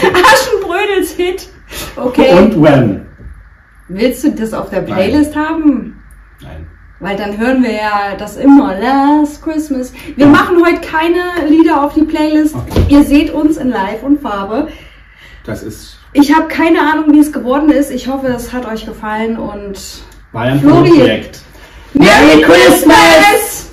Aschenbrödels 0.02 1.12
Hit. 1.12 1.50
Okay. 1.96 2.38
Und 2.38 2.62
When. 2.62 3.06
Willst 3.88 4.24
du 4.24 4.32
das 4.32 4.54
auf 4.54 4.70
der 4.70 4.82
Playlist 4.82 5.36
haben? 5.36 6.02
Nein. 6.42 6.68
Weil 7.00 7.16
dann 7.16 7.38
hören 7.38 7.64
wir 7.64 7.72
ja 7.72 8.16
das 8.18 8.36
immer. 8.38 8.76
Last 8.78 9.42
Christmas. 9.42 9.94
Wir 10.16 10.28
machen 10.28 10.58
heute 10.66 10.82
keine 10.82 11.48
Lieder 11.50 11.84
auf 11.84 11.94
die 11.94 12.04
Playlist. 12.04 12.56
Okay. 12.56 12.84
Ihr 12.90 13.04
seht 13.04 13.32
uns 13.32 13.58
in 13.58 13.70
Live 13.70 14.04
und 14.04 14.22
Farbe. 14.22 14.68
Das 15.46 15.64
ist, 15.64 15.99
Ich 16.14 16.36
habe 16.36 16.48
keine 16.48 16.82
Ahnung, 16.82 17.14
wie 17.14 17.20
es 17.20 17.32
geworden 17.32 17.70
ist. 17.70 17.92
Ich 17.92 18.08
hoffe, 18.08 18.28
es 18.28 18.52
hat 18.52 18.66
euch 18.66 18.86
gefallen 18.86 19.38
und 19.38 19.80
war 20.32 20.44
ein. 20.44 20.62
Projekt. 20.62 21.40
Merry 21.94 22.42
Christmas! 22.42 23.69